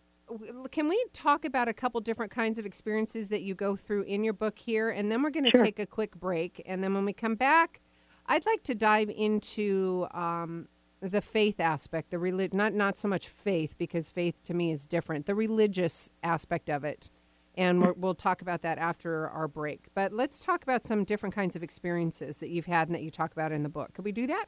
can 0.72 0.90
we 0.90 1.04
talk 1.14 1.46
about 1.46 1.68
a 1.68 1.74
couple 1.74 2.02
different 2.02 2.32
kinds 2.32 2.60
of 2.60 2.66
experiences 2.66 3.30
that 3.30 3.42
you 3.44 3.56
go 3.56 3.76
through 3.76 4.02
in 4.04 4.24
your 4.24 4.34
book 4.34 4.60
here, 4.60 4.90
and 4.90 5.12
then 5.12 5.24
we're 5.24 5.30
going 5.30 5.46
to 5.46 5.52
Sure. 5.52 5.64
take 5.64 5.80
a 5.80 5.86
quick 5.86 6.16
break, 6.20 6.62
and 6.66 6.84
then 6.84 6.94
when 6.94 7.06
we 7.06 7.14
come 7.14 7.36
back, 7.36 7.80
I'd 8.26 8.46
like 8.46 8.62
to 8.64 8.76
dive 8.76 9.10
into 9.10 10.06
um, 10.12 10.68
the 11.02 11.22
faith 11.22 11.60
aspect, 11.60 12.10
the 12.12 12.20
relig- 12.20 12.54
not 12.54 12.74
not 12.74 12.98
so 12.98 13.08
much 13.08 13.28
faith 13.28 13.76
because 13.78 14.10
faith 14.10 14.36
to 14.46 14.54
me 14.54 14.72
is 14.72 14.86
different, 14.86 15.26
the 15.26 15.36
religious 15.36 16.10
aspect 16.24 16.70
of 16.70 16.84
it, 16.84 17.10
and 17.56 17.82
we're, 17.82 17.94
we'll 17.94 18.16
talk 18.16 18.42
about 18.42 18.62
that 18.62 18.78
after 18.78 19.30
our 19.30 19.48
break. 19.48 19.88
But 19.94 20.14
let's 20.14 20.40
talk 20.40 20.64
about 20.64 20.86
some 20.86 21.04
different 21.04 21.36
kinds 21.36 21.56
of 21.56 21.64
experiences 21.64 22.40
that 22.40 22.50
you've 22.50 22.66
had 22.66 22.88
and 22.88 22.96
that 22.96 23.04
you 23.04 23.12
talk 23.12 23.32
about 23.32 23.52
in 23.52 23.64
the 23.64 23.70
book. 23.70 23.94
Could 23.94 24.06
we 24.06 24.12
do 24.12 24.28
that? 24.28 24.46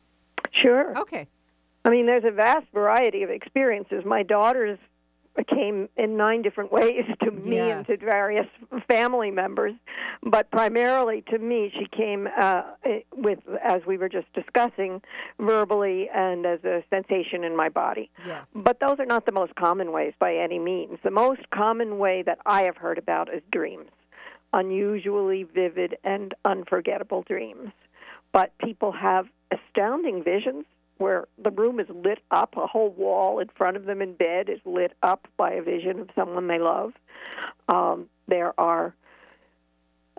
Sure. 0.52 0.98
Okay. 0.98 1.28
I 1.86 1.90
mean, 1.90 2.06
there's 2.06 2.26
a 2.26 2.32
vast 2.32 2.68
variety 2.74 3.24
of 3.24 3.30
experiences. 3.30 4.04
My 4.06 4.24
daughters 4.24 4.78
came 5.48 5.90
in 5.98 6.18
nine 6.18 6.42
different 6.42 6.72
ways 6.72 7.06
to 7.24 7.32
me 7.32 7.58
and 7.58 7.86
to 7.88 7.98
various 7.98 8.48
family 8.88 9.32
members, 9.32 9.74
but 10.24 10.50
primarily 10.52 11.24
to 11.30 11.38
me, 11.38 11.72
she 11.78 11.86
came 11.96 12.28
uh, 12.40 12.64
with, 13.16 13.40
as 13.64 13.82
we 13.86 13.98
were 13.98 14.10
just 14.10 14.32
discussing, 14.34 15.02
verbally 15.40 16.10
and 16.14 16.46
as 16.46 16.64
a 16.64 16.84
sensation 16.90 17.44
in 17.44 17.56
my 17.56 17.70
body. 17.70 18.10
Yes. 18.26 18.48
But 18.54 18.80
those 18.80 19.00
are 19.00 19.06
not 19.06 19.26
the 19.26 19.32
most 19.32 19.56
common 19.56 19.92
ways 19.92 20.14
by 20.20 20.36
any 20.36 20.60
means. 20.60 21.00
The 21.04 21.12
most 21.12 21.50
common 21.52 21.98
way 21.98 22.24
that 22.24 22.40
I 22.46 22.64
have 22.64 22.78
heard 22.78 22.98
about 22.98 23.34
is 23.34 23.42
dreams 23.52 23.90
unusually 24.54 25.44
vivid 25.44 25.96
and 26.04 26.34
unforgettable 26.46 27.24
dreams. 27.24 27.70
But 28.32 28.52
people 28.58 28.92
have 28.92 29.28
astounding 29.52 30.24
visions 30.24 30.66
where 31.00 31.28
the 31.44 31.52
room 31.52 31.80
is 31.80 31.88
lit 31.90 32.20
up, 32.30 32.56
a 32.56 32.68
whole 32.68 32.92
wall 32.92 33.40
in 33.40 33.50
front 33.56 33.76
of 33.76 33.86
them 33.86 34.02
in 34.02 34.14
bed 34.14 34.50
is 34.50 34.60
lit 34.66 34.94
up 35.02 35.28
by 35.38 35.52
a 35.54 35.62
vision 35.62 36.00
of 36.00 36.10
someone 36.16 36.48
they 36.48 36.60
love. 36.60 36.94
Um, 37.68 38.08
there 38.28 38.58
are 38.60 38.94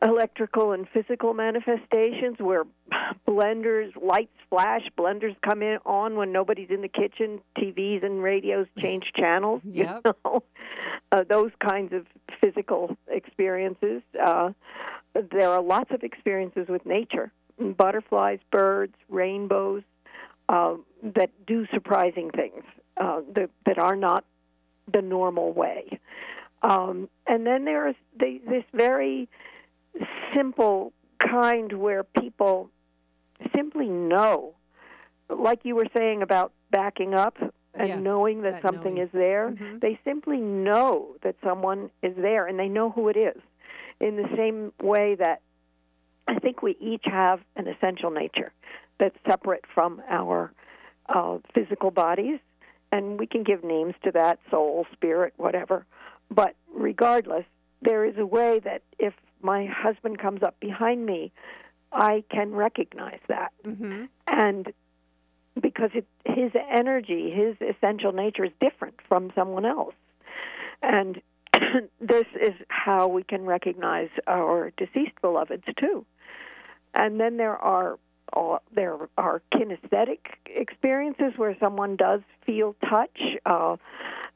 electrical 0.02 0.72
and 0.72 0.88
physical 0.88 1.34
manifestations 1.34 2.38
where 2.38 2.64
blenders 3.28 3.92
lights 4.02 4.32
flash 4.48 4.88
blenders 4.98 5.36
come 5.42 5.62
in 5.62 5.78
on 5.84 6.16
when 6.16 6.32
nobody's 6.32 6.70
in 6.70 6.80
the 6.80 6.88
kitchen 6.88 7.38
tvs 7.58 8.02
and 8.02 8.22
radios 8.22 8.66
change 8.78 9.12
channels 9.14 9.60
you 9.64 9.84
know? 9.84 10.42
Uh, 11.12 11.24
those 11.28 11.50
kinds 11.58 11.92
of 11.92 12.06
physical 12.40 12.96
experiences 13.08 14.00
uh, 14.24 14.50
there 15.14 15.50
are 15.50 15.62
lots 15.62 15.90
of 15.90 16.02
experiences 16.02 16.68
with 16.68 16.84
nature. 16.86 17.32
Butterflies 17.58 18.38
birds 18.50 18.94
rainbows 19.08 19.82
uh, 20.50 20.74
that 21.16 21.30
do 21.46 21.66
surprising 21.72 22.30
things 22.30 22.64
uh, 23.00 23.20
that, 23.34 23.50
that 23.66 23.78
are 23.78 23.96
not 23.96 24.24
the 24.92 25.00
normal 25.00 25.52
way 25.52 25.98
um, 26.62 27.08
and 27.26 27.46
then 27.46 27.64
there's 27.64 27.94
the, 28.18 28.40
this 28.46 28.64
very 28.74 29.28
simple 30.34 30.92
kind 31.18 31.72
where 31.72 32.04
people 32.04 32.70
simply 33.54 33.88
know, 33.88 34.54
like 35.28 35.60
you 35.64 35.74
were 35.74 35.86
saying 35.96 36.22
about 36.22 36.52
backing 36.70 37.14
up 37.14 37.36
and 37.74 37.88
Yes, 37.88 38.00
knowing 38.02 38.42
that, 38.42 38.54
that 38.54 38.62
something 38.62 38.96
knowing. 38.96 39.06
is 39.06 39.12
there. 39.12 39.50
Mhm. 39.50 39.80
They 39.80 39.98
simply 40.04 40.38
know 40.38 41.16
that 41.22 41.36
someone 41.42 41.90
is 42.02 42.14
there 42.16 42.46
and 42.46 42.58
they 42.58 42.68
know 42.68 42.90
who 42.90 43.08
it 43.08 43.16
is. 43.16 43.40
In 44.00 44.16
the 44.16 44.28
same 44.36 44.72
way 44.82 45.14
that 45.14 45.40
I 46.26 46.38
think 46.38 46.62
we 46.62 46.76
each 46.80 47.04
have 47.04 47.40
an 47.56 47.68
essential 47.68 48.10
nature 48.10 48.52
that's 49.00 49.16
separate 49.26 49.64
from 49.74 50.00
our 50.08 50.52
uh, 51.08 51.38
physical 51.54 51.90
bodies, 51.90 52.38
and 52.92 53.18
we 53.18 53.26
can 53.26 53.42
give 53.42 53.64
names 53.64 53.94
to 54.04 54.12
that 54.12 54.38
soul, 54.50 54.86
spirit, 54.92 55.34
whatever. 55.36 55.84
But 56.30 56.54
regardless, 56.72 57.44
there 57.82 58.04
is 58.04 58.16
a 58.18 58.26
way 58.26 58.60
that 58.60 58.82
if 58.98 59.14
my 59.42 59.66
husband 59.66 60.18
comes 60.18 60.42
up 60.42 60.60
behind 60.60 61.04
me, 61.06 61.32
I 61.92 62.22
can 62.30 62.52
recognize 62.52 63.20
that. 63.28 63.52
Mm-hmm. 63.66 64.04
And 64.28 64.72
because 65.60 65.90
it, 65.94 66.06
his 66.24 66.52
energy, 66.70 67.30
his 67.30 67.56
essential 67.74 68.12
nature 68.12 68.44
is 68.44 68.52
different 68.60 68.94
from 69.08 69.32
someone 69.34 69.64
else. 69.64 69.94
And 70.82 71.20
this 72.00 72.26
is 72.40 72.54
how 72.68 73.08
we 73.08 73.22
can 73.22 73.44
recognize 73.44 74.10
our 74.26 74.72
deceased 74.76 75.20
beloveds 75.20 75.64
too. 75.78 76.06
And 76.94 77.20
then 77.20 77.36
there 77.36 77.56
are 77.56 77.98
all, 78.32 78.62
there 78.74 78.96
are 79.16 79.42
kinesthetic 79.52 80.18
experiences 80.46 81.32
where 81.36 81.56
someone 81.60 81.96
does 81.96 82.20
feel 82.44 82.74
touch, 82.88 83.18
uh, 83.46 83.76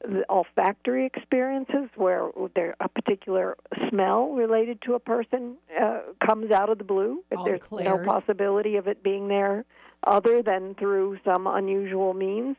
the 0.01 0.23
olfactory 0.29 1.05
experiences 1.05 1.89
where 1.95 2.29
there 2.55 2.75
a 2.79 2.89
particular 2.89 3.57
smell 3.89 4.29
related 4.29 4.81
to 4.83 4.93
a 4.93 4.99
person 4.99 5.55
uh, 5.81 5.99
comes 6.25 6.51
out 6.51 6.69
of 6.69 6.77
the 6.77 6.83
blue. 6.83 7.23
If 7.31 7.39
All 7.39 7.45
the 7.45 7.51
there's 7.51 7.85
no 7.85 7.97
possibility 8.05 8.75
of 8.75 8.87
it 8.87 9.01
being 9.03 9.27
there 9.27 9.65
other 10.03 10.43
than 10.43 10.75
through 10.75 11.17
some 11.25 11.47
unusual 11.47 12.13
means, 12.13 12.57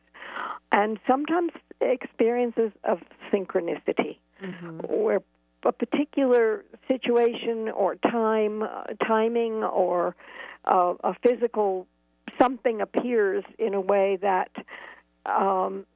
and 0.73 0.99
sometimes 1.07 1.53
experiences 1.81 2.73
of 2.85 3.01
synchronicity 3.33 4.19
Mm-hmm. 4.43 4.81
where 4.81 5.23
a 5.65 5.73
particular 5.73 6.63
situation 6.87 7.71
or 7.71 7.97
time, 7.97 8.63
uh, 8.63 8.85
timing, 9.07 9.65
or 9.65 10.15
uh, 10.67 10.95
a 11.05 11.15
physical 11.23 11.87
something 12.39 12.81
appears 12.81 13.45
in 13.59 13.75
a 13.75 13.81
way 13.81 14.19
that 14.21 14.51
um, 15.27 15.87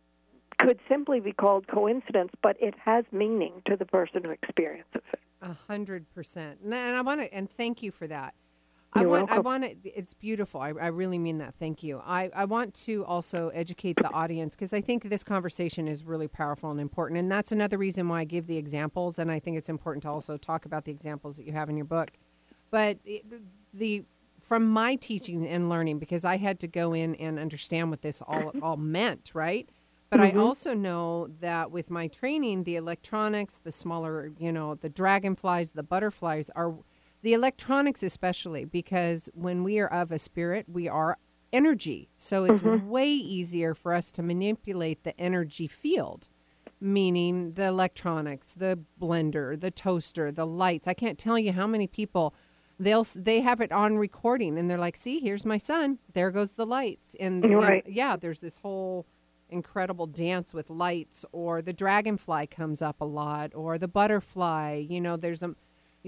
could 0.59 0.79
simply 0.89 1.21
be 1.21 1.33
called 1.33 1.67
coincidence, 1.67 2.33
but 2.43 2.57
it 2.61 2.75
has 2.85 3.05
meaning 3.13 3.63
to 3.67 3.77
the 3.77 3.87
person 3.87 4.25
who 4.25 4.31
experiences 4.31 5.03
it. 5.13 5.21
A 5.43 5.57
hundred 5.69 6.13
percent. 6.15 6.61
And 6.63 6.75
I 6.75 7.01
want 7.01 7.23
to 7.23 7.33
and 7.33 7.49
thank 7.49 7.83
you 7.83 7.91
for 7.91 8.07
that. 8.07 8.35
I 8.93 9.03
You're 9.03 9.11
want 9.11 9.31
I 9.31 9.39
want 9.39 9.63
to 9.65 9.77
it's 9.85 10.15
beautiful. 10.15 10.61
I, 10.61 10.69
I 10.71 10.89
really 10.89 11.19
mean 11.19 11.39
that. 11.39 11.55
Thank 11.55 11.83
you. 11.83 12.03
I, 12.05 12.31
I 12.35 12.45
want 12.45 12.75
to 12.87 13.05
also 13.05 13.49
educate 13.55 13.97
the 13.97 14.11
audience 14.11 14.55
because 14.55 14.75
I 14.75 14.81
think 14.81 15.09
this 15.09 15.25
conversation 15.25 15.89
is 15.89 16.05
really 16.05 16.29
powerful 16.29 16.71
and 16.71 16.81
important. 16.81 17.19
And 17.21 17.31
that's 17.31 17.53
another 17.53 17.79
reason 17.79 18.09
why 18.09 18.21
I 18.21 18.25
give 18.25 18.49
the 18.49 18.59
examples. 18.59 19.19
And 19.19 19.31
I 19.31 19.39
think 19.39 19.57
it's 19.57 19.69
important 19.69 20.03
to 20.03 20.11
also 20.11 20.37
talk 20.37 20.67
about 20.67 20.85
the 20.85 20.91
examples 20.91 21.37
that 21.37 21.47
you 21.47 21.53
have 21.53 21.71
in 21.71 21.77
your 21.77 21.87
book. 21.87 22.11
But 22.71 22.99
it, 23.05 23.25
the 23.73 24.05
from 24.51 24.69
my 24.69 24.97
teaching 24.97 25.47
and 25.47 25.69
learning, 25.69 26.01
because 26.01 26.25
I 26.25 26.37
had 26.37 26.59
to 26.59 26.67
go 26.67 26.93
in 26.93 27.15
and 27.15 27.39
understand 27.39 27.89
what 27.89 28.03
this 28.03 28.21
all 28.21 28.51
all 28.63 28.77
meant, 28.77 29.31
right? 29.33 29.71
But 30.11 30.19
I 30.19 30.31
mm-hmm. 30.31 30.41
also 30.41 30.75
know 30.75 31.29
that 31.39 31.71
with 31.71 31.89
my 31.89 32.09
training, 32.09 32.65
the 32.65 32.75
electronics, 32.75 33.61
the 33.63 33.71
smaller, 33.71 34.33
you 34.41 34.51
know, 34.51 34.75
the 34.75 34.89
dragonflies, 34.89 35.71
the 35.71 35.85
butterflies 35.85 36.51
are 36.57 36.75
the 37.23 37.33
electronics, 37.33 38.03
especially 38.03 38.65
because 38.65 39.31
when 39.35 39.63
we 39.63 39.79
are 39.79 39.87
of 39.87 40.11
a 40.11 40.19
spirit, 40.19 40.67
we 40.69 40.89
are 40.89 41.17
energy. 41.53 42.09
So 42.17 42.43
it's 42.43 42.61
mm-hmm. 42.61 42.89
way 42.89 43.09
easier 43.09 43.73
for 43.73 43.95
us 43.95 44.11
to 44.11 44.23
manipulate 44.23 45.05
the 45.05 45.17
energy 45.21 45.69
field, 45.69 46.29
meaning 46.81 47.53
the 47.53 47.67
electronics, 47.67 48.55
the 48.55 48.81
blender, 49.01 49.61
the 49.61 49.71
toaster, 49.71 50.33
the 50.33 50.45
lights. 50.45 50.89
I 50.89 50.95
can't 50.95 51.21
tell 51.21 51.39
you 51.39 51.53
how 51.53 51.69
many 51.69 51.87
people 51.87 52.35
they'll 52.81 53.07
they 53.15 53.41
have 53.43 53.61
it 53.61 53.73
on 53.73 53.97
recording 53.99 54.59
and 54.59 54.71
they're 54.71 54.79
like, 54.79 54.97
"See, 54.97 55.21
here's 55.21 55.47
my 55.47 55.59
son. 55.59 55.99
There 56.15 56.31
goes 56.33 56.53
the 56.55 56.67
lights." 56.67 57.15
And 57.21 57.45
Right. 57.45 57.85
yeah, 57.87 58.17
there's 58.17 58.41
this 58.41 58.57
whole 58.59 59.07
incredible 59.51 60.07
dance 60.07 60.55
with 60.55 60.71
lights 60.71 61.25
or 61.33 61.63
the 61.63 61.73
dragonfly 61.73 62.47
comes 62.49 62.83
up 62.83 63.01
a 63.01 63.05
lot 63.05 63.53
or 63.55 63.79
the 63.79 63.89
butterfly 63.89 64.85
you 64.89 65.01
know 65.01 65.17
there's 65.17 65.43
a 65.43 65.55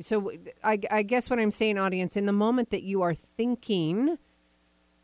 so 0.01 0.33
I, 0.63 0.79
I 0.93 1.03
guess 1.03 1.29
what 1.29 1.41
i'm 1.41 1.51
saying 1.51 1.79
audience 1.79 2.17
in 2.17 2.27
the 2.27 2.33
moment 2.33 2.71
that 2.71 2.85
you 2.85 3.03
are 3.03 3.15
thinking 3.15 4.17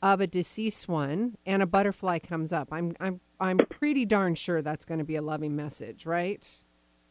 of 0.03 0.21
a 0.21 0.29
deceased 0.29 0.89
one 0.89 1.37
and 1.45 1.63
a 1.63 1.67
butterfly 1.67 2.21
comes 2.21 2.53
up 2.53 2.69
i'm 2.73 2.95
i'm 3.01 3.21
i'm 3.41 3.59
pretty 3.59 4.05
darn 4.05 4.37
sure 4.37 4.63
that's 4.63 4.85
going 4.85 4.99
to 4.99 5.05
be 5.05 5.17
a 5.17 5.23
loving 5.23 5.57
message 5.57 6.07
right 6.07 6.59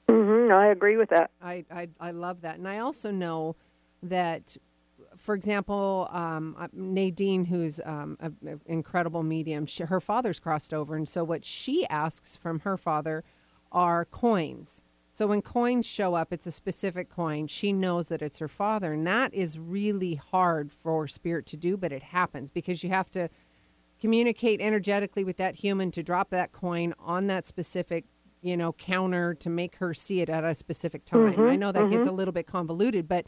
mm-hmm, 0.09 0.51
I 0.53 0.67
agree 0.67 0.97
with 0.97 1.09
that. 1.09 1.31
I, 1.41 1.65
I 1.71 1.89
I 1.99 2.11
love 2.11 2.41
that, 2.41 2.57
and 2.57 2.67
I 2.67 2.79
also 2.79 3.11
know 3.11 3.55
that, 4.03 4.57
for 5.17 5.35
example, 5.35 6.07
um, 6.11 6.55
uh, 6.57 6.67
Nadine, 6.73 7.45
who's 7.45 7.79
um, 7.85 8.17
an 8.19 8.61
incredible 8.65 9.23
medium, 9.23 9.65
she, 9.65 9.83
her 9.83 9.99
father's 9.99 10.39
crossed 10.39 10.73
over, 10.73 10.95
and 10.95 11.07
so 11.07 11.23
what 11.23 11.45
she 11.45 11.87
asks 11.87 12.35
from 12.35 12.59
her 12.61 12.77
father 12.77 13.23
are 13.71 14.05
coins. 14.05 14.81
So 15.11 15.25
when 15.25 15.41
coins 15.41 15.87
show 15.87 16.13
up, 16.13 16.31
it's 16.31 16.45
a 16.45 16.51
specific 16.51 17.09
coin. 17.09 17.47
She 17.47 17.73
knows 17.73 18.07
that 18.09 18.21
it's 18.21 18.37
her 18.37 18.47
father, 18.47 18.93
and 18.93 19.07
that 19.07 19.33
is 19.33 19.57
really 19.57 20.15
hard 20.15 20.71
for 20.71 21.07
spirit 21.07 21.47
to 21.47 21.57
do, 21.57 21.75
but 21.75 21.91
it 21.91 22.03
happens 22.03 22.51
because 22.51 22.83
you 22.83 22.89
have 22.91 23.09
to 23.11 23.29
communicate 23.99 24.61
energetically 24.61 25.23
with 25.23 25.37
that 25.37 25.55
human 25.55 25.89
to 25.91 26.03
drop 26.03 26.29
that 26.29 26.51
coin 26.51 26.93
on 26.99 27.25
that 27.27 27.47
specific 27.47 28.05
you 28.41 28.55
know 28.55 28.71
counter 28.73 29.33
to 29.33 29.49
make 29.49 29.77
her 29.77 29.93
see 29.93 30.21
it 30.21 30.29
at 30.29 30.43
a 30.43 30.53
specific 30.53 31.05
time. 31.05 31.33
Mhm, 31.33 31.49
I 31.49 31.55
know 31.55 31.71
that 31.71 31.89
gets 31.89 32.05
mhm. 32.05 32.09
a 32.09 32.11
little 32.11 32.31
bit 32.31 32.47
convoluted, 32.47 33.07
but 33.07 33.27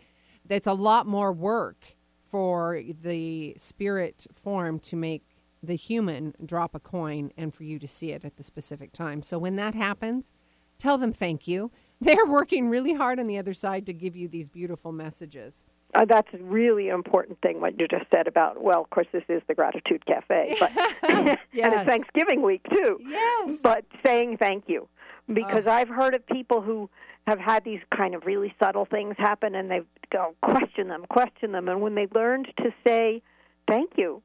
that's 0.50 0.68
a 0.68 0.74
lot 0.74 1.08
more 1.08 1.32
work 1.32 1.96
for 2.24 2.82
the 3.02 3.56
spirit 3.58 4.28
form 4.34 4.80
to 4.80 4.96
make 4.96 5.24
the 5.64 5.76
human 5.76 6.34
drop 6.46 6.76
a 6.76 6.80
coin 6.80 7.32
and 7.38 7.54
for 7.54 7.64
you 7.64 7.80
to 7.80 7.88
see 7.88 8.12
it 8.12 8.26
at 8.26 8.38
the 8.38 8.44
specific 8.44 8.92
time. 8.92 9.24
So 9.24 9.38
when 9.38 9.56
that 9.56 9.76
happens, 9.76 10.32
tell 10.78 10.98
them 10.98 11.12
thank 11.12 11.48
you. 11.48 11.72
They're 12.02 12.26
working 12.26 12.70
really 12.70 12.94
hard 12.94 13.20
on 13.20 13.28
the 13.28 13.38
other 13.38 13.54
side 13.54 13.86
to 13.88 13.94
give 13.94 14.16
you 14.16 14.28
these 14.28 14.48
beautiful 14.48 14.92
messages. 14.92 15.66
Uh, 15.96 16.06
that's 16.06 16.30
a 16.34 16.38
really 16.38 16.88
important 16.88 17.42
thing 17.42 17.60
what 17.60 17.80
you 17.80 17.88
just 17.88 18.06
said 18.12 18.28
about. 18.28 18.62
Well, 18.62 18.82
of 18.82 18.90
course, 18.92 19.08
this 19.12 19.24
is 19.28 19.42
the 19.48 19.56
Gratitude 19.56 20.06
Cafe, 20.06 20.56
but 20.60 20.72
and 21.10 21.38
it's 21.52 21.84
Thanksgiving 21.84 22.42
week 22.42 22.62
too. 22.72 23.00
Yes. 23.06 23.60
But 23.64 23.86
saying 24.06 24.38
thank 24.38 24.66
you, 24.68 24.88
because 25.34 25.64
Oh. 25.68 25.72
I've 25.72 25.90
heard 25.90 26.16
of 26.16 26.26
people 26.28 26.62
who 26.62 26.90
have 27.28 27.40
had 27.40 27.64
these 27.64 27.82
kind 27.96 28.16
of 28.16 28.26
really 28.26 28.54
subtle 28.62 28.86
things 28.86 29.16
happen, 29.18 29.56
and 29.56 29.70
they 29.70 29.82
go 30.12 30.36
question 30.42 30.88
them, 30.88 31.06
question 31.10 31.52
them, 31.52 31.68
and 31.70 31.82
when 31.82 31.96
they 31.96 32.08
learned 32.14 32.48
to 32.58 32.72
say 32.86 33.22
thank 33.68 33.92
you, 33.98 34.22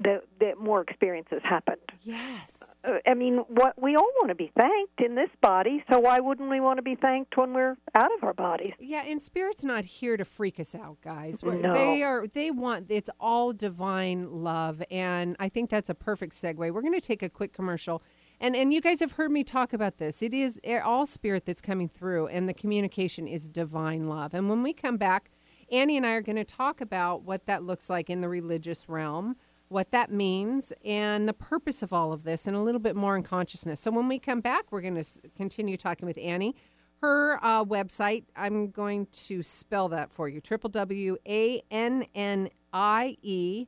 that 0.00 0.22
the 0.38 0.54
more 0.60 0.80
experiences 0.80 1.40
happened. 1.42 1.80
yes. 2.04 2.62
Uh, 2.84 2.98
I 3.04 3.14
mean, 3.14 3.38
what 3.48 3.80
we 3.82 3.96
all 3.96 4.08
want 4.18 4.28
to 4.28 4.34
be 4.36 4.52
thanked 4.56 5.00
in 5.00 5.16
this 5.16 5.30
body, 5.40 5.84
so 5.90 5.98
why 5.98 6.20
wouldn't 6.20 6.48
we 6.48 6.60
want 6.60 6.78
to 6.78 6.82
be 6.82 6.94
thanked 6.94 7.36
when 7.36 7.52
we're 7.52 7.76
out 7.96 8.10
of 8.16 8.22
our 8.22 8.32
bodies? 8.32 8.74
Yeah, 8.78 9.02
and 9.04 9.20
spirit's 9.20 9.64
not 9.64 9.84
here 9.84 10.16
to 10.16 10.24
freak 10.24 10.60
us 10.60 10.74
out, 10.76 10.98
guys. 11.02 11.42
No. 11.42 11.74
They 11.74 12.02
are 12.04 12.28
they 12.28 12.52
want 12.52 12.86
it's 12.90 13.10
all 13.18 13.52
divine 13.52 14.30
love 14.44 14.82
and 14.88 15.34
I 15.40 15.48
think 15.48 15.68
that's 15.68 15.90
a 15.90 15.94
perfect 15.94 16.32
segue. 16.34 16.58
We're 16.58 16.80
going 16.82 16.92
to 16.94 17.00
take 17.00 17.24
a 17.24 17.28
quick 17.28 17.52
commercial. 17.52 18.00
And 18.40 18.54
and 18.54 18.72
you 18.72 18.80
guys 18.80 19.00
have 19.00 19.12
heard 19.12 19.30
me 19.30 19.42
talk 19.42 19.72
about 19.72 19.98
this. 19.98 20.22
It 20.22 20.32
is 20.32 20.60
all 20.84 21.06
spirit 21.06 21.44
that's 21.44 21.60
coming 21.60 21.88
through 21.88 22.28
and 22.28 22.48
the 22.48 22.54
communication 22.54 23.26
is 23.26 23.48
divine 23.48 24.08
love. 24.08 24.34
And 24.34 24.48
when 24.48 24.62
we 24.62 24.72
come 24.72 24.96
back, 24.96 25.30
Annie 25.70 25.96
and 25.96 26.06
I 26.06 26.12
are 26.12 26.22
going 26.22 26.36
to 26.36 26.44
talk 26.44 26.80
about 26.80 27.22
what 27.24 27.46
that 27.46 27.62
looks 27.62 27.90
like 27.90 28.08
in 28.08 28.20
the 28.20 28.28
religious 28.28 28.88
realm, 28.88 29.36
what 29.68 29.90
that 29.90 30.10
means, 30.10 30.72
and 30.84 31.28
the 31.28 31.34
purpose 31.34 31.82
of 31.82 31.92
all 31.92 32.12
of 32.12 32.22
this, 32.22 32.46
and 32.46 32.56
a 32.56 32.60
little 32.60 32.80
bit 32.80 32.96
more 32.96 33.16
in 33.16 33.22
consciousness. 33.22 33.80
So 33.80 33.90
when 33.90 34.08
we 34.08 34.18
come 34.18 34.40
back, 34.40 34.70
we're 34.70 34.80
going 34.80 35.02
to 35.02 35.04
continue 35.36 35.76
talking 35.76 36.06
with 36.06 36.18
Annie. 36.18 36.54
Her 37.02 37.38
uh, 37.42 37.64
website, 37.64 38.24
I'm 38.34 38.70
going 38.70 39.06
to 39.26 39.42
spell 39.42 39.88
that 39.90 40.10
for 40.10 40.28
you 40.28 40.40
triple 40.40 40.70
W 40.70 41.16
A 41.26 41.62
N 41.70 42.06
N 42.14 42.48
I 42.72 43.16
E 43.22 43.66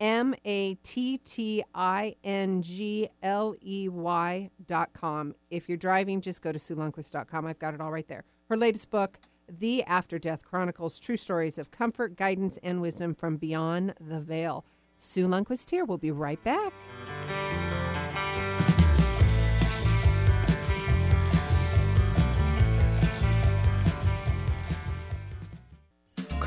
M 0.00 0.34
A 0.44 0.74
T 0.76 1.18
T 1.18 1.62
I 1.74 2.14
N 2.22 2.62
G 2.62 3.08
L 3.22 3.54
E 3.64 3.88
Y 3.88 4.50
dot 4.66 4.90
com. 4.92 5.34
If 5.50 5.68
you're 5.68 5.78
driving, 5.78 6.20
just 6.20 6.42
go 6.42 6.52
to 6.52 6.58
SueLundquist.com. 6.58 7.46
I've 7.46 7.58
got 7.58 7.74
it 7.74 7.80
all 7.80 7.90
right 7.90 8.06
there. 8.08 8.24
Her 8.48 8.56
latest 8.56 8.90
book, 8.90 9.18
The 9.48 9.82
After 9.84 10.18
Death 10.18 10.44
Chronicles 10.44 10.98
True 10.98 11.16
Stories 11.16 11.58
of 11.58 11.70
Comfort, 11.70 12.16
Guidance, 12.16 12.58
and 12.62 12.80
Wisdom 12.80 13.14
from 13.14 13.36
Beyond 13.36 13.94
the 14.00 14.20
Veil. 14.20 14.64
Sue 14.96 15.28
Lundquist 15.28 15.70
here. 15.70 15.84
We'll 15.84 15.98
be 15.98 16.10
right 16.10 16.42
back. 16.42 16.72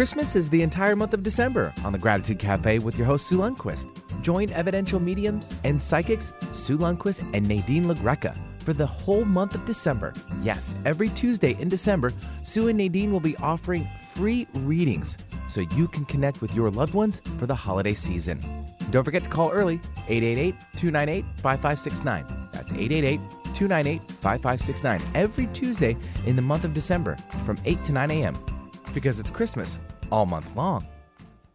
Christmas 0.02 0.36
is 0.36 0.50
the 0.50 0.64
entire 0.64 0.96
month 0.96 1.14
of 1.14 1.22
December 1.22 1.72
on 1.86 1.94
the 1.94 2.00
Gratitude 2.00 2.40
Cafe 2.40 2.80
with 2.80 2.98
your 2.98 3.06
host, 3.06 3.28
Sue 3.28 3.38
Lundquist. 3.38 3.86
Join 4.24 4.50
evidential 4.50 5.00
mediums 5.00 5.54
and 5.64 5.80
psychics 5.80 6.34
Sue 6.52 6.80
Lundquist 6.80 7.22
and 7.36 7.48
Nadine 7.48 7.86
LaGreca 7.86 8.36
for 8.64 8.74
the 8.74 8.88
whole 8.88 9.26
month 9.26 9.54
of 9.54 9.64
December. 9.64 10.12
Yes, 10.42 10.74
every 10.86 11.10
Tuesday 11.10 11.56
in 11.62 11.70
December, 11.70 12.12
Sue 12.42 12.70
and 12.70 12.80
Nadine 12.80 13.12
will 13.12 13.20
be 13.20 13.38
offering 13.38 13.86
free 14.16 14.48
readings 14.56 15.20
so 15.48 15.62
you 15.62 15.88
can 15.88 16.06
connect 16.06 16.42
with 16.42 16.56
your 16.56 16.72
loved 16.72 16.96
ones 16.96 17.22
for 17.38 17.46
the 17.46 17.54
holiday 17.54 17.94
season. 17.94 18.42
Don't 18.90 19.04
forget 19.04 19.24
to 19.26 19.30
call 19.30 19.52
early 19.52 19.76
888 20.10 20.56
298 20.78 21.26
5569. 21.44 22.26
That's 22.52 22.72
888 22.72 23.20
298 23.54 24.02
5569 24.02 25.02
every 25.14 25.46
Tuesday 25.54 25.96
in 26.26 26.36
the 26.36 26.42
month 26.42 26.66
of 26.66 26.74
December 26.74 27.18
from 27.46 27.60
8 27.66 27.84
to 27.84 27.92
9 27.92 28.10
a.m 28.10 28.36
because 28.94 29.20
it's 29.20 29.32
Christmas 29.32 29.80
all 30.12 30.26
month 30.26 30.56
long. 30.56 30.86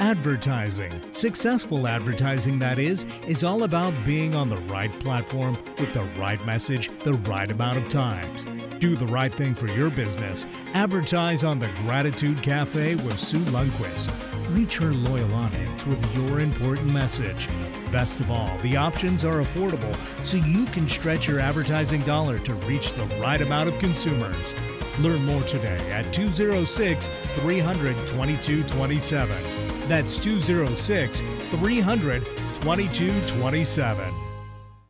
Advertising, 0.00 0.90
successful 1.12 1.86
advertising 1.86 2.58
that 2.58 2.78
is, 2.78 3.04
is 3.28 3.44
all 3.44 3.64
about 3.64 3.92
being 4.06 4.34
on 4.34 4.48
the 4.48 4.56
right 4.56 4.90
platform 5.00 5.58
with 5.78 5.92
the 5.92 6.04
right 6.18 6.42
message 6.46 6.90
the 7.00 7.12
right 7.28 7.50
amount 7.50 7.76
of 7.76 7.86
times. 7.90 8.46
Do 8.78 8.96
the 8.96 9.06
right 9.06 9.30
thing 9.30 9.54
for 9.54 9.68
your 9.68 9.90
business. 9.90 10.46
Advertise 10.72 11.44
on 11.44 11.58
the 11.58 11.68
Gratitude 11.82 12.42
Cafe 12.42 12.94
with 12.94 13.20
Sue 13.20 13.44
Lundquist. 13.50 14.10
Reach 14.56 14.78
her 14.78 14.90
loyal 14.90 15.34
audience 15.34 15.84
with 15.84 16.16
your 16.16 16.40
important 16.40 16.90
message. 16.90 17.46
Best 17.92 18.20
of 18.20 18.30
all, 18.30 18.56
the 18.62 18.78
options 18.78 19.22
are 19.22 19.42
affordable 19.42 19.94
so 20.24 20.38
you 20.38 20.64
can 20.66 20.88
stretch 20.88 21.28
your 21.28 21.40
advertising 21.40 22.00
dollar 22.04 22.38
to 22.38 22.54
reach 22.54 22.90
the 22.94 23.04
right 23.20 23.42
amount 23.42 23.68
of 23.68 23.78
consumers. 23.78 24.54
Learn 25.00 25.26
more 25.26 25.42
today 25.42 25.78
at 25.92 26.10
206 26.14 27.10
300 27.36 27.94
2227. 28.08 29.59
That's 29.90 30.20
206 30.20 31.20
300 31.50 32.24
2227. 32.24 34.14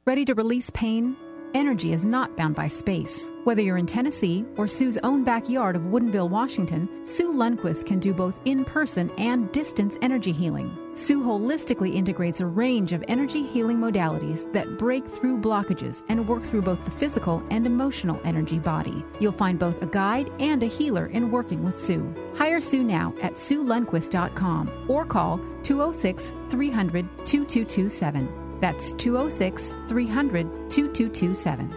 Ready 0.07 0.25
to 0.27 0.35
release 0.35 0.69
pain? 0.69 1.17
Energy 1.55 1.93
is 1.93 2.07
not 2.07 2.37
bound 2.37 2.55
by 2.55 2.69
space. 2.69 3.31
Whether 3.43 3.63
you're 3.63 3.79
in 3.79 3.87
Tennessee 3.87 4.45
or 4.57 4.69
Sue's 4.69 4.99
own 4.99 5.25
backyard 5.25 5.75
of 5.75 5.83
Woodinville, 5.83 6.31
Washington, 6.31 6.89
Sue 7.05 7.33
Lundquist 7.33 7.87
can 7.87 7.99
do 7.99 8.15
both 8.15 8.41
in 8.45 8.65
person 8.65 9.11
and 9.19 9.51
distance 9.51 9.99
energy 10.01 10.31
healing. 10.31 10.77
Sue 10.93 11.21
holistically 11.21 11.95
integrates 11.97 12.41
a 12.41 12.47
range 12.47 12.93
of 12.93 13.03
energy 13.09 13.43
healing 13.43 13.79
modalities 13.79 14.53
that 14.53 14.79
break 14.79 15.05
through 15.05 15.41
blockages 15.41 16.05
and 16.09 16.29
work 16.29 16.43
through 16.43 16.63
both 16.63 16.85
the 16.85 16.91
physical 16.91 17.43
and 17.51 17.67
emotional 17.67 18.21
energy 18.25 18.59
body. 18.59 19.05
You'll 19.19 19.33
find 19.33 19.59
both 19.59 19.83
a 19.83 19.87
guide 19.87 20.31
and 20.39 20.63
a 20.63 20.67
healer 20.67 21.07
in 21.07 21.33
working 21.33 21.65
with 21.65 21.81
Sue. 21.81 22.15
Hire 22.37 22.61
Sue 22.61 22.85
now 22.85 23.13
at 23.23 23.35
SueLundquist.com 23.35 24.87
or 24.89 25.05
call 25.05 25.39
206 25.65 26.33
300 26.49 27.09
2227. 27.25 28.50
That's 28.61 28.93
206 28.93 29.75
300 29.89 30.71
2227. 30.71 31.75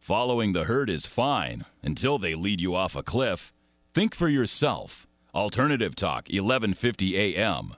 Following 0.00 0.52
the 0.52 0.64
herd 0.64 0.90
is 0.90 1.06
fine 1.06 1.64
until 1.82 2.18
they 2.18 2.34
lead 2.34 2.60
you 2.60 2.74
off 2.74 2.94
a 2.94 3.02
cliff. 3.02 3.52
Think 3.94 4.14
for 4.14 4.28
yourself. 4.28 5.06
Alternative 5.34 5.94
Talk, 5.94 6.26
1150 6.28 7.16
AM. 7.16 7.74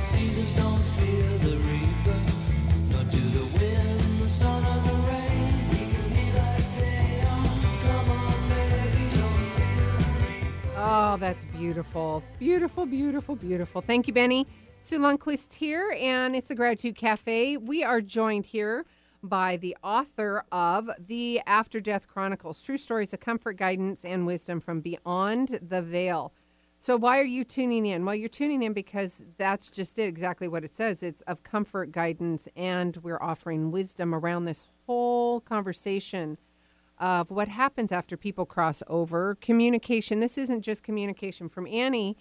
Seasons 0.00 0.54
don't 0.54 0.82
fear 0.98 1.38
the 1.38 1.56
reaper, 1.56 2.20
nor 2.90 3.04
do 3.04 3.20
the 3.20 3.44
wind, 3.58 4.22
the 4.22 4.28
sun, 4.28 4.62
or 4.64 4.80
the 4.88 4.96
rain. 5.08 5.68
We 5.70 5.78
can 5.92 6.08
be 6.10 6.32
like 6.36 6.76
they 6.78 7.20
are. 7.20 7.54
Come 7.82 8.10
on, 8.10 8.48
baby, 8.48 9.16
don't 9.16 9.46
fear 9.56 9.88
the 9.92 10.04
reaper. 10.32 10.74
Oh, 10.78 11.16
that's 11.18 11.44
beautiful. 11.44 12.22
Beautiful, 12.38 12.86
beautiful, 12.86 13.36
beautiful. 13.36 13.80
Thank 13.82 14.06
you, 14.08 14.12
Benny. 14.14 14.46
Sue 14.80 14.98
Lundquist 15.00 15.54
here, 15.54 15.96
and 15.98 16.36
it's 16.36 16.48
the 16.48 16.54
Gratitude 16.54 16.96
Cafe. 16.96 17.56
We 17.56 17.82
are 17.82 18.00
joined 18.00 18.46
here 18.46 18.84
by 19.22 19.56
the 19.56 19.76
author 19.82 20.44
of 20.52 20.88
The 20.98 21.40
After 21.46 21.80
Death 21.80 22.06
Chronicles 22.06 22.62
True 22.62 22.78
Stories 22.78 23.12
of 23.12 23.20
Comfort, 23.20 23.56
Guidance, 23.56 24.04
and 24.04 24.26
Wisdom 24.26 24.60
from 24.60 24.80
Beyond 24.80 25.58
the 25.60 25.82
Veil. 25.82 26.32
So, 26.78 26.96
why 26.96 27.18
are 27.18 27.24
you 27.24 27.42
tuning 27.42 27.86
in? 27.86 28.04
Well, 28.04 28.14
you're 28.14 28.28
tuning 28.28 28.62
in 28.62 28.72
because 28.72 29.24
that's 29.38 29.70
just 29.70 29.98
it, 29.98 30.04
exactly 30.04 30.46
what 30.46 30.62
it 30.62 30.70
says. 30.70 31.02
It's 31.02 31.22
of 31.22 31.42
comfort, 31.42 31.90
guidance, 31.90 32.46
and 32.54 32.96
we're 32.98 33.20
offering 33.20 33.72
wisdom 33.72 34.14
around 34.14 34.44
this 34.44 34.64
whole 34.86 35.40
conversation 35.40 36.38
of 36.98 37.30
what 37.30 37.48
happens 37.48 37.92
after 37.92 38.16
people 38.16 38.46
cross 38.46 38.82
over. 38.86 39.36
Communication. 39.40 40.20
This 40.20 40.38
isn't 40.38 40.62
just 40.62 40.82
communication 40.82 41.48
from 41.48 41.66
Annie 41.66 42.16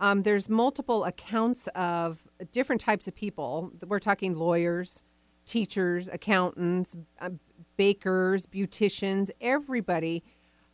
Um, 0.00 0.22
there's 0.22 0.48
multiple 0.48 1.04
accounts 1.04 1.68
of 1.74 2.28
different 2.52 2.80
types 2.80 3.08
of 3.08 3.14
people. 3.14 3.72
We're 3.86 3.98
talking 3.98 4.34
lawyers, 4.34 5.02
teachers, 5.44 6.08
accountants, 6.08 6.96
uh, 7.20 7.30
bakers, 7.76 8.46
beauticians, 8.46 9.30
everybody 9.40 10.22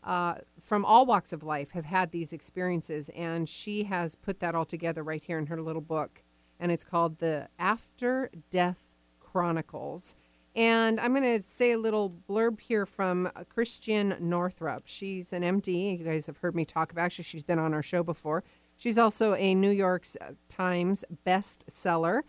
uh, 0.03 0.35
from 0.61 0.85
all 0.85 1.07
walks 1.07 1.33
of 1.33 1.43
life 1.43 1.71
have 1.71 1.87
had 1.87 2.11
these 2.11 2.33
experiences. 2.33 3.11
And 3.17 3.49
she 3.49 3.85
has 3.85 4.15
put 4.15 4.41
that 4.41 4.55
all 4.55 4.65
together 4.65 5.03
right 5.03 5.23
here 5.23 5.39
in 5.39 5.47
her 5.47 5.61
little 5.61 5.83
book. 5.83 6.23
And 6.61 6.71
it's 6.71 6.85
called 6.85 7.19
The 7.19 7.49
After 7.59 8.31
Death 8.51 8.93
Chronicles. 9.21 10.15
And 10.55 11.01
I'm 11.01 11.13
going 11.15 11.25
to 11.25 11.43
say 11.43 11.73
a 11.73 11.79
little 11.79 12.15
blurb 12.29 12.61
here 12.61 12.87
from 12.87 13.27
uh, 13.35 13.43
Christiane 13.49 14.17
Northrup. 14.21 14.83
She's 14.87 15.33
an 15.33 15.43
MD. 15.43 15.99
You 15.99 16.05
guys 16.05 16.27
have 16.27 16.39
heard 16.39 16.55
me 16.55 16.65
talk 16.65 16.93
about. 16.93 17.07
Actually, 17.07 17.25
she's 17.25 17.43
been 17.43 17.59
on 17.59 17.75
our 17.75 17.83
show 17.83 18.05
before. 18.05 18.45
She's 18.77 18.99
also 18.99 19.35
a 19.35 19.55
New 19.55 19.71
York 19.71 20.07
Times 20.49 21.05
bestseller. 21.27 22.23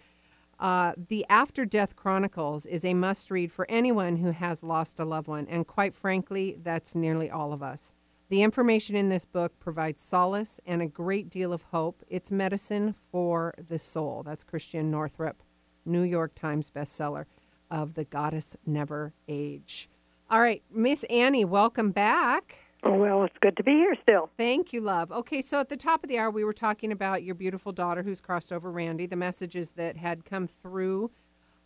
Uh, 0.59 0.93
the 1.09 1.25
After 1.29 1.65
Death 1.65 1.95
Chronicles 1.95 2.65
is 2.65 2.85
a 2.85 2.93
must 2.93 3.29
read 3.29 3.51
for 3.51 3.69
anyone 3.69 4.17
who 4.17 4.31
has 4.31 4.63
lost 4.63 4.99
a 4.99 5.05
loved 5.05 5.27
one, 5.27 5.47
and 5.47 5.67
quite 5.67 5.93
frankly, 5.93 6.57
that's 6.63 6.95
nearly 6.95 7.29
all 7.29 7.51
of 7.51 7.61
us. 7.61 7.93
The 8.29 8.41
information 8.41 8.95
in 8.95 9.09
this 9.09 9.25
book 9.25 9.59
provides 9.59 10.01
solace 10.01 10.59
and 10.65 10.81
a 10.81 10.87
great 10.87 11.29
deal 11.29 11.53
of 11.53 11.61
hope. 11.63 12.03
It's 12.07 12.31
medicine 12.31 12.95
for 13.11 13.53
the 13.57 13.77
soul. 13.77 14.23
That's 14.23 14.43
Christiane 14.43 14.89
Northrup, 14.89 15.43
New 15.85 16.01
York 16.01 16.33
Times 16.33 16.71
bestseller 16.73 17.25
of 17.69 17.93
The 17.93 18.05
Goddess 18.05 18.55
Never 18.65 19.13
Age. 19.27 19.89
All 20.29 20.39
right, 20.39 20.63
Miss 20.71 21.03
Annie, 21.03 21.45
welcome 21.45 21.91
back. 21.91 22.55
Oh 22.83 22.93
well, 22.97 23.23
it's 23.23 23.37
good 23.41 23.57
to 23.57 23.63
be 23.63 23.71
here 23.71 23.95
still. 24.03 24.29
Thank 24.37 24.71
you, 24.71 24.81
love. 24.81 25.11
Okay, 25.11 25.41
so 25.41 25.59
at 25.59 25.69
the 25.69 25.77
top 25.77 26.03
of 26.03 26.09
the 26.09 26.19
hour, 26.19 26.29
we 26.29 26.43
were 26.43 26.53
talking 26.53 26.91
about 26.91 27.23
your 27.23 27.35
beautiful 27.35 27.71
daughter 27.71 28.03
who's 28.03 28.21
crossed 28.21 28.53
over 28.53 28.71
Randy, 28.71 29.07
the 29.07 29.15
messages 29.15 29.71
that 29.71 29.97
had 29.97 30.23
come 30.23 30.45
through, 30.45 31.09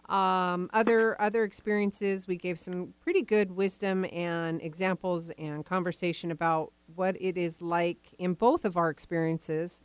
um, 0.08 0.70
other 0.72 1.20
other 1.22 1.44
experiences. 1.44 2.26
We 2.28 2.38
gave 2.38 2.58
some 2.58 2.94
pretty 3.02 3.22
good 3.22 3.52
wisdom 3.52 4.06
and 4.06 4.62
examples 4.62 5.30
and 5.38 5.66
conversation 5.66 6.32
about 6.32 6.72
what 6.96 7.18
it 7.20 7.38
is 7.38 7.62
like 7.62 8.14
in 8.18 8.34
both 8.34 8.64
of 8.64 8.78
our 8.78 8.90
experiences 8.90 9.82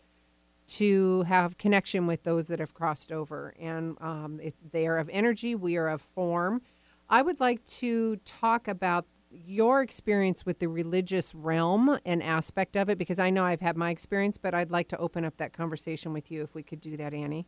to 0.66 1.22
have 1.22 1.58
connection 1.58 2.06
with 2.06 2.22
those 2.22 2.46
that 2.48 2.58
have 2.58 2.74
crossed 2.74 3.12
over. 3.12 3.54
And 3.58 3.96
um, 4.00 4.40
if 4.42 4.54
they 4.70 4.86
are 4.86 4.98
of 4.98 5.10
energy, 5.12 5.54
we 5.54 5.76
are 5.76 5.88
of 5.88 6.00
form. 6.00 6.62
I 7.08 7.22
would 7.22 7.40
like 7.40 7.64
to 7.66 8.16
talk 8.24 8.66
about 8.66 9.06
your 9.46 9.82
experience 9.82 10.46
with 10.46 10.58
the 10.58 10.68
religious 10.68 11.34
realm 11.34 11.98
and 12.04 12.22
aspect 12.22 12.76
of 12.76 12.88
it 12.88 12.98
because 12.98 13.18
I 13.18 13.30
know 13.30 13.44
I've 13.44 13.60
had 13.60 13.76
my 13.76 13.90
experience, 13.90 14.38
but 14.38 14.54
I'd 14.54 14.70
like 14.70 14.88
to 14.88 14.98
open 14.98 15.24
up 15.24 15.36
that 15.38 15.52
conversation 15.52 16.12
with 16.12 16.30
you 16.30 16.42
if 16.42 16.54
we 16.54 16.62
could 16.62 16.80
do 16.80 16.96
that, 16.96 17.12
Annie. 17.14 17.46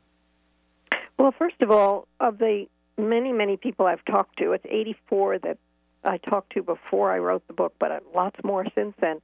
Well, 1.19 1.33
first 1.39 1.61
of 1.63 1.71
all, 1.71 2.09
of 2.21 2.39
the 2.39 2.67
many, 2.99 3.33
many 3.33 3.57
people 3.57 3.87
I've 3.87 4.05
talked 4.05 4.39
to, 4.39 4.53
it's 4.53 4.67
84 4.69 5.39
that 5.41 5.59
I 6.05 6.19
talked 6.19 6.53
to 6.55 6.63
before 6.63 7.13
I 7.13 7.19
wrote 7.19 7.47
the 7.47 7.53
book, 7.55 7.75
but 7.79 8.03
lots 8.15 8.37
more 8.45 8.67
since 8.75 8.95
then. 9.01 9.21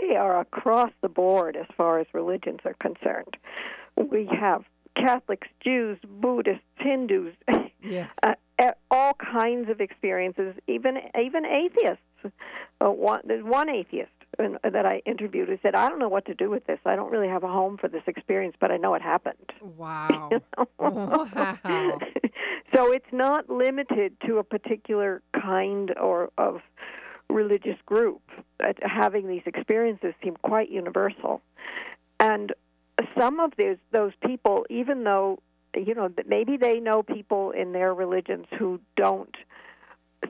They 0.00 0.16
are 0.16 0.40
across 0.40 0.90
the 1.02 1.08
board 1.08 1.56
as 1.56 1.66
far 1.76 1.98
as 1.98 2.06
religions 2.12 2.60
are 2.64 2.74
concerned. 2.74 3.36
We 3.96 4.26
have 4.26 4.64
Catholics, 4.96 5.48
Jews, 5.62 5.98
Buddhists, 6.06 6.62
Hindus, 6.76 7.34
Yes. 7.82 8.08
uh, 8.22 8.34
all 8.90 9.14
kinds 9.14 9.70
of 9.70 9.80
experiences, 9.80 10.54
even 10.66 10.98
even 11.20 11.44
atheists. 11.44 12.02
Uh, 12.80 12.90
one, 12.90 13.20
there's 13.24 13.44
one 13.44 13.68
atheist 13.68 14.10
in, 14.38 14.58
that 14.62 14.86
I 14.86 15.02
interviewed 15.06 15.48
who 15.48 15.58
said, 15.62 15.74
"I 15.74 15.88
don't 15.88 15.98
know 15.98 16.08
what 16.08 16.26
to 16.26 16.34
do 16.34 16.50
with 16.50 16.66
this. 16.66 16.78
I 16.84 16.96
don't 16.96 17.10
really 17.10 17.28
have 17.28 17.42
a 17.42 17.48
home 17.48 17.76
for 17.76 17.88
this 17.88 18.02
experience, 18.06 18.56
but 18.60 18.70
I 18.70 18.76
know 18.76 18.94
it 18.94 19.02
happened." 19.02 19.52
Wow. 19.76 20.30
wow. 20.78 21.98
so 22.74 22.92
it's 22.92 23.12
not 23.12 23.50
limited 23.50 24.16
to 24.26 24.38
a 24.38 24.44
particular 24.44 25.22
kind 25.32 25.96
or 25.98 26.30
of 26.38 26.60
religious 27.28 27.78
group. 27.86 28.22
Uh, 28.62 28.72
having 28.82 29.26
these 29.26 29.42
experiences 29.46 30.14
seem 30.22 30.36
quite 30.42 30.70
universal, 30.70 31.40
and 32.20 32.52
some 33.18 33.40
of 33.40 33.52
those 33.58 33.78
those 33.90 34.12
people, 34.24 34.64
even 34.70 35.04
though 35.04 35.40
you 35.74 35.94
know 35.94 36.10
maybe 36.26 36.56
they 36.56 36.80
know 36.80 37.02
people 37.02 37.50
in 37.50 37.72
their 37.72 37.94
religions 37.94 38.46
who 38.58 38.80
don't 38.96 39.34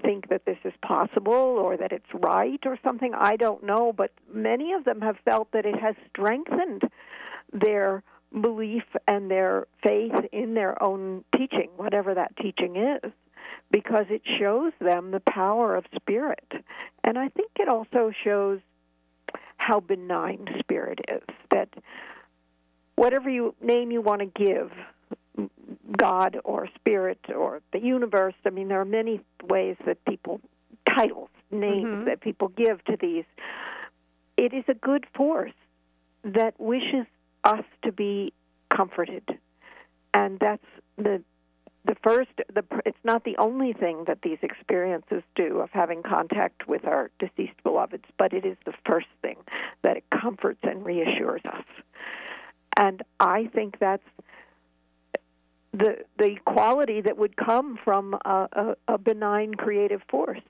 think 0.00 0.28
that 0.28 0.44
this 0.44 0.58
is 0.64 0.72
possible 0.82 1.32
or 1.32 1.76
that 1.76 1.92
it's 1.92 2.06
right 2.14 2.60
or 2.64 2.78
something. 2.82 3.12
I 3.14 3.36
don't 3.36 3.62
know, 3.62 3.92
but 3.92 4.10
many 4.32 4.72
of 4.72 4.84
them 4.84 5.00
have 5.00 5.16
felt 5.24 5.52
that 5.52 5.66
it 5.66 5.78
has 5.78 5.94
strengthened 6.08 6.82
their 7.52 8.02
belief 8.40 8.84
and 9.06 9.30
their 9.30 9.66
faith 9.82 10.14
in 10.32 10.54
their 10.54 10.82
own 10.82 11.24
teaching, 11.36 11.68
whatever 11.76 12.14
that 12.14 12.34
teaching 12.36 12.76
is, 12.76 13.12
because 13.70 14.06
it 14.08 14.22
shows 14.38 14.72
them 14.80 15.10
the 15.10 15.20
power 15.20 15.76
of 15.76 15.84
spirit. 15.96 16.52
And 17.04 17.18
I 17.18 17.28
think 17.28 17.50
it 17.58 17.68
also 17.68 18.12
shows 18.24 18.60
how 19.58 19.80
benign 19.80 20.46
spirit 20.58 21.00
is, 21.08 21.22
that 21.50 21.68
whatever 22.96 23.28
you 23.28 23.54
name 23.60 23.90
you 23.90 24.00
want 24.00 24.20
to 24.20 24.26
give, 24.26 24.72
God 25.96 26.38
or 26.44 26.68
spirit 26.74 27.18
or 27.34 27.60
the 27.72 27.80
universe. 27.80 28.34
I 28.44 28.50
mean, 28.50 28.68
there 28.68 28.80
are 28.80 28.84
many 28.84 29.20
ways 29.42 29.76
that 29.86 30.04
people, 30.04 30.40
titles, 30.88 31.30
names 31.50 31.86
Mhm. 31.86 32.04
that 32.06 32.20
people 32.20 32.48
give 32.48 32.84
to 32.84 32.96
these. 32.96 33.24
It 34.36 34.52
is 34.54 34.64
a 34.68 34.74
good 34.74 35.06
force 35.14 35.52
that 36.22 36.58
wishes 36.58 37.06
us 37.44 37.64
to 37.82 37.92
be 37.92 38.32
comforted. 38.70 39.38
And 40.14 40.38
that's 40.38 40.66
the 40.96 41.22
the 41.84 41.96
first 41.96 42.30
the 42.52 42.64
it's 42.86 43.04
not 43.04 43.24
the 43.24 43.36
only 43.38 43.72
thing 43.72 44.04
that 44.04 44.22
these 44.22 44.38
experiences 44.42 45.22
do 45.34 45.58
of 45.60 45.70
having 45.72 46.02
contact 46.02 46.68
with 46.68 46.84
our 46.84 47.10
deceased 47.18 47.60
beloveds 47.64 48.04
but 48.18 48.32
it 48.32 48.44
is 48.46 48.56
the 48.64 48.72
first 48.86 49.08
thing 49.20 49.36
that 49.82 49.96
it 49.96 50.04
comforts 50.10 50.60
and 50.62 50.84
reassures 50.84 51.42
us 51.44 51.64
and 52.76 53.02
i 53.18 53.46
think 53.52 53.78
that's 53.80 54.06
the 55.72 56.04
the 56.18 56.36
quality 56.44 57.00
that 57.00 57.16
would 57.16 57.36
come 57.36 57.78
from 57.82 58.14
a, 58.24 58.48
a, 58.52 58.76
a 58.94 58.98
benign 58.98 59.54
creative 59.54 60.02
force. 60.08 60.40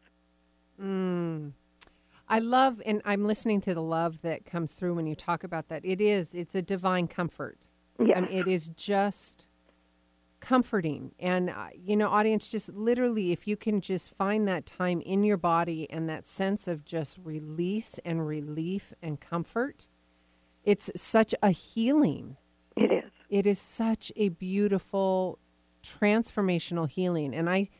Mm. 0.82 1.52
I 2.28 2.38
love, 2.38 2.80
and 2.87 3.02
I'm 3.04 3.26
listening 3.26 3.61
to 3.62 3.74
the 3.74 3.82
love 3.82 4.22
that 4.22 4.46
comes 4.46 4.72
through 4.72 4.94
when 4.94 5.06
you 5.06 5.14
talk 5.14 5.44
about 5.44 5.68
that. 5.68 5.85
It 5.85 6.00
is, 6.00 6.35
it's 6.35 6.54
a 6.54 6.62
divine 6.62 7.06
comfort. 7.06 7.68
Yes. 7.98 8.16
I 8.16 8.20
mean, 8.22 8.30
it 8.32 8.48
is 8.48 8.68
just 8.68 9.48
comforting. 10.40 11.12
And, 11.20 11.50
uh, 11.50 11.66
you 11.74 11.94
know, 11.94 12.08
audience, 12.08 12.48
just 12.48 12.72
literally, 12.72 13.32
if 13.32 13.46
you 13.46 13.56
can 13.56 13.82
just 13.82 14.16
find 14.16 14.48
that 14.48 14.64
time 14.64 15.02
in 15.02 15.24
your 15.24 15.37
body 15.37 15.87
and 15.90 16.08
that 16.08 16.24
sense 16.26 16.66
of 16.66 16.87
just 16.87 17.18
release 17.22 18.00
and 18.02 18.26
relief 18.26 18.94
and 19.02 19.20
comfort, 19.20 19.88
it's 20.64 20.90
such 20.96 21.35
a 21.42 21.50
healing. 21.50 22.38
It 23.32 23.46
is. 23.46 23.58
Such 23.58 24.12
a 24.14 24.28
beautiful 24.28 25.38
transformational 25.82 26.88
healing. 26.88 27.34
And 27.34 27.48
I, 27.48 27.70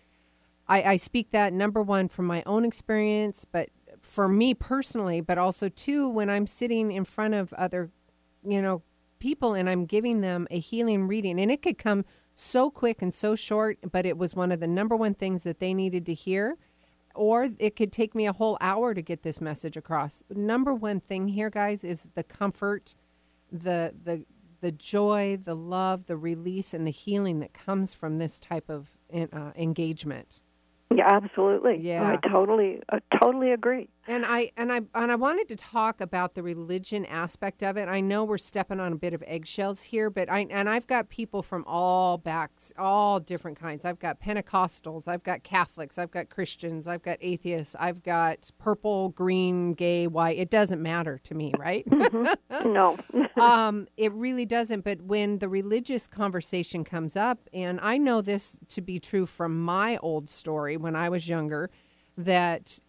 I, 0.67 0.83
I 0.83 0.97
speak 0.97 1.31
that 1.33 1.53
number 1.53 1.83
one 1.83 2.09
from 2.09 2.25
my 2.25 2.43
own 2.47 2.65
experience, 2.65 3.45
but 3.45 3.69
for 4.01 4.29
me 4.29 4.55
personally, 4.55 5.21
but 5.21 5.37
also 5.37 5.69
too 5.69 6.09
when 6.09 6.31
I'm 6.31 6.47
sitting 6.47 6.91
in 6.91 7.05
front 7.05 7.35
of 7.35 7.53
other, 7.53 7.91
you 8.43 8.63
know, 8.63 8.83
people 9.19 9.53
and 9.53 9.69
I'm 9.69 9.85
giving 9.85 10.23
them 10.23 10.49
a 10.51 10.59
healing 10.59 11.07
reading. 11.07 11.39
And 11.39 11.51
it 11.51 11.61
could 11.61 11.77
come 11.77 12.07
so 12.35 12.71
quick 12.71 13.03
and 13.03 13.13
so 13.13 13.35
short, 13.35 13.79
but 13.93 14.07
it 14.07 14.17
was 14.17 14.35
one 14.35 14.53
of 14.53 14.59
the 14.59 14.67
number 14.67 14.97
one 14.97 15.13
things 15.13 15.43
that 15.43 15.61
they 15.61 15.75
needed 15.75 16.07
to 16.07 16.15
hear. 16.15 16.57
Or 17.15 17.51
it 17.59 17.77
could 17.77 17.93
take 17.93 18.15
me 18.15 18.27
a 18.27 18.33
whole 18.33 18.57
hour 18.63 18.95
to 18.95 19.03
get 19.03 19.23
this 19.23 19.39
message 19.39 19.77
across. 19.77 20.23
Number 20.31 20.73
one 20.73 20.99
thing 20.99 21.29
here, 21.29 21.51
guys, 21.51 21.85
is 21.85 22.09
the 22.15 22.25
comfort, 22.25 22.95
the 23.53 23.93
the 24.03 24.25
the 24.63 24.73
joy, 24.73 25.37
the 25.43 25.57
love, 25.57 26.07
the 26.07 26.17
release, 26.17 26.73
and 26.73 26.87
the 26.87 26.93
healing 26.93 27.41
that 27.41 27.53
comes 27.53 27.93
from 27.93 28.17
this 28.17 28.41
type 28.41 28.71
of 28.71 28.97
uh, 29.13 29.51
engagement. 29.57 30.41
Yeah, 30.95 31.09
absolutely. 31.11 31.79
Yeah. 31.81 32.17
I 32.23 32.29
totally, 32.29 32.81
I 32.89 33.01
totally 33.21 33.51
agree. 33.51 33.89
And 34.09 34.27
I 34.27 34.51
and 34.57 34.73
I 34.73 34.81
and 34.95 35.13
I 35.13 35.15
wanted 35.15 35.49
to 35.51 35.57
talk 35.57 36.01
about 36.01 36.35
the 36.35 36.43
religion 36.43 37.07
aspect 37.07 37.63
of 37.63 37.77
it. 37.77 37.89
I 37.89 38.01
know 38.01 38.25
we're 38.25 38.37
stepping 38.37 38.81
on 38.81 38.93
a 38.93 38.97
bit 38.97 39.15
of 39.15 39.23
eggshells 39.27 39.83
here, 39.83 40.11
but 40.11 40.29
I 40.29 40.47
and 40.51 40.69
I've 40.69 40.89
got 40.89 41.09
people 41.09 41.41
from 41.43 41.65
all 41.69 42.19
backs, 42.19 42.73
all 42.77 43.21
different 43.21 43.61
kinds. 43.61 43.85
I've 43.85 44.01
got 44.01 44.21
Pentecostals, 44.21 45.07
I've 45.07 45.23
got 45.23 45.45
Catholics, 45.45 45.99
I've 45.99 46.11
got 46.11 46.31
Christians, 46.31 46.89
I've 46.89 47.03
got 47.03 47.19
atheists, 47.21 47.77
I've 47.79 48.03
got 48.03 48.51
purple, 48.59 49.11
green, 49.11 49.75
gay, 49.75 50.09
white. 50.09 50.37
It 50.37 50.51
doesn't 50.51 50.83
matter 50.83 51.21
to 51.23 51.35
me, 51.35 51.55
right? 51.57 51.87
No. 52.65 52.99
um, 53.41 53.87
it 53.97 54.13
really 54.13 54.47
doesn't. 54.47 54.83
But 54.83 55.03
when 55.03 55.39
the 55.39 55.49
religious 55.49 56.07
conversation 56.07 56.85
comes 56.85 57.17
up, 57.17 57.49
and 57.53 57.79
I 57.81 57.99
know 57.99 58.21
this 58.21 58.59
to 58.71 58.81
be 58.81 58.99
true 58.99 59.27
from 59.27 59.63
my 59.63 59.97
old 59.99 60.29
story 60.29 60.77
when 60.77 60.97
I 60.97 61.09
was 61.09 61.29
younger, 61.29 61.71
that 62.17 62.81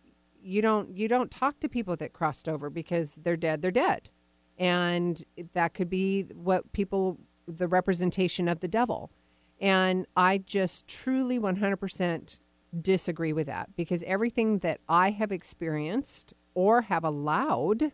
you 0.43 0.61
don't 0.61 0.97
you 0.97 1.07
don't 1.07 1.31
talk 1.31 1.59
to 1.61 1.69
people 1.69 1.95
that 1.97 2.13
crossed 2.13 2.49
over 2.49 2.69
because 2.69 3.15
they're 3.15 3.37
dead. 3.37 3.61
They're 3.61 3.71
dead. 3.71 4.09
and 4.57 5.23
that 5.53 5.73
could 5.73 5.89
be 5.89 6.23
what 6.33 6.71
people 6.73 7.19
the 7.47 7.67
representation 7.67 8.47
of 8.47 8.59
the 8.59 8.67
devil. 8.67 9.11
And 9.59 10.05
I 10.15 10.37
just 10.39 10.87
truly 10.87 11.39
100% 11.39 12.39
disagree 12.81 13.33
with 13.33 13.47
that 13.47 13.75
because 13.75 14.03
everything 14.03 14.59
that 14.59 14.79
I 14.89 15.11
have 15.11 15.31
experienced 15.31 16.33
or 16.55 16.83
have 16.83 17.03
allowed 17.03 17.91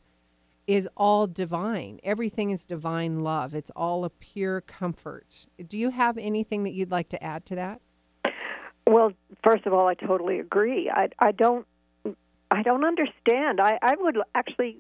is 0.68 0.88
all 0.96 1.28
divine. 1.28 2.00
Everything 2.04 2.52
is 2.52 2.66
divine 2.66 3.20
love. 3.22 3.56
It's 3.56 3.72
all 3.76 4.06
a 4.06 4.10
pure 4.10 4.62
comfort. 4.62 5.46
Do 5.68 5.78
you 5.78 5.90
have 5.92 6.18
anything 6.18 6.64
that 6.64 6.74
you'd 6.74 6.92
like 6.92 7.10
to 7.10 7.24
add 7.24 7.46
to 7.48 7.56
that? 7.56 7.82
Well, 8.88 9.14
first 9.44 9.66
of 9.66 9.74
all, 9.74 9.88
I 9.88 9.94
totally 9.96 10.40
agree. 10.40 10.90
I 10.90 11.10
I 11.20 11.32
don't 11.32 11.66
I 12.52 12.64
don't 12.64 12.84
understand. 12.84 13.60
I 13.60 13.78
I 13.82 13.96
would 14.00 14.18
actually 14.36 14.78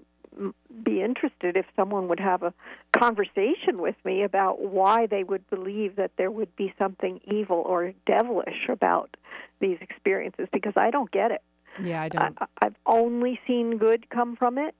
be 0.83 1.01
interested 1.01 1.57
if 1.57 1.65
someone 1.75 2.07
would 2.07 2.19
have 2.19 2.43
a 2.43 2.53
conversation 2.97 3.79
with 3.79 3.95
me 4.05 4.23
about 4.23 4.61
why 4.61 5.05
they 5.05 5.23
would 5.23 5.47
believe 5.49 5.95
that 5.97 6.11
there 6.17 6.31
would 6.31 6.55
be 6.55 6.73
something 6.77 7.19
evil 7.25 7.57
or 7.57 7.93
devilish 8.05 8.69
about 8.69 9.17
these 9.59 9.77
experiences 9.81 10.47
because 10.53 10.73
I 10.75 10.91
don't 10.91 11.11
get 11.11 11.31
it. 11.31 11.41
Yeah, 11.81 12.01
I 12.01 12.09
don't. 12.09 12.37
I, 12.39 12.45
I've 12.61 12.75
only 12.85 13.39
seen 13.47 13.77
good 13.77 14.09
come 14.09 14.35
from 14.35 14.57
it, 14.57 14.75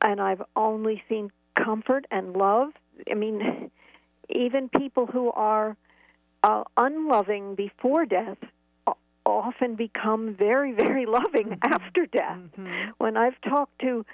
and 0.00 0.20
I've 0.20 0.42
only 0.54 1.02
seen 1.08 1.30
comfort 1.54 2.06
and 2.10 2.34
love. 2.34 2.70
I 3.10 3.14
mean, 3.14 3.70
even 4.28 4.68
people 4.68 5.06
who 5.06 5.30
are 5.32 5.76
uh, 6.42 6.64
unloving 6.76 7.54
before 7.54 8.06
death 8.06 8.38
often 9.26 9.74
become 9.74 10.34
very, 10.34 10.72
very 10.72 11.04
loving 11.18 11.58
after 11.64 12.06
death. 12.06 12.38
When 12.98 13.16
I've 13.16 13.40
talked 13.42 13.78
to 13.80 14.06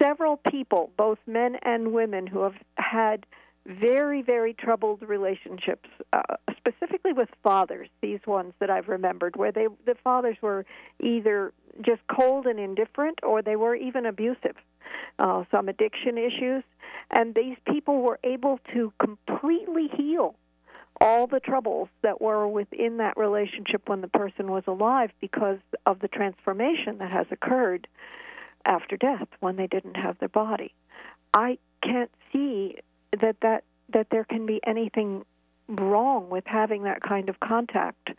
several 0.00 0.36
people, 0.36 0.90
both 0.96 1.18
men 1.26 1.56
and 1.62 1.92
women, 1.92 2.26
who 2.26 2.42
have 2.42 2.54
had 2.76 3.26
very, 3.66 4.22
very 4.22 4.54
troubled 4.54 5.02
relationships, 5.02 5.88
uh, 6.12 6.22
specifically 6.56 7.12
with 7.12 7.28
fathers. 7.42 7.88
These 8.00 8.20
ones 8.26 8.54
that 8.60 8.70
I've 8.70 8.88
remembered, 8.88 9.36
where 9.36 9.52
they 9.52 9.66
the 9.84 9.94
fathers 10.02 10.36
were 10.40 10.64
either 11.00 11.52
just 11.82 12.00
cold 12.08 12.46
and 12.46 12.58
indifferent, 12.58 13.18
or 13.22 13.42
they 13.42 13.56
were 13.56 13.74
even 13.74 14.06
abusive. 14.06 14.56
Uh, 15.18 15.44
some 15.50 15.68
addiction 15.68 16.16
issues, 16.16 16.64
and 17.10 17.34
these 17.34 17.56
people 17.70 18.00
were 18.00 18.18
able 18.24 18.58
to 18.72 18.92
completely 18.98 19.88
heal 19.94 20.34
all 21.00 21.26
the 21.26 21.40
troubles 21.40 21.88
that 22.02 22.20
were 22.20 22.48
within 22.48 22.98
that 22.98 23.16
relationship 23.16 23.88
when 23.88 24.00
the 24.00 24.08
person 24.08 24.50
was 24.50 24.64
alive 24.66 25.10
because 25.20 25.58
of 25.86 26.00
the 26.00 26.08
transformation 26.08 26.98
that 26.98 27.10
has 27.10 27.26
occurred 27.30 27.86
after 28.64 28.96
death 28.96 29.28
when 29.40 29.56
they 29.56 29.66
didn't 29.66 29.96
have 29.96 30.18
their 30.18 30.28
body. 30.28 30.74
I 31.34 31.58
can't 31.82 32.10
see 32.32 32.76
that 33.20 33.36
that 33.42 33.64
that 33.92 34.08
there 34.10 34.24
can 34.24 34.44
be 34.44 34.60
anything 34.66 35.24
wrong 35.68 36.28
with 36.30 36.44
having 36.46 36.82
that 36.84 37.02
kind 37.02 37.28
of 37.28 37.40
contact 37.40 38.10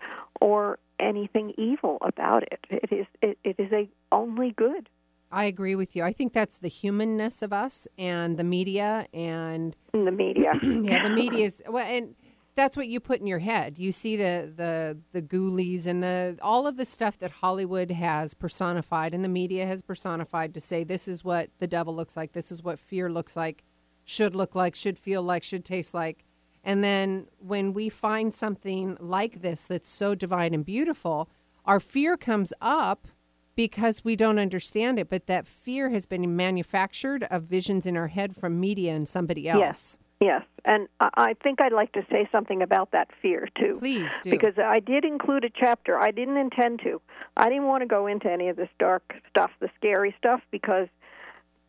or 0.41 0.79
anything 0.99 1.53
evil 1.57 1.97
about 2.01 2.43
it. 2.43 2.59
It 2.69 2.91
is 2.91 3.05
it, 3.21 3.37
it 3.43 3.55
is 3.59 3.71
a 3.71 3.89
only 4.11 4.51
good. 4.51 4.89
I 5.31 5.45
agree 5.45 5.75
with 5.75 5.95
you. 5.95 6.03
I 6.03 6.11
think 6.11 6.33
that's 6.33 6.57
the 6.57 6.69
humanness 6.69 7.43
of 7.43 7.53
us 7.53 7.87
and 7.99 8.37
the 8.37 8.43
media 8.43 9.05
and 9.13 9.75
the 9.93 10.11
media. 10.11 10.53
yeah, 10.63 11.03
the 11.03 11.11
media 11.11 11.45
is 11.45 11.61
well, 11.67 11.85
and 11.85 12.15
that's 12.59 12.75
what 12.75 12.89
you 12.89 12.99
put 12.99 13.21
in 13.21 13.25
your 13.25 13.39
head. 13.39 13.79
You 13.79 13.93
see 13.93 14.17
the 14.17 14.51
the 14.53 14.97
the 15.13 15.21
ghoulies 15.21 15.87
and 15.87 16.03
the 16.03 16.37
all 16.41 16.67
of 16.67 16.75
the 16.75 16.83
stuff 16.83 17.17
that 17.19 17.31
Hollywood 17.31 17.89
has 17.89 18.33
personified 18.33 19.13
and 19.13 19.23
the 19.23 19.29
media 19.29 19.65
has 19.65 19.81
personified 19.81 20.53
to 20.55 20.59
say 20.59 20.83
this 20.83 21.07
is 21.07 21.23
what 21.23 21.51
the 21.59 21.67
devil 21.67 21.95
looks 21.95 22.17
like. 22.17 22.33
This 22.33 22.51
is 22.51 22.61
what 22.61 22.77
fear 22.77 23.09
looks 23.09 23.37
like, 23.37 23.63
should 24.03 24.35
look 24.35 24.55
like, 24.55 24.75
should 24.75 24.99
feel 24.99 25.23
like, 25.23 25.41
should 25.41 25.63
taste 25.63 25.93
like. 25.93 26.25
And 26.61 26.83
then 26.83 27.27
when 27.37 27.71
we 27.73 27.87
find 27.87 28.33
something 28.33 28.97
like 28.99 29.41
this 29.41 29.63
that's 29.63 29.87
so 29.87 30.13
divine 30.13 30.53
and 30.53 30.65
beautiful, 30.65 31.29
our 31.63 31.79
fear 31.79 32.17
comes 32.17 32.51
up 32.59 33.07
because 33.55 34.03
we 34.03 34.17
don't 34.17 34.37
understand 34.37 34.99
it. 34.99 35.09
But 35.09 35.27
that 35.27 35.47
fear 35.47 35.91
has 35.91 36.05
been 36.05 36.35
manufactured 36.35 37.23
of 37.31 37.43
visions 37.43 37.85
in 37.85 37.95
our 37.95 38.09
head 38.09 38.35
from 38.35 38.59
media 38.59 38.93
and 38.93 39.07
somebody 39.07 39.47
else. 39.47 39.59
Yes. 39.61 39.99
Yes, 40.19 40.43
and 40.65 40.89
I 40.99 41.33
think 41.41 41.61
I'd 41.61 41.71
like 41.71 41.93
to 41.93 42.05
say 42.11 42.27
something 42.29 42.61
about 42.61 42.91
that 42.91 43.07
fear 43.21 43.47
too. 43.57 43.75
Please 43.79 44.09
do. 44.21 44.31
Because 44.31 44.55
I 44.57 44.81
did 44.81 45.05
include 45.05 45.45
a 45.45 45.49
chapter. 45.49 45.97
I 45.97 46.11
didn't 46.11 46.35
intend 46.35 46.81
to. 46.83 47.01
I 47.37 47.47
didn't 47.47 47.67
want 47.67 47.83
to 47.83 47.87
go 47.87 48.05
into 48.05 48.29
any 48.29 48.49
of 48.49 48.57
this 48.57 48.67
dark 48.79 49.13
stuff, 49.29 49.51
the 49.61 49.69
scary 49.77 50.13
stuff, 50.17 50.41
because 50.51 50.89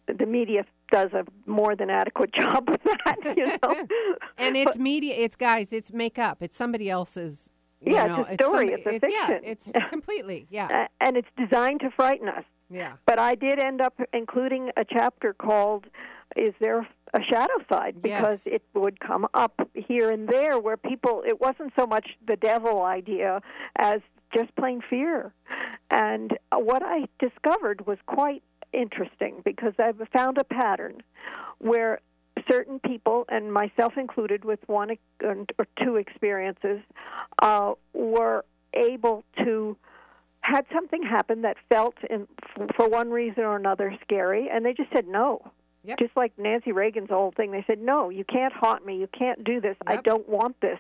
the 0.09 0.26
media 0.26 0.64
does 0.90 1.12
a 1.12 1.24
more 1.46 1.76
than 1.76 1.90
adequate 1.90 2.32
job 2.34 2.68
of 2.68 2.78
that. 2.82 3.36
You 3.36 3.46
know. 3.62 3.86
and 4.38 4.57
it's 4.57 4.76
media. 4.76 5.14
It's 5.16 5.36
guys. 5.36 5.72
It's 5.72 5.92
makeup. 5.92 6.38
It's 6.40 6.57
somebody 6.57 6.90
else's. 6.90 7.51
You 7.82 7.94
Yeah, 7.94 8.07
know, 8.09 8.24
it's 8.28 8.42
a 8.42 8.44
story, 8.48 8.68
somebody- 8.70 8.96
it's 8.96 9.05
a 9.05 9.11
Yeah, 9.11 9.26
fiction. 9.28 9.44
it's 9.44 9.70
completely. 9.90 10.46
Yeah, 10.51 10.88
and 11.01 11.16
it's 11.16 11.28
designed 11.38 11.80
to 11.80 11.90
frighten 11.92 12.28
us. 12.28 12.44
yeah. 12.68 12.94
But 13.07 13.20
I 13.20 13.36
did 13.36 13.61
end 13.61 13.80
up 13.80 13.94
including 14.12 14.70
a 14.76 14.84
chapter 14.84 15.32
called 15.34 15.86
"Is 16.37 16.55
There 16.61 16.87
a 17.14 17.22
Shadow 17.22 17.59
Side?" 17.72 18.01
because 18.03 18.45
Yes. 18.47 18.55
it 18.55 18.62
would 18.74 19.01
come 19.01 19.26
up 19.35 19.68
here 19.74 20.11
and 20.11 20.28
there 20.28 20.59
where 20.59 20.76
people. 20.76 21.22
It 21.26 21.41
wasn't 21.41 21.72
so 21.78 21.87
much 21.87 22.16
the 22.26 22.37
devil 22.37 22.83
idea 22.83 23.43
as 23.76 24.01
just 24.33 24.55
plain 24.57 24.81
fear. 24.89 25.33
And 25.91 26.39
what 26.53 26.83
I 26.85 27.09
discovered 27.18 27.87
was 27.87 27.99
quite 28.07 28.43
interesting 28.72 29.43
because 29.45 29.74
I 29.78 29.93
found 30.12 30.39
a 30.39 30.45
pattern 30.45 31.03
where 31.59 32.01
certain 32.49 32.78
people, 32.81 33.24
and 33.28 33.53
myself 33.53 33.97
included, 33.97 34.45
with 34.45 34.61
one 34.68 34.97
or 35.22 35.66
two 35.83 35.97
experiences, 35.97 36.81
uh, 37.43 37.74
were 37.93 38.45
able 38.72 39.24
to 39.39 39.76
had 40.43 40.64
something 40.72 41.03
happen 41.03 41.43
that 41.43 41.57
felt, 41.68 41.97
in, 42.09 42.26
for 42.76 42.89
one 42.89 43.11
reason 43.11 43.45
or 43.45 43.57
another, 43.57 43.95
scary, 44.03 44.49
and 44.49 44.64
they 44.64 44.72
just 44.72 44.91
said 44.93 45.07
no. 45.07 45.51
Yep. 45.85 45.99
Just 45.99 46.16
like 46.16 46.33
Nancy 46.39 46.72
Reagan's 46.72 47.11
old 47.11 47.35
thing, 47.37 47.53
they 47.53 47.64
said, 47.66 47.81
"No, 47.81 48.11
you 48.11 48.24
can't 48.24 48.53
haunt 48.53 48.85
me. 48.85 48.97
You 48.99 49.09
can't 49.09 49.43
do 49.45 49.61
this. 49.61 49.76
I 49.87 49.97
don't 49.97 50.28
want 50.28 50.61
this." 50.61 50.78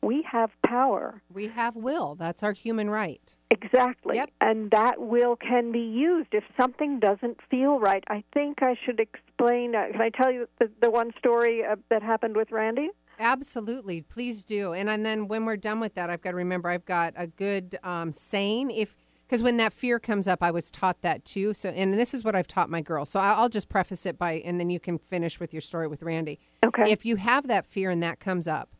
We 0.00 0.22
have 0.30 0.50
power, 0.64 1.20
We 1.34 1.48
have 1.48 1.74
will. 1.74 2.14
That's 2.14 2.44
our 2.44 2.52
human 2.52 2.88
right. 2.88 3.36
exactly, 3.50 4.14
Yep. 4.14 4.30
and 4.40 4.70
that 4.70 5.00
will 5.00 5.34
can 5.34 5.72
be 5.72 5.80
used 5.80 6.28
if 6.32 6.44
something 6.56 7.00
doesn't 7.00 7.40
feel 7.50 7.80
right. 7.80 8.04
I 8.06 8.22
think 8.32 8.62
I 8.62 8.76
should 8.84 9.00
explain. 9.00 9.74
Uh, 9.74 9.88
can 9.90 10.00
I 10.00 10.10
tell 10.10 10.30
you 10.30 10.48
the, 10.60 10.70
the 10.80 10.88
one 10.88 11.12
story 11.18 11.64
uh, 11.64 11.74
that 11.88 12.04
happened 12.04 12.36
with 12.36 12.52
Randy? 12.52 12.90
Absolutely, 13.18 14.02
please 14.02 14.44
do. 14.44 14.72
And 14.72 14.88
and 14.88 15.04
then 15.04 15.26
when 15.26 15.44
we're 15.44 15.56
done 15.56 15.80
with 15.80 15.94
that, 15.94 16.10
I've 16.10 16.22
got 16.22 16.30
to 16.30 16.36
remember 16.36 16.68
I've 16.68 16.86
got 16.86 17.14
a 17.16 17.26
good 17.26 17.76
um, 17.82 18.12
saying 18.12 18.70
if 18.70 18.94
because 19.28 19.42
when 19.42 19.58
that 19.58 19.72
fear 19.72 19.98
comes 19.98 20.26
up, 20.26 20.42
I 20.42 20.50
was 20.50 20.70
taught 20.70 21.02
that 21.02 21.24
too. 21.24 21.52
So 21.52 21.68
and 21.68 21.94
this 21.94 22.14
is 22.14 22.24
what 22.24 22.34
I've 22.34 22.48
taught 22.48 22.70
my 22.70 22.80
girls. 22.80 23.10
So 23.10 23.20
I'll 23.20 23.48
just 23.48 23.68
preface 23.68 24.06
it 24.06 24.18
by 24.18 24.34
and 24.44 24.58
then 24.58 24.70
you 24.70 24.80
can 24.80 24.98
finish 24.98 25.38
with 25.38 25.52
your 25.52 25.60
story 25.60 25.86
with 25.86 26.02
Randy. 26.02 26.38
Okay. 26.64 26.90
If 26.90 27.04
you 27.04 27.16
have 27.16 27.46
that 27.48 27.66
fear 27.66 27.90
and 27.90 28.02
that 28.02 28.20
comes 28.20 28.48
up, 28.48 28.70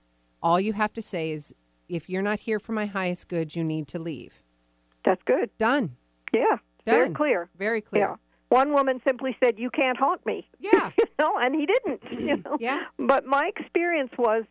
all 0.42 0.58
you 0.58 0.72
have 0.72 0.92
to 0.94 1.02
say 1.02 1.32
is, 1.32 1.54
"If 1.88 2.08
you're 2.08 2.22
not 2.22 2.40
here 2.40 2.58
for 2.58 2.72
my 2.72 2.86
highest 2.86 3.28
good, 3.28 3.54
you 3.54 3.64
need 3.64 3.88
to 3.88 3.98
leave." 3.98 4.42
That's 5.04 5.22
good. 5.24 5.50
Done. 5.58 5.96
Yeah, 6.32 6.58
very 6.84 7.10
clear. 7.10 7.48
Very 7.58 7.80
clear. 7.80 8.10
Yeah. 8.10 8.16
One 8.50 8.72
woman 8.72 9.00
simply 9.06 9.36
said, 9.42 9.58
"You 9.58 9.70
can't 9.70 9.98
haunt 9.98 10.24
me." 10.24 10.48
Yeah. 10.58 10.90
you 10.98 11.04
know, 11.18 11.38
and 11.38 11.54
he 11.54 11.66
didn't. 11.66 12.02
You 12.10 12.36
mm-hmm. 12.36 12.42
know. 12.42 12.56
Yeah. 12.60 12.84
But 12.98 13.26
my 13.26 13.50
experience 13.56 14.12
was, 14.16 14.44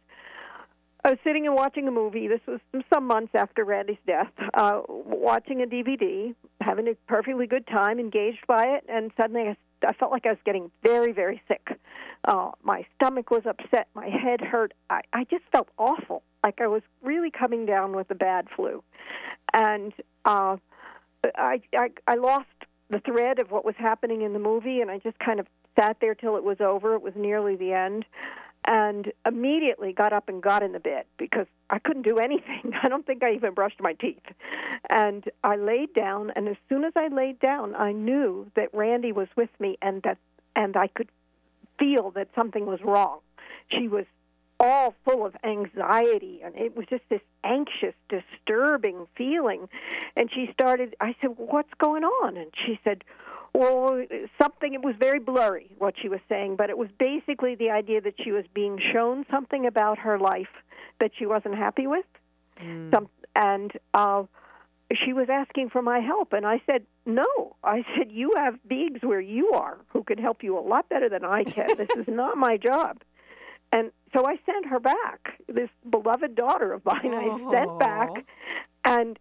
I 1.05 1.11
was 1.11 1.19
sitting 1.23 1.45
and 1.45 1.55
watching 1.55 1.87
a 1.87 1.91
movie. 1.91 2.27
This 2.27 2.41
was 2.47 2.59
some 2.93 3.05
months 3.07 3.33
after 3.35 3.63
Randy's 3.63 3.97
death. 4.05 4.31
Uh, 4.53 4.81
watching 4.87 5.61
a 5.61 5.65
DVD, 5.65 6.33
having 6.61 6.87
a 6.87 6.95
perfectly 7.07 7.47
good 7.47 7.67
time, 7.67 7.99
engaged 7.99 8.45
by 8.47 8.63
it, 8.63 8.83
and 8.89 9.11
suddenly 9.15 9.49
I, 9.49 9.87
I 9.87 9.93
felt 9.93 10.11
like 10.11 10.25
I 10.25 10.29
was 10.29 10.39
getting 10.45 10.71
very, 10.83 11.11
very 11.11 11.41
sick. 11.47 11.79
Uh, 12.25 12.51
my 12.63 12.85
stomach 12.95 13.29
was 13.29 13.43
upset. 13.45 13.87
My 13.93 14.07
head 14.09 14.41
hurt. 14.41 14.73
I, 14.89 15.01
I 15.13 15.23
just 15.25 15.43
felt 15.51 15.69
awful, 15.77 16.23
like 16.43 16.59
I 16.59 16.67
was 16.67 16.81
really 17.01 17.31
coming 17.31 17.65
down 17.65 17.95
with 17.95 18.09
a 18.11 18.15
bad 18.15 18.47
flu, 18.55 18.83
and 19.53 19.93
uh, 20.25 20.57
I, 21.35 21.61
I 21.75 21.89
I 22.07 22.15
lost 22.15 22.47
the 22.89 22.99
thread 22.99 23.39
of 23.39 23.51
what 23.51 23.63
was 23.63 23.75
happening 23.77 24.23
in 24.23 24.33
the 24.33 24.39
movie, 24.39 24.81
and 24.81 24.89
I 24.89 24.97
just 24.97 25.19
kind 25.19 25.39
of 25.39 25.47
sat 25.79 25.97
there 26.01 26.15
till 26.15 26.37
it 26.37 26.43
was 26.43 26.59
over. 26.59 26.95
It 26.95 27.01
was 27.01 27.13
nearly 27.15 27.55
the 27.55 27.73
end, 27.73 28.05
and 28.67 29.13
immediately 29.25 29.93
got 29.93 30.11
up 30.11 30.27
and 30.27 30.43
got 30.43 30.61
in 30.61 30.73
the 30.73 30.79
bed 30.79 31.05
because 31.17 31.47
I 31.69 31.79
couldn't 31.79 32.01
do 32.01 32.17
anything. 32.17 32.73
I 32.83 32.89
don't 32.89 33.05
think 33.05 33.23
I 33.23 33.33
even 33.33 33.53
brushed 33.53 33.81
my 33.81 33.93
teeth. 33.93 34.21
And 34.89 35.23
I 35.43 35.55
laid 35.55 35.93
down, 35.93 36.31
and 36.35 36.47
as 36.47 36.57
soon 36.69 36.83
as 36.83 36.93
I 36.95 37.07
laid 37.07 37.39
down, 37.39 37.75
I 37.75 37.93
knew 37.93 38.51
that 38.55 38.73
Randy 38.73 39.13
was 39.13 39.29
with 39.35 39.49
me, 39.59 39.77
and 39.81 40.03
that 40.03 40.17
and 40.55 40.75
I 40.75 40.87
could 40.87 41.09
feel 41.79 42.11
that 42.11 42.27
something 42.35 42.65
was 42.65 42.81
wrong. 42.83 43.19
She 43.71 43.87
was 43.87 44.05
all 44.59 44.95
full 45.05 45.25
of 45.25 45.35
anxiety 45.43 46.41
and 46.43 46.55
it 46.55 46.75
was 46.75 46.87
just 46.89 47.03
this 47.09 47.21
anxious 47.43 47.93
disturbing 48.09 49.05
feeling 49.15 49.69
and 50.15 50.31
she 50.33 50.49
started 50.51 50.95
i 50.99 51.15
said 51.21 51.29
what's 51.37 51.73
going 51.77 52.03
on 52.03 52.35
and 52.35 52.51
she 52.65 52.79
said 52.83 53.03
Well, 53.57 54.05
something, 54.39 54.75
it 54.75 54.83
was 54.83 54.93
very 54.99 55.17
blurry 55.17 55.71
what 55.79 55.95
she 55.99 56.09
was 56.09 56.19
saying, 56.29 56.57
but 56.57 56.69
it 56.69 56.77
was 56.77 56.89
basically 56.99 57.55
the 57.55 57.71
idea 57.71 58.01
that 58.01 58.13
she 58.23 58.31
was 58.31 58.45
being 58.53 58.79
shown 58.93 59.25
something 59.31 59.65
about 59.65 59.97
her 59.97 60.19
life 60.19 60.53
that 60.99 61.09
she 61.17 61.25
wasn't 61.25 61.55
happy 61.55 61.87
with. 61.87 62.05
Some, 62.93 63.09
and 63.35 63.71
uh, 63.95 64.23
she 65.03 65.11
was 65.11 65.27
asking 65.31 65.71
for 65.71 65.81
my 65.81 66.01
help, 66.01 66.33
and 66.33 66.45
I 66.45 66.61
said, 66.67 66.83
No. 67.07 67.55
I 67.63 67.83
said, 67.97 68.11
You 68.11 68.33
have 68.37 68.59
beings 68.67 68.99
where 69.01 69.19
you 69.21 69.49
are 69.53 69.79
who 69.87 70.03
can 70.03 70.19
help 70.19 70.43
you 70.43 70.55
a 70.59 70.61
lot 70.61 70.87
better 70.87 71.09
than 71.09 71.25
I 71.25 71.43
can. 71.43 71.77
this 71.77 71.89
is 71.97 72.07
not 72.07 72.37
my 72.37 72.57
job. 72.57 73.01
And 73.71 73.91
so 74.15 74.27
I 74.27 74.37
sent 74.45 74.67
her 74.67 74.79
back, 74.79 75.41
this 75.47 75.69
beloved 75.89 76.35
daughter 76.35 76.73
of 76.73 76.85
mine, 76.85 77.11
I 77.11 77.51
sent 77.51 77.79
back, 77.79 78.09
and 78.85 79.17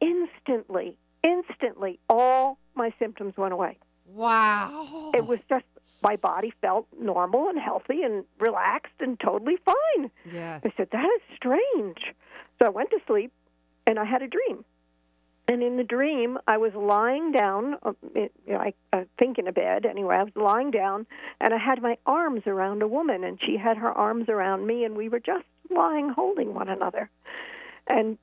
instantly, 0.00 0.98
instantly, 1.22 1.98
all 2.08 2.58
my 2.74 2.92
symptoms 2.98 3.36
went 3.36 3.52
away. 3.52 3.78
Wow. 4.06 5.12
It 5.14 5.26
was 5.26 5.38
just 5.48 5.64
my 6.02 6.16
body 6.16 6.52
felt 6.60 6.86
normal 7.00 7.48
and 7.48 7.58
healthy 7.58 8.02
and 8.02 8.24
relaxed 8.40 8.94
and 9.00 9.18
totally 9.20 9.56
fine. 9.64 10.10
Yes. 10.30 10.62
I 10.64 10.70
said, 10.70 10.88
That 10.92 11.04
is 11.04 11.36
strange. 11.36 11.98
So 12.58 12.66
I 12.66 12.70
went 12.70 12.90
to 12.90 12.98
sleep 13.06 13.32
and 13.86 13.98
I 13.98 14.04
had 14.04 14.22
a 14.22 14.28
dream. 14.28 14.64
And 15.48 15.62
in 15.62 15.76
the 15.76 15.84
dream, 15.84 16.38
I 16.46 16.56
was 16.58 16.72
lying 16.74 17.32
down, 17.32 17.76
um, 17.82 17.96
it, 18.14 18.32
you 18.46 18.52
know, 18.52 18.60
I, 18.60 18.74
I 18.92 19.06
think 19.18 19.38
in 19.38 19.48
a 19.48 19.52
bed 19.52 19.84
anyway. 19.86 20.16
I 20.16 20.22
was 20.22 20.32
lying 20.36 20.70
down 20.70 21.06
and 21.40 21.52
I 21.52 21.58
had 21.58 21.82
my 21.82 21.98
arms 22.06 22.42
around 22.46 22.80
a 22.82 22.88
woman 22.88 23.24
and 23.24 23.40
she 23.44 23.56
had 23.56 23.76
her 23.76 23.90
arms 23.90 24.28
around 24.28 24.66
me 24.66 24.84
and 24.84 24.96
we 24.96 25.08
were 25.08 25.20
just 25.20 25.44
lying 25.68 26.10
holding 26.10 26.54
one 26.54 26.68
another. 26.68 27.10
And 27.88 28.18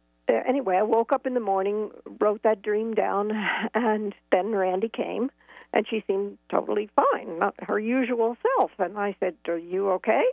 anyway, 0.48 0.78
I 0.78 0.84
woke 0.84 1.12
up 1.12 1.26
in 1.26 1.34
the 1.34 1.40
morning, 1.40 1.92
wrote 2.20 2.44
that 2.44 2.62
dream 2.62 2.94
down, 2.94 3.32
and 3.74 4.14
then 4.32 4.52
Randy 4.52 4.90
came, 4.90 5.32
and 5.74 5.86
she 5.88 6.04
seemed 6.08 6.38
totally 6.50 6.90
fine, 6.96 7.40
not 7.40 7.56
her 7.60 7.80
usual 7.80 8.38
self. 8.58 8.72
And 8.80 8.98
I 8.98 9.16
said, 9.20 9.36
"Are 9.48 9.58
you 9.58 9.90
okay?" 9.92 10.24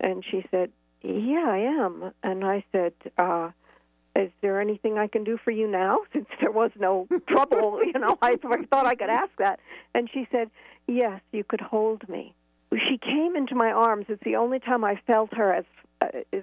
And 0.00 0.24
she 0.24 0.44
said, 0.50 0.70
"Yeah, 1.02 1.46
I 1.46 1.58
am." 1.58 2.12
And 2.22 2.44
I 2.44 2.64
said, 2.72 2.92
uh, 3.18 3.50
"Is 4.16 4.30
there 4.40 4.60
anything 4.60 4.98
I 4.98 5.06
can 5.06 5.24
do 5.24 5.38
for 5.42 5.50
you 5.50 5.68
now?" 5.68 5.98
Since 6.12 6.28
there 6.40 6.50
was 6.52 6.70
no 6.78 7.06
trouble, 7.28 7.80
you 7.84 7.98
know, 7.98 8.18
I 8.20 8.36
thought 8.36 8.86
I 8.86 8.94
could 8.94 9.10
ask 9.10 9.30
that. 9.38 9.60
And 9.94 10.08
she 10.12 10.26
said, 10.30 10.50
"Yes, 10.86 11.20
you 11.32 11.44
could 11.44 11.60
hold 11.60 12.08
me." 12.08 12.34
She 12.72 12.98
came 12.98 13.36
into 13.36 13.54
my 13.54 13.70
arms. 13.70 14.06
It's 14.08 14.24
the 14.24 14.36
only 14.36 14.58
time 14.58 14.84
I 14.84 14.96
felt 15.06 15.32
her 15.34 15.52
as 15.52 15.64
uh, 16.00 16.08
as 16.32 16.42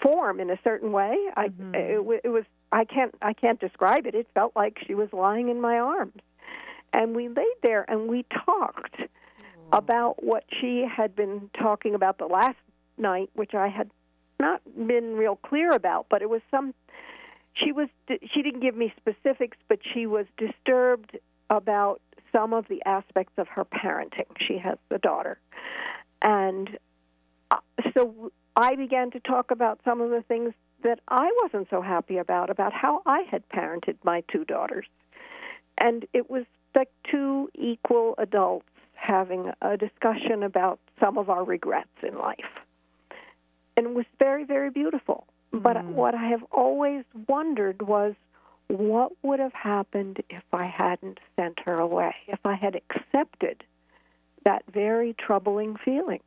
form 0.00 0.40
in 0.40 0.50
a 0.50 0.58
certain 0.64 0.92
way. 0.92 1.16
I 1.36 1.50
it, 1.74 2.04
wa- 2.04 2.20
it 2.22 2.28
was 2.28 2.44
I 2.70 2.84
can't 2.84 3.14
I 3.22 3.32
can't 3.32 3.60
describe 3.60 4.06
it. 4.06 4.14
It 4.14 4.26
felt 4.34 4.54
like 4.56 4.78
she 4.86 4.94
was 4.94 5.12
lying 5.12 5.48
in 5.48 5.60
my 5.60 5.78
arms, 5.78 6.20
and 6.92 7.14
we 7.14 7.28
laid 7.28 7.56
there 7.62 7.84
and 7.88 8.08
we 8.08 8.24
talked 8.44 8.96
about 9.72 10.22
what 10.22 10.44
she 10.60 10.84
had 10.86 11.16
been 11.16 11.48
talking 11.58 11.94
about 11.94 12.18
the 12.18 12.26
last 12.26 12.58
night, 12.98 13.30
which 13.34 13.54
I 13.54 13.68
had 13.68 13.90
not 14.38 14.60
been 14.86 15.16
real 15.16 15.36
clear 15.36 15.70
about, 15.70 16.06
but 16.10 16.22
it 16.22 16.28
was 16.28 16.42
some. 16.50 16.74
She 17.54 17.72
was 17.72 17.88
she 18.08 18.42
didn't 18.42 18.60
give 18.60 18.76
me 18.76 18.92
specifics, 18.96 19.56
but 19.68 19.78
she 19.92 20.06
was 20.06 20.26
disturbed 20.36 21.18
about 21.50 22.00
some 22.32 22.52
of 22.54 22.66
the 22.68 22.82
aspects 22.86 23.34
of 23.36 23.48
her 23.48 23.64
parenting. 23.64 24.26
She 24.38 24.58
has 24.58 24.78
a 24.90 24.98
daughter, 24.98 25.38
and 26.22 26.78
uh, 27.50 27.58
so 27.94 28.32
I 28.56 28.76
began 28.76 29.10
to 29.12 29.20
talk 29.20 29.50
about 29.50 29.80
some 29.84 30.00
of 30.00 30.10
the 30.10 30.22
things 30.22 30.52
that 30.82 31.00
I 31.08 31.30
wasn't 31.42 31.68
so 31.70 31.80
happy 31.80 32.18
about, 32.18 32.50
about 32.50 32.72
how 32.72 33.02
I 33.06 33.22
had 33.30 33.48
parented 33.48 33.96
my 34.04 34.22
two 34.30 34.44
daughters. 34.44 34.86
And 35.78 36.06
it 36.12 36.28
was 36.28 36.44
like 36.74 36.90
two 37.10 37.50
equal 37.54 38.14
adults 38.18 38.66
having 38.94 39.50
a 39.62 39.76
discussion 39.76 40.42
about 40.42 40.78
some 41.00 41.18
of 41.18 41.30
our 41.30 41.44
regrets 41.44 41.90
in 42.02 42.18
life. 42.18 42.60
And 43.76 43.86
it 43.86 43.94
was 43.94 44.06
very, 44.18 44.44
very 44.44 44.70
beautiful. 44.70 45.26
But 45.50 45.76
mm-hmm. 45.76 45.94
what 45.94 46.14
I 46.14 46.28
have 46.28 46.44
always 46.50 47.04
wondered 47.28 47.82
was 47.82 48.14
what 48.68 49.12
would 49.22 49.38
have 49.38 49.52
happened 49.52 50.22
if 50.30 50.42
I 50.52 50.66
hadn't 50.66 51.18
sent 51.36 51.60
her 51.66 51.78
away, 51.78 52.14
if 52.28 52.40
I 52.44 52.54
had 52.54 52.74
accepted 52.74 53.64
that 54.44 54.62
very 54.72 55.14
troubling 55.14 55.76
feeling. 55.84 56.20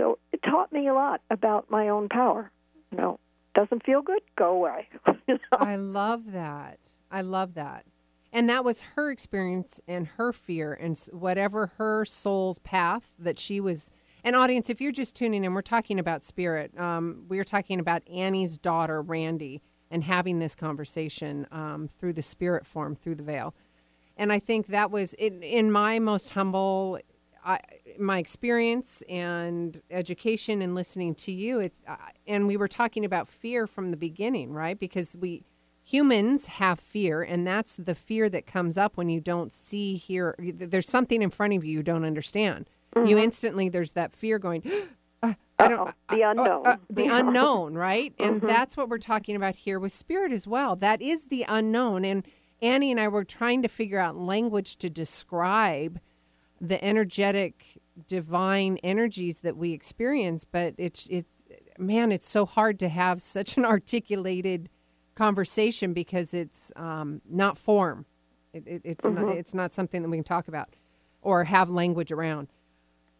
So 0.00 0.18
it 0.32 0.42
taught 0.42 0.72
me 0.72 0.88
a 0.88 0.94
lot 0.94 1.20
about 1.30 1.70
my 1.70 1.90
own 1.90 2.08
power. 2.08 2.50
You 2.90 2.98
know, 2.98 3.20
doesn't 3.54 3.84
feel 3.84 4.00
good, 4.00 4.22
go 4.36 4.50
away. 4.50 4.88
You 5.28 5.34
know? 5.34 5.58
I 5.58 5.76
love 5.76 6.32
that. 6.32 6.78
I 7.10 7.20
love 7.20 7.54
that. 7.54 7.84
And 8.32 8.48
that 8.48 8.64
was 8.64 8.80
her 8.80 9.10
experience 9.10 9.80
and 9.86 10.06
her 10.06 10.32
fear 10.32 10.72
and 10.72 10.98
whatever 11.12 11.72
her 11.76 12.04
soul's 12.04 12.58
path 12.60 13.14
that 13.18 13.38
she 13.38 13.60
was. 13.60 13.90
And 14.24 14.34
audience, 14.34 14.70
if 14.70 14.80
you're 14.80 14.90
just 14.90 15.14
tuning 15.14 15.44
in, 15.44 15.52
we're 15.52 15.62
talking 15.62 15.98
about 15.98 16.22
spirit. 16.22 16.76
Um, 16.78 17.26
we 17.28 17.38
are 17.38 17.44
talking 17.44 17.78
about 17.78 18.02
Annie's 18.08 18.56
daughter, 18.56 19.02
Randy, 19.02 19.60
and 19.90 20.02
having 20.02 20.38
this 20.38 20.54
conversation 20.54 21.46
um, 21.52 21.86
through 21.88 22.14
the 22.14 22.22
spirit 22.22 22.66
form, 22.66 22.96
through 22.96 23.16
the 23.16 23.22
veil. 23.22 23.54
And 24.16 24.32
I 24.32 24.38
think 24.38 24.68
that 24.68 24.90
was 24.90 25.12
in, 25.14 25.42
in 25.42 25.70
my 25.70 25.98
most 25.98 26.30
humble, 26.30 26.98
I, 27.44 27.60
my 27.98 28.18
experience 28.18 29.02
and 29.08 29.80
education 29.90 30.62
and 30.62 30.74
listening 30.74 31.14
to 31.16 31.32
you. 31.32 31.60
It's 31.60 31.80
uh, 31.86 31.96
and 32.26 32.46
we 32.46 32.56
were 32.56 32.68
talking 32.68 33.04
about 33.04 33.28
fear 33.28 33.66
from 33.66 33.90
the 33.90 33.96
beginning, 33.96 34.52
right? 34.52 34.78
Because 34.78 35.16
we 35.18 35.44
humans 35.82 36.46
have 36.46 36.78
fear, 36.78 37.22
and 37.22 37.46
that's 37.46 37.76
the 37.76 37.94
fear 37.94 38.28
that 38.30 38.46
comes 38.46 38.76
up 38.78 38.96
when 38.96 39.08
you 39.08 39.20
don't 39.20 39.52
see, 39.52 39.96
hear. 39.96 40.34
There's 40.38 40.88
something 40.88 41.22
in 41.22 41.30
front 41.30 41.54
of 41.54 41.64
you 41.64 41.72
you 41.72 41.82
don't 41.82 42.04
understand. 42.04 42.68
You 42.96 43.18
instantly 43.18 43.68
there's 43.68 43.92
that 43.92 44.12
fear 44.12 44.38
going. 44.38 44.62
"Uh, 45.22 45.34
I 45.58 45.68
don't. 45.68 45.94
The 46.08 46.24
uh, 46.24 46.28
uh, 46.28 46.30
unknown. 46.30 46.66
uh, 46.66 46.76
the 46.88 47.06
unknown, 47.12 47.74
right? 47.74 48.14
And 48.18 48.40
that's 48.40 48.76
what 48.76 48.88
we're 48.88 48.98
talking 48.98 49.36
about 49.36 49.56
here 49.56 49.78
with 49.78 49.92
spirit 49.92 50.32
as 50.32 50.46
well. 50.46 50.76
That 50.76 51.02
is 51.02 51.26
the 51.26 51.44
unknown. 51.48 52.04
And 52.04 52.26
Annie 52.62 52.90
and 52.90 53.00
I 53.00 53.08
were 53.08 53.24
trying 53.24 53.62
to 53.62 53.68
figure 53.68 53.98
out 53.98 54.16
language 54.16 54.76
to 54.76 54.90
describe 54.90 56.00
the 56.60 56.82
energetic 56.84 57.80
divine 58.06 58.78
energies 58.82 59.40
that 59.40 59.56
we 59.56 59.72
experience, 59.72 60.44
but 60.44 60.74
it's 60.78 61.06
it's 61.10 61.30
man, 61.78 62.12
it's 62.12 62.28
so 62.28 62.44
hard 62.46 62.78
to 62.80 62.88
have 62.88 63.22
such 63.36 63.56
an 63.56 63.64
articulated 63.64 64.68
conversation 65.14 65.92
because 65.92 66.34
it's 66.34 66.72
um, 66.76 67.20
not 67.28 67.56
form. 67.58 68.06
It, 68.52 68.66
it, 68.66 68.82
it's 68.84 69.04
not 69.04 69.36
it's 69.36 69.54
not 69.54 69.72
something 69.72 70.02
that 70.02 70.08
we 70.08 70.16
can 70.16 70.24
talk 70.24 70.48
about 70.48 70.74
or 71.22 71.44
have 71.44 71.68
language 71.68 72.10
around. 72.10 72.48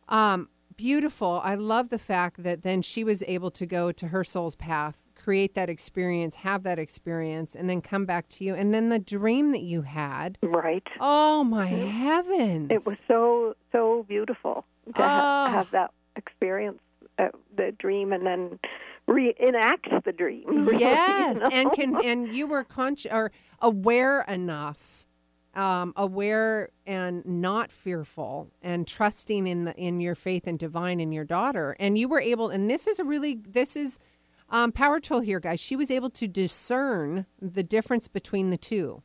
Um, 0.08 0.48
beautiful. 0.76 1.40
I 1.44 1.54
love 1.54 1.90
the 1.90 1.98
fact 1.98 2.42
that 2.42 2.62
then 2.62 2.82
she 2.82 3.04
was 3.04 3.22
able 3.26 3.50
to 3.52 3.66
go 3.66 3.92
to 3.92 4.08
her 4.08 4.24
soul's 4.24 4.56
path, 4.56 5.04
create 5.22 5.54
that 5.54 5.68
experience, 5.68 6.36
have 6.36 6.62
that 6.62 6.78
experience, 6.78 7.54
and 7.54 7.68
then 7.68 7.80
come 7.80 8.06
back 8.06 8.28
to 8.30 8.44
you. 8.44 8.54
And 8.54 8.72
then 8.74 8.88
the 8.88 8.98
dream 8.98 9.52
that 9.52 9.62
you 9.62 9.82
had. 9.82 10.38
right. 10.42 10.86
Oh 11.00 11.44
my 11.44 11.66
heavens! 11.68 12.70
It 12.70 12.86
was 12.86 12.98
so 13.06 13.54
so 13.72 14.04
beautiful 14.08 14.64
to 14.96 15.02
ha- 15.02 15.46
Oh. 15.48 15.52
have 15.52 15.70
that 15.72 15.90
experience, 16.16 16.80
uh, 17.18 17.28
the 17.56 17.72
dream, 17.72 18.12
and 18.12 18.26
then 18.26 18.58
reenact 19.06 19.88
the 20.04 20.12
dream. 20.12 20.44
really, 20.48 20.72
you 20.74 20.80
yes, 20.80 21.40
and 21.52 21.72
can 21.72 21.96
and 22.04 22.28
you 22.34 22.46
were 22.46 22.64
conscious 22.64 23.12
or 23.12 23.30
aware 23.60 24.22
enough, 24.22 25.04
um, 25.54 25.92
aware 25.96 26.70
and 26.86 27.24
not 27.26 27.70
fearful, 27.72 28.48
and 28.62 28.86
trusting 28.86 29.46
in 29.46 29.64
the 29.64 29.74
in 29.76 30.00
your 30.00 30.14
faith 30.14 30.46
and 30.46 30.58
divine 30.58 31.00
in 31.00 31.12
your 31.12 31.24
daughter, 31.24 31.76
and 31.80 31.98
you 31.98 32.08
were 32.08 32.20
able. 32.20 32.48
And 32.50 32.70
this 32.70 32.86
is 32.86 32.98
a 32.98 33.04
really 33.04 33.40
this 33.46 33.76
is 33.76 33.98
um, 34.50 34.72
power 34.72 35.00
tool 35.00 35.20
here, 35.20 35.40
guys. 35.40 35.60
She 35.60 35.76
was 35.76 35.90
able 35.90 36.10
to 36.10 36.26
discern 36.28 37.26
the 37.40 37.62
difference 37.62 38.08
between 38.08 38.50
the 38.50 38.56
two. 38.58 39.02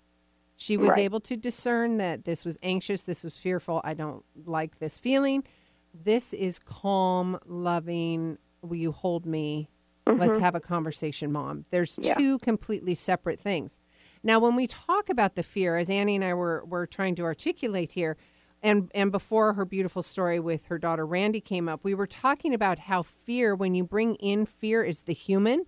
She 0.58 0.78
was 0.78 0.90
Right. 0.92 1.00
able 1.00 1.20
to 1.22 1.36
discern 1.38 1.98
that 1.98 2.26
this 2.26 2.46
was 2.46 2.58
anxious, 2.64 3.04
this 3.04 3.24
was 3.24 3.36
fearful. 3.36 3.82
I 3.84 3.94
don't 3.94 4.24
like 4.46 4.80
this 4.80 4.98
feeling. 4.98 5.44
This 5.94 6.34
is 6.34 6.60
calm, 6.60 7.38
loving. 7.46 8.38
Will 8.62 8.78
you 8.78 8.92
hold 8.92 9.26
me? 9.26 9.70
Let's 10.08 10.38
have 10.38 10.56
a 10.56 10.60
conversation, 10.60 11.32
mom. 11.32 11.66
There's 11.72 12.00
Yeah. 12.02 12.14
two 12.16 12.40
completely 12.40 12.96
separate 12.96 13.40
things. 13.40 13.80
Now, 14.24 14.40
when 14.40 14.56
we 14.56 14.66
talk 14.68 15.10
about 15.10 15.36
the 15.36 15.44
fear, 15.44 15.78
as 15.78 15.90
Annie 15.90 16.16
and 16.16 16.24
I 16.24 16.34
were, 16.34 16.64
were 16.66 16.88
trying 16.88 17.16
to 17.16 17.24
articulate 17.24 17.92
here, 17.92 18.16
and, 18.66 18.92
and 18.94 19.12
before 19.12 19.54
her 19.54 19.66
beautiful 19.66 20.04
story 20.04 20.40
with 20.40 20.66
her 20.66 20.78
daughter 20.78 21.06
Randy 21.06 21.42
came 21.42 21.70
up, 21.70 21.84
we 21.84 21.94
were 21.94 22.08
talking 22.08 22.54
about 22.54 22.80
how 22.80 23.02
fear, 23.04 23.56
when 23.56 23.76
you 23.76 23.84
bring 23.84 24.16
in 24.16 24.46
fear, 24.46 24.84
is 24.84 25.04
the 25.04 25.14
human 25.14 25.66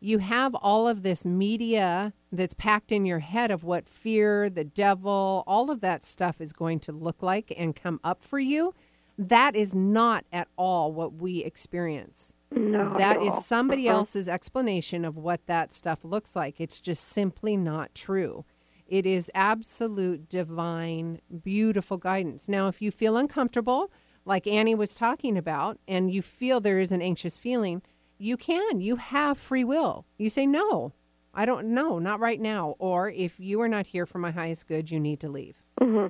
you 0.00 0.18
have 0.18 0.54
all 0.54 0.86
of 0.86 1.02
this 1.02 1.24
media 1.24 2.12
that's 2.30 2.54
packed 2.54 2.92
in 2.92 3.04
your 3.04 3.18
head 3.18 3.50
of 3.50 3.64
what 3.64 3.88
fear, 3.88 4.48
the 4.48 4.64
devil, 4.64 5.42
all 5.46 5.70
of 5.70 5.80
that 5.80 6.04
stuff 6.04 6.40
is 6.40 6.52
going 6.52 6.78
to 6.80 6.92
look 6.92 7.22
like 7.22 7.52
and 7.56 7.74
come 7.74 7.98
up 8.04 8.22
for 8.22 8.38
you. 8.38 8.74
That 9.16 9.56
is 9.56 9.74
not 9.74 10.24
at 10.32 10.48
all 10.56 10.92
what 10.92 11.14
we 11.14 11.42
experience. 11.42 12.34
no, 12.52 12.96
That 12.96 13.16
at 13.16 13.22
is 13.22 13.44
somebody 13.44 13.88
uh-huh. 13.88 13.98
else's 13.98 14.28
explanation 14.28 15.04
of 15.04 15.16
what 15.16 15.46
that 15.46 15.72
stuff 15.72 16.04
looks 16.04 16.36
like. 16.36 16.60
It's 16.60 16.80
just 16.80 17.04
simply 17.04 17.56
not 17.56 17.94
true. 17.94 18.44
It 18.88 19.04
is 19.04 19.30
absolute 19.34 20.28
divine, 20.30 21.20
beautiful 21.44 21.98
guidance. 21.98 22.48
Now, 22.48 22.68
if 22.68 22.80
you 22.80 22.90
feel 22.90 23.18
uncomfortable, 23.18 23.90
like 24.24 24.46
Annie 24.46 24.74
was 24.74 24.94
talking 24.94 25.36
about, 25.36 25.78
and 25.86 26.10
you 26.10 26.22
feel 26.22 26.58
there 26.60 26.78
is 26.78 26.90
an 26.90 27.02
anxious 27.02 27.36
feeling, 27.36 27.82
you 28.16 28.36
can. 28.38 28.80
You 28.80 28.96
have 28.96 29.36
free 29.38 29.62
will. 29.64 30.06
You 30.16 30.30
say, 30.30 30.46
no, 30.46 30.92
I 31.34 31.44
don't 31.44 31.68
know, 31.68 31.98
not 31.98 32.18
right 32.18 32.40
now. 32.40 32.76
Or 32.78 33.10
if 33.10 33.38
you 33.38 33.60
are 33.60 33.68
not 33.68 33.88
here 33.88 34.06
for 34.06 34.18
my 34.18 34.30
highest 34.30 34.66
good, 34.66 34.90
you 34.90 34.98
need 34.98 35.20
to 35.20 35.28
leave. 35.28 35.62
hmm 35.80 36.06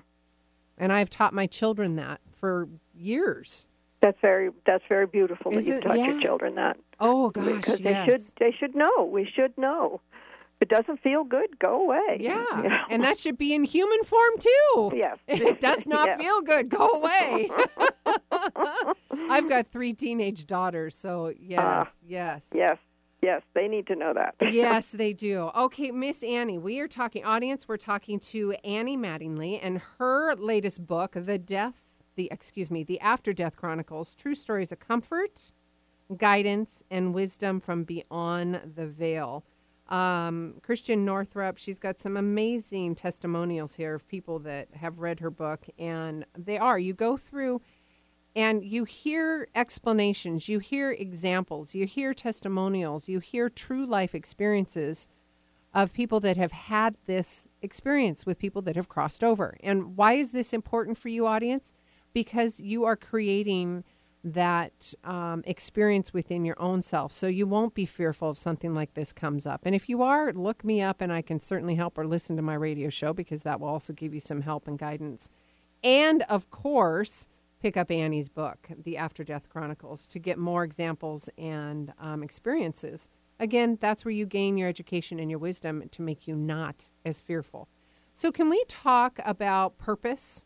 And 0.78 0.92
I've 0.92 1.10
taught 1.10 1.34
my 1.34 1.46
children 1.48 1.96
that 1.96 2.20
for 2.32 2.68
years. 2.94 3.66
That's 4.00 4.18
very 4.20 4.50
that's 4.64 4.84
very 4.88 5.06
beautiful 5.08 5.52
Is 5.56 5.64
that 5.64 5.70
you 5.70 5.76
it? 5.78 5.80
taught 5.82 5.98
Yeah. 5.98 6.12
your 6.12 6.20
children 6.22 6.54
that. 6.54 6.76
Oh, 7.00 7.30
gosh, 7.30 7.44
because 7.56 7.80
yes. 7.80 8.06
they 8.06 8.12
should 8.12 8.22
they 8.38 8.52
should 8.56 8.74
know. 8.76 9.02
We 9.04 9.24
should 9.28 9.58
know. 9.58 10.00
It 10.61 10.68
doesn't 10.68 11.00
feel 11.02 11.22
good, 11.24 11.59
go 11.59 11.82
away. 11.82 12.18
Yeah. 12.20 12.44
You 12.62 12.68
know? 12.68 12.76
And 12.90 13.04
that 13.04 13.18
should 13.18 13.38
be 13.38 13.54
in 13.54 13.64
human 13.64 14.02
form 14.02 14.32
too. 14.40 14.92
Yes. 14.94 15.18
It 15.28 15.61
does 15.61 15.86
not 15.94 16.06
Yes. 16.09 16.20
feel 16.20 16.40
good. 16.42 16.68
Go 16.68 16.88
away. 16.88 17.50
I've 19.30 19.48
got 19.48 19.66
three 19.66 19.92
teenage 19.92 20.46
daughters, 20.46 20.96
so 20.96 21.32
yes, 21.38 21.61
Ah. 21.62 21.88
yes. 22.06 22.46
yes, 22.54 22.78
yes, 23.22 23.42
they 23.54 23.68
need 23.68 23.86
to 23.88 23.94
know 23.96 24.12
that. 24.14 24.34
yes, 24.52 24.90
they 24.90 25.12
do. 25.12 25.50
Okay, 25.56 25.90
Miss 25.90 26.22
Annie, 26.22 26.59
we 26.59 26.80
are 26.80 26.88
talking 26.88 27.24
audience. 27.24 27.68
We're 27.68 27.76
talking 27.76 28.18
to 28.20 28.52
Annie 28.64 28.96
Mattingley 28.96 29.59
and 29.62 29.80
her 29.98 30.34
latest 30.34 30.86
book, 30.86 31.12
The 31.14 31.38
Death, 31.38 32.02
the 32.16 32.28
excuse 32.32 32.70
me, 32.70 32.82
The 32.84 32.98
After 33.00 33.32
Death 33.32 33.56
Chronicles: 33.56 34.14
True 34.14 34.34
Stories 34.34 34.72
of 34.72 34.80
Comfort, 34.80 35.52
Guidance, 36.16 36.82
and 36.90 37.14
Wisdom 37.14 37.61
from 37.61 37.84
Beyond 37.84 38.72
the 38.74 38.86
Veil. 38.86 39.44
Um, 39.89 40.55
Christiane 40.62 41.05
Northrup, 41.05 41.57
she's 41.57 41.78
got 41.78 41.99
some 41.99 42.16
amazing 42.16 42.95
testimonials 42.95 43.74
here 43.74 43.95
of 43.95 44.07
people 44.07 44.39
that 44.41 44.68
have 44.74 44.99
read 44.99 45.20
her 45.20 45.30
book, 45.30 45.66
and 45.78 46.26
they 46.36 46.59
are. 46.59 46.78
You 46.78 46.93
go 46.93 47.16
through 47.16 47.62
and 48.36 48.62
you 48.64 48.84
hear 48.84 49.49
explanations, 49.55 50.49
you 50.49 50.59
hear 50.59 50.93
examples, 50.93 51.74
you 51.74 51.86
hear 51.86 52.12
testimonials, 52.12 53.09
you 53.09 53.18
hear 53.18 53.49
true 53.49 53.86
life 53.86 54.14
experiences 54.14 55.09
of 55.74 55.93
people 55.93 56.20
that 56.20 56.36
have 56.36 56.53
had 56.53 56.97
this 57.07 57.49
experience 57.62 58.26
with 58.26 58.39
people 58.39 58.62
that 58.62 58.76
have 58.76 58.89
crossed 58.89 59.24
over. 59.24 59.57
And 59.62 59.97
why 59.97 60.14
is 60.14 60.32
this 60.32 60.53
important 60.53 60.99
for 60.99 61.09
you, 61.09 61.26
audience? 61.26 61.72
Because 62.12 62.61
you 62.61 62.84
are 62.84 62.97
creating 62.97 63.84
that 64.32 64.94
um, 65.04 65.42
experience 65.46 66.12
within 66.12 66.44
your 66.44 66.60
own 66.60 66.82
self. 66.82 67.12
So 67.12 67.26
you 67.26 67.46
won't 67.46 67.74
be 67.74 67.86
fearful 67.86 68.30
if 68.30 68.38
something 68.38 68.74
like 68.74 68.94
this 68.94 69.12
comes 69.12 69.46
up. 69.46 69.62
And 69.64 69.74
if 69.74 69.88
you 69.88 70.02
are, 70.02 70.32
look 70.32 70.64
me 70.64 70.80
up 70.80 71.00
and 71.00 71.12
I 71.12 71.22
can 71.22 71.40
certainly 71.40 71.76
help 71.76 71.98
or 71.98 72.06
listen 72.06 72.36
to 72.36 72.42
my 72.42 72.54
radio 72.54 72.88
show 72.88 73.12
because 73.12 73.42
that 73.42 73.60
will 73.60 73.68
also 73.68 73.92
give 73.92 74.14
you 74.14 74.20
some 74.20 74.42
help 74.42 74.68
and 74.68 74.78
guidance. 74.78 75.30
And 75.82 76.22
of 76.22 76.50
course, 76.50 77.28
pick 77.60 77.76
up 77.76 77.90
Annie's 77.90 78.28
book, 78.28 78.68
The 78.76 78.96
After 78.96 79.24
Death 79.24 79.48
Chronicles, 79.48 80.06
to 80.08 80.18
get 80.18 80.38
more 80.38 80.64
examples 80.64 81.28
and 81.38 81.92
um, 81.98 82.22
experiences. 82.22 83.08
Again, 83.40 83.78
that's 83.80 84.04
where 84.04 84.12
you 84.12 84.26
gain 84.26 84.58
your 84.58 84.68
education 84.68 85.18
and 85.18 85.30
your 85.30 85.38
wisdom 85.38 85.88
to 85.92 86.02
make 86.02 86.26
you 86.26 86.34
not 86.34 86.90
as 87.04 87.20
fearful. 87.20 87.68
So, 88.14 88.32
can 88.32 88.50
we 88.50 88.64
talk 88.66 89.20
about 89.24 89.78
purpose? 89.78 90.44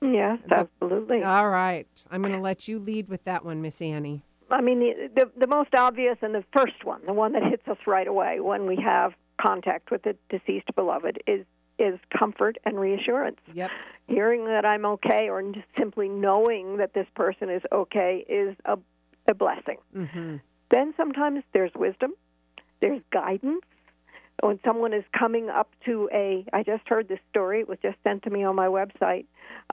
Yes, 0.00 0.38
absolutely. 0.50 1.22
All 1.22 1.48
right. 1.48 1.86
I'm 2.10 2.22
going 2.22 2.34
to 2.34 2.40
let 2.40 2.68
you 2.68 2.78
lead 2.78 3.08
with 3.08 3.24
that 3.24 3.44
one, 3.44 3.62
Miss 3.62 3.80
Annie. 3.80 4.22
I 4.50 4.60
mean, 4.62 4.80
the, 4.80 5.10
the 5.14 5.30
the 5.40 5.46
most 5.46 5.74
obvious 5.74 6.16
and 6.22 6.34
the 6.34 6.44
first 6.56 6.84
one, 6.84 7.04
the 7.06 7.12
one 7.12 7.32
that 7.32 7.42
hits 7.42 7.66
us 7.68 7.76
right 7.86 8.06
away 8.06 8.40
when 8.40 8.66
we 8.66 8.76
have 8.76 9.12
contact 9.40 9.90
with 9.90 10.02
the 10.02 10.16
deceased 10.30 10.74
beloved, 10.74 11.22
is 11.26 11.44
is 11.78 11.98
comfort 12.18 12.56
and 12.64 12.80
reassurance. 12.80 13.40
Yep. 13.52 13.70
Hearing 14.08 14.46
that 14.46 14.64
I'm 14.64 14.86
okay, 14.86 15.28
or 15.28 15.42
just 15.42 15.66
simply 15.76 16.08
knowing 16.08 16.78
that 16.78 16.94
this 16.94 17.06
person 17.14 17.50
is 17.50 17.62
okay, 17.72 18.24
is 18.28 18.56
a 18.64 18.78
a 19.28 19.34
blessing. 19.34 19.76
Mm-hmm. 19.94 20.36
Then 20.70 20.94
sometimes 20.96 21.44
there's 21.52 21.72
wisdom, 21.74 22.14
there's 22.80 23.02
guidance. 23.12 23.64
When 24.40 24.60
someone 24.64 24.92
is 24.92 25.04
coming 25.18 25.50
up 25.50 25.70
to 25.84 26.08
a, 26.12 26.44
I 26.52 26.62
just 26.62 26.86
heard 26.88 27.08
this 27.08 27.18
story. 27.30 27.60
It 27.60 27.68
was 27.68 27.78
just 27.82 27.96
sent 28.04 28.22
to 28.22 28.30
me 28.30 28.44
on 28.44 28.54
my 28.54 28.66
website. 28.66 29.24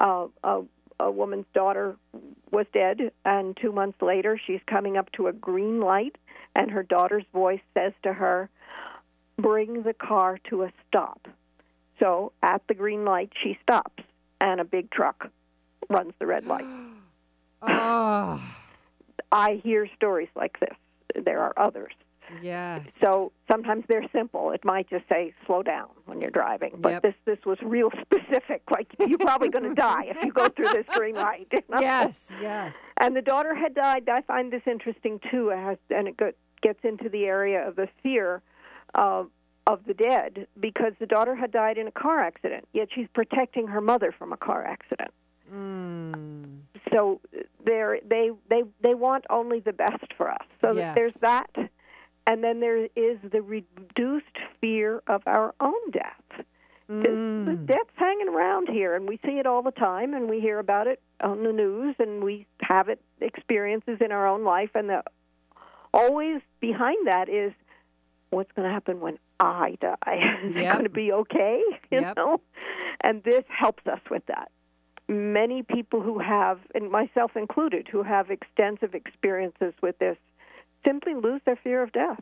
Uh, 0.02 0.28
a, 0.44 0.62
a 1.00 1.12
woman's 1.12 1.46
daughter 1.54 1.96
was 2.52 2.66
dead, 2.74 3.12
and 3.26 3.56
two 3.56 3.72
months 3.72 4.02
later, 4.02 4.40
she's 4.44 4.62
coming 4.66 4.98
up 4.98 5.12
to 5.14 5.28
a 5.28 5.34
green 5.34 5.82
light, 5.82 6.18
and 6.56 6.72
her 6.72 6.84
daughter's 6.84 7.26
voice 7.32 7.62
says 7.76 7.94
to 8.04 8.14
her, 8.14 8.50
"Bring 9.38 9.84
the 9.84 9.94
car 9.94 10.40
to 10.50 10.64
a 10.64 10.72
stop." 10.88 11.28
So 12.00 12.32
at 12.42 12.62
the 12.68 12.74
green 12.74 13.06
light, 13.06 13.32
she 13.42 13.58
stops, 13.62 14.04
and 14.42 14.60
a 14.60 14.66
big 14.66 14.90
truck 14.90 15.30
runs 15.90 16.14
the 16.20 16.26
red 16.26 16.46
light. 16.46 16.66
Oh, 17.62 18.42
I 19.32 19.62
hear 19.64 19.88
stories 19.96 20.30
like 20.36 20.60
this. 20.60 20.76
There 21.24 21.42
are 21.42 21.54
others. 21.58 21.94
Yes. 22.42 22.82
So 22.96 23.32
sometimes 23.52 23.86
they're 23.88 24.08
simple. 24.12 24.52
It 24.52 24.64
might 24.66 24.90
just 24.90 25.08
say 25.10 25.34
slow 25.46 25.64
down 25.64 25.88
when 26.06 26.22
you're 26.22 26.32
driving. 26.32 26.74
But 26.78 26.90
Yep. 26.94 27.02
this 27.04 27.16
this 27.26 27.40
was 27.46 27.58
real 27.62 27.90
specific. 28.02 28.62
Like 28.70 28.88
you're 29.08 29.18
probably 29.18 29.50
going 29.50 29.68
to 29.70 29.76
die 29.76 30.06
if 30.06 30.24
you 30.24 30.32
go 30.32 30.48
through 30.50 30.70
this 30.70 30.86
green 30.94 31.16
light. 31.16 31.48
you 31.52 31.60
know? 31.70 31.80
yes, 31.80 32.32
yes. 32.42 32.76
And 33.00 33.16
the 33.16 33.22
daughter 33.22 33.54
had 33.56 33.74
died. 33.76 34.08
I 34.10 34.22
find 34.22 34.52
this 34.52 34.64
interesting 34.68 35.20
too. 35.32 35.50
It 35.50 35.58
has, 35.58 35.78
and 35.90 36.08
it 36.08 36.18
gets 36.62 36.80
into 36.84 37.10
the 37.10 37.26
area 37.26 37.68
of 37.68 37.76
the 37.76 37.88
fear 38.04 38.42
of 38.94 39.30
of 39.68 39.80
the 39.88 39.94
dead 39.96 40.48
because 40.60 40.94
the 41.00 41.08
daughter 41.08 41.36
had 41.36 41.52
died 41.52 41.78
in 41.78 41.88
a 41.88 41.92
car 41.92 42.20
accident. 42.20 42.68
Yet 42.74 42.90
she's 42.94 43.08
protecting 43.14 43.68
her 43.68 43.82
mother 43.82 44.12
from 44.18 44.32
a 44.32 44.38
car 44.38 44.64
accident. 44.64 45.12
Mm. 45.52 46.60
So 46.92 47.20
they're, 47.66 48.00
they 48.08 48.32
they 48.50 48.64
they 48.82 48.94
want 48.94 49.26
only 49.30 49.60
the 49.60 49.74
best 49.74 50.14
for 50.18 50.30
us. 50.32 50.46
So 50.62 50.72
Yes. 50.74 50.96
there's 50.96 51.14
that, 51.16 51.50
and 52.28 52.44
then 52.44 52.60
there 52.60 52.86
is 52.86 53.18
the 53.32 53.42
reduced 53.42 54.38
fear 54.62 55.02
of 55.08 55.22
our 55.26 55.54
own 55.60 55.92
death. 55.92 56.46
Mm. 56.90 57.66
death's 57.66 57.90
hanging 57.96 58.30
around 58.30 58.70
here, 58.70 58.96
and 58.96 59.10
we 59.10 59.18
see 59.26 59.40
it 59.40 59.48
all 59.48 59.64
the 59.64 59.72
time, 59.72 60.14
and 60.14 60.30
we 60.30 60.40
hear 60.40 60.60
about 60.60 60.86
it 60.86 61.02
on 61.20 61.44
the 61.44 61.52
news, 61.52 61.96
and 61.98 62.24
we 62.24 62.46
have 62.62 62.90
it 62.90 63.02
experiences 63.22 63.98
in 64.02 64.12
our 64.12 64.28
own 64.28 64.44
life, 64.44 64.70
and 64.76 64.90
the 64.90 65.04
always 65.94 66.42
behind 66.60 67.08
that 67.08 67.28
is 67.28 67.54
what's 68.30 68.52
going 68.52 68.68
to 68.68 68.74
happen 68.74 69.00
when 69.00 69.18
I 69.40 69.78
die. 69.82 69.96
is 70.44 70.56
it 70.56 70.64
going 70.72 70.84
to 70.84 70.90
be 70.90 71.12
okay? 71.12 71.62
You 71.92 72.02
Yep. 72.02 72.18
know, 72.18 72.42
and 73.02 73.24
this 73.24 73.44
helps 73.48 73.88
us 73.88 74.02
with 74.12 74.26
that. 74.28 74.52
Many 75.08 75.64
people 75.64 76.02
who 76.02 76.20
have, 76.20 76.60
and 76.74 76.92
myself 76.92 77.36
included, 77.36 77.88
who 77.92 78.04
have 78.04 78.30
extensive 78.30 78.94
experiences 78.94 79.74
with 79.82 79.98
this, 80.00 80.18
simply 80.86 81.14
lose 81.16 81.42
their 81.46 81.56
fear 81.58 81.82
of 81.84 81.92
death. 81.92 82.22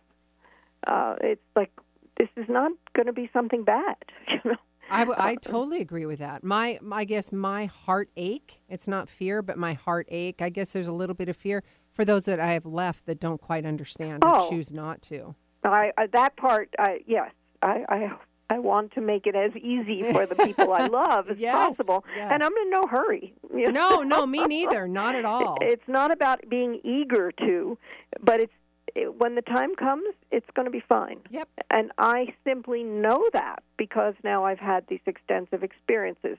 Uh, 0.88 1.16
it's 1.22 1.42
like 1.56 1.72
this 2.18 2.30
is 2.36 2.46
not 2.50 2.72
going 2.96 3.06
to 3.08 3.14
be 3.14 3.30
something 3.34 3.64
bad. 3.64 3.96
You 4.28 4.52
know. 4.52 4.58
I, 4.90 5.32
I 5.32 5.36
totally 5.36 5.80
agree 5.82 6.06
with 6.06 6.20
that. 6.20 6.44
My, 6.44 6.78
my, 6.82 6.98
I 6.98 7.04
guess 7.06 7.32
my 7.32 7.66
heartache, 7.66 8.60
it's 8.70 8.88
not 8.88 9.08
fear, 9.08 9.42
but 9.42 9.58
my 9.58 9.74
heartache, 9.74 10.42
I 10.42 10.50
guess 10.50 10.74
there's 10.74 10.88
a 10.90 10.92
little 10.94 11.16
bit 11.16 11.30
of 11.30 11.38
fear 11.38 11.64
for 11.92 12.04
those 12.04 12.26
that 12.26 12.40
I 12.40 12.52
have 12.54 12.66
left 12.66 13.06
that 13.06 13.20
don't 13.20 13.40
quite 13.40 13.66
understand 13.66 14.24
or 14.24 14.32
Oh. 14.36 14.50
choose 14.50 14.72
not 14.74 15.02
to. 15.04 15.36
I, 15.64 15.94
I 15.98 16.08
that 16.08 16.36
part, 16.36 16.70
I, 16.78 17.00
yes, 17.08 17.32
I, 17.62 17.86
I 17.88 18.12
I 18.54 18.60
want 18.60 18.92
to 18.94 19.02
make 19.02 19.26
it 19.26 19.36
as 19.36 19.52
easy 19.56 20.04
for 20.14 20.26
the 20.26 20.36
people 20.36 20.72
I 20.74 20.86
love 20.88 21.30
as 21.30 21.38
Yes, 21.40 21.56
possible, 21.56 22.06
yes. 22.16 22.30
and 22.32 22.44
I'm 22.44 22.56
in 22.64 22.70
no 22.70 22.86
hurry. 22.88 23.34
you 23.56 23.72
No, 23.72 24.02
no, 24.04 24.26
me 24.28 24.44
neither. 24.46 24.88
Not 24.88 25.16
at 25.16 25.26
all. 25.34 25.58
It's 25.62 25.88
not 25.88 26.12
about 26.12 26.48
being 26.50 26.80
eager 26.84 27.32
to, 27.40 27.78
but 28.22 28.40
it's 28.42 28.54
it, 28.96 29.16
when 29.16 29.34
the 29.34 29.42
time 29.42 29.76
comes, 29.76 30.06
it's 30.30 30.46
going 30.56 30.66
to 30.66 30.72
be 30.72 30.84
fine. 30.88 31.18
Yep. 31.32 31.50
And 31.72 31.92
I 31.98 32.28
simply 32.44 32.84
know 32.84 33.28
that 33.34 33.64
because 33.76 34.14
now 34.24 34.46
I've 34.46 34.60
had 34.60 34.86
these 34.88 35.00
extensive 35.08 35.64
experiences. 35.64 36.38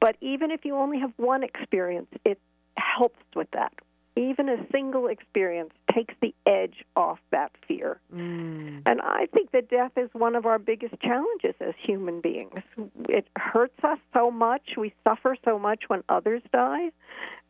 But 0.00 0.16
even 0.20 0.50
if 0.50 0.66
you 0.66 0.76
only 0.76 0.98
have 1.00 1.12
one 1.16 1.42
experience, 1.42 2.08
it 2.26 2.38
helps 2.76 3.20
with 3.34 3.50
that. 3.52 3.72
Even 4.16 4.48
a 4.48 4.64
single 4.70 5.08
experience 5.08 5.72
takes 5.92 6.14
the 6.20 6.34
edge 6.46 6.84
off 6.94 7.18
that 7.30 7.50
fear. 7.66 7.98
Mm. 8.14 8.82
And 8.86 9.00
I 9.00 9.26
think 9.32 9.50
that 9.50 9.68
death 9.68 9.92
is 9.96 10.08
one 10.12 10.36
of 10.36 10.46
our 10.46 10.58
biggest 10.58 11.00
challenges 11.00 11.54
as 11.60 11.74
human 11.82 12.20
beings. 12.20 12.60
It 13.08 13.26
hurts 13.36 13.82
us 13.82 13.98
so 14.12 14.30
much, 14.30 14.76
we 14.76 14.94
suffer 15.02 15.36
so 15.44 15.58
much 15.58 15.84
when 15.88 16.04
others 16.08 16.42
die, 16.52 16.90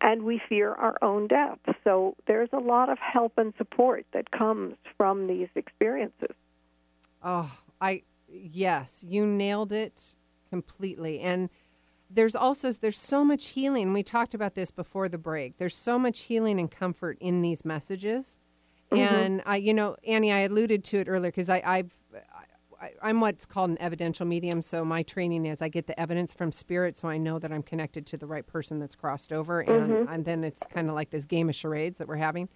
and 0.01 0.23
we 0.23 0.41
fear 0.49 0.73
our 0.73 0.97
own 1.03 1.27
death. 1.29 1.59
So 1.85 2.17
there's 2.27 2.51
a 2.53 2.59
lot 2.59 2.89
of 2.89 2.99
help 2.99 3.35
and 3.37 3.53
support 3.59 4.07
that 4.13 4.31
comes 4.31 4.77
from 4.97 5.27
these 5.27 5.49
experiences. 5.55 6.35
Oh, 7.23 7.51
I 7.81 8.03
yes, 8.29 9.05
you 9.07 9.27
nailed 9.27 9.73
it 9.73 10.15
completely. 10.51 11.21
And 11.21 11.51
there's 12.15 12.37
also 12.37 12.73
there's 12.73 12.99
so 12.99 13.25
much 13.25 13.49
healing. 13.49 13.93
We 13.93 14.03
talked 14.03 14.35
about 14.35 14.55
this 14.55 14.71
before 14.71 15.09
the 15.09 15.19
break. 15.19 15.59
There's 15.59 15.77
so 15.77 15.99
much 15.99 16.23
healing 16.23 16.59
and 16.61 16.71
comfort 16.71 17.19
in 17.21 17.43
these 17.43 17.65
messages. 17.65 18.39
And 18.93 19.43
I, 19.45 19.57
you 19.57 19.75
know, 19.75 19.97
Annie, 20.07 20.31
I 20.31 20.41
alluded 20.41 20.85
to 20.85 20.99
it 20.99 21.09
earlier 21.09 21.31
because 21.31 21.49
I, 21.51 21.61
I've 21.65 21.93
I- 22.81 22.93
I'm 23.03 23.21
what's 23.21 23.47
called 23.47 23.71
an 23.71 23.79
evidential 23.81 24.27
medium. 24.27 24.61
So 24.63 24.85
my 24.85 25.03
training 25.03 25.47
is 25.47 25.63
I 25.63 25.69
get 25.69 25.87
the 25.87 25.99
evidence 25.99 26.33
from 26.35 26.53
spirit, 26.53 26.97
so 26.97 27.09
I 27.09 27.17
know 27.19 27.39
that 27.39 27.51
I'm 27.51 27.63
connected 27.63 28.07
to 28.09 28.17
the 28.17 28.27
right 28.27 28.47
person 28.47 28.79
that's 28.79 28.95
crossed 28.95 29.33
over, 29.33 29.61
and 29.61 30.09
and 30.09 30.25
then 30.25 30.45
it's 30.45 30.63
kind 30.73 30.89
of 30.89 30.95
like 30.95 31.11
this 31.11 31.25
game 31.25 31.49
of 31.49 31.55
charades 31.55 31.99
that 31.99 32.07
we're 32.09 32.17
having. 32.17 32.49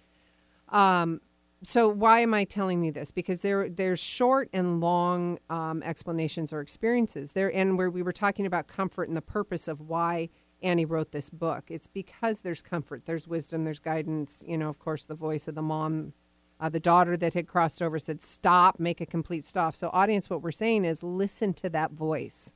Um, 0.69 1.19
so 1.63 1.89
why 1.89 2.21
am 2.21 2.33
I 2.33 2.45
telling 2.45 2.83
you 2.83 2.91
this? 2.91 3.11
Because 3.11 3.41
there 3.41 3.67
there's 3.69 3.99
short 3.99 4.49
and 4.53 4.79
long 4.79 5.39
um, 5.49 5.83
explanations 5.83 6.53
or 6.53 6.61
experiences 6.61 7.33
there, 7.33 7.53
and 7.53 7.77
where 7.77 7.89
we 7.89 8.01
were 8.01 8.13
talking 8.13 8.45
about 8.45 8.67
comfort 8.67 9.09
and 9.09 9.17
the 9.17 9.21
purpose 9.21 9.67
of 9.67 9.81
why 9.81 10.29
Annie 10.61 10.85
wrote 10.85 11.11
this 11.11 11.29
book. 11.29 11.65
It's 11.69 11.87
because 11.87 12.41
there's 12.41 12.61
comfort, 12.61 13.05
there's 13.05 13.27
wisdom, 13.27 13.65
there's 13.65 13.79
guidance. 13.79 14.41
You 14.45 14.57
know, 14.57 14.69
of 14.69 14.79
course, 14.79 15.05
the 15.05 15.15
voice 15.15 15.47
of 15.47 15.55
the 15.55 15.61
mom, 15.61 16.13
uh, 16.61 16.69
the 16.69 16.79
daughter 16.79 17.17
that 17.17 17.33
had 17.33 17.47
crossed 17.47 17.81
over 17.81 17.99
said, 17.99 18.21
"Stop, 18.21 18.79
make 18.79 19.01
a 19.01 19.05
complete 19.05 19.43
stop." 19.43 19.75
So, 19.75 19.89
audience, 19.91 20.29
what 20.29 20.41
we're 20.41 20.51
saying 20.51 20.85
is, 20.85 21.03
listen 21.03 21.53
to 21.55 21.69
that 21.71 21.91
voice. 21.91 22.53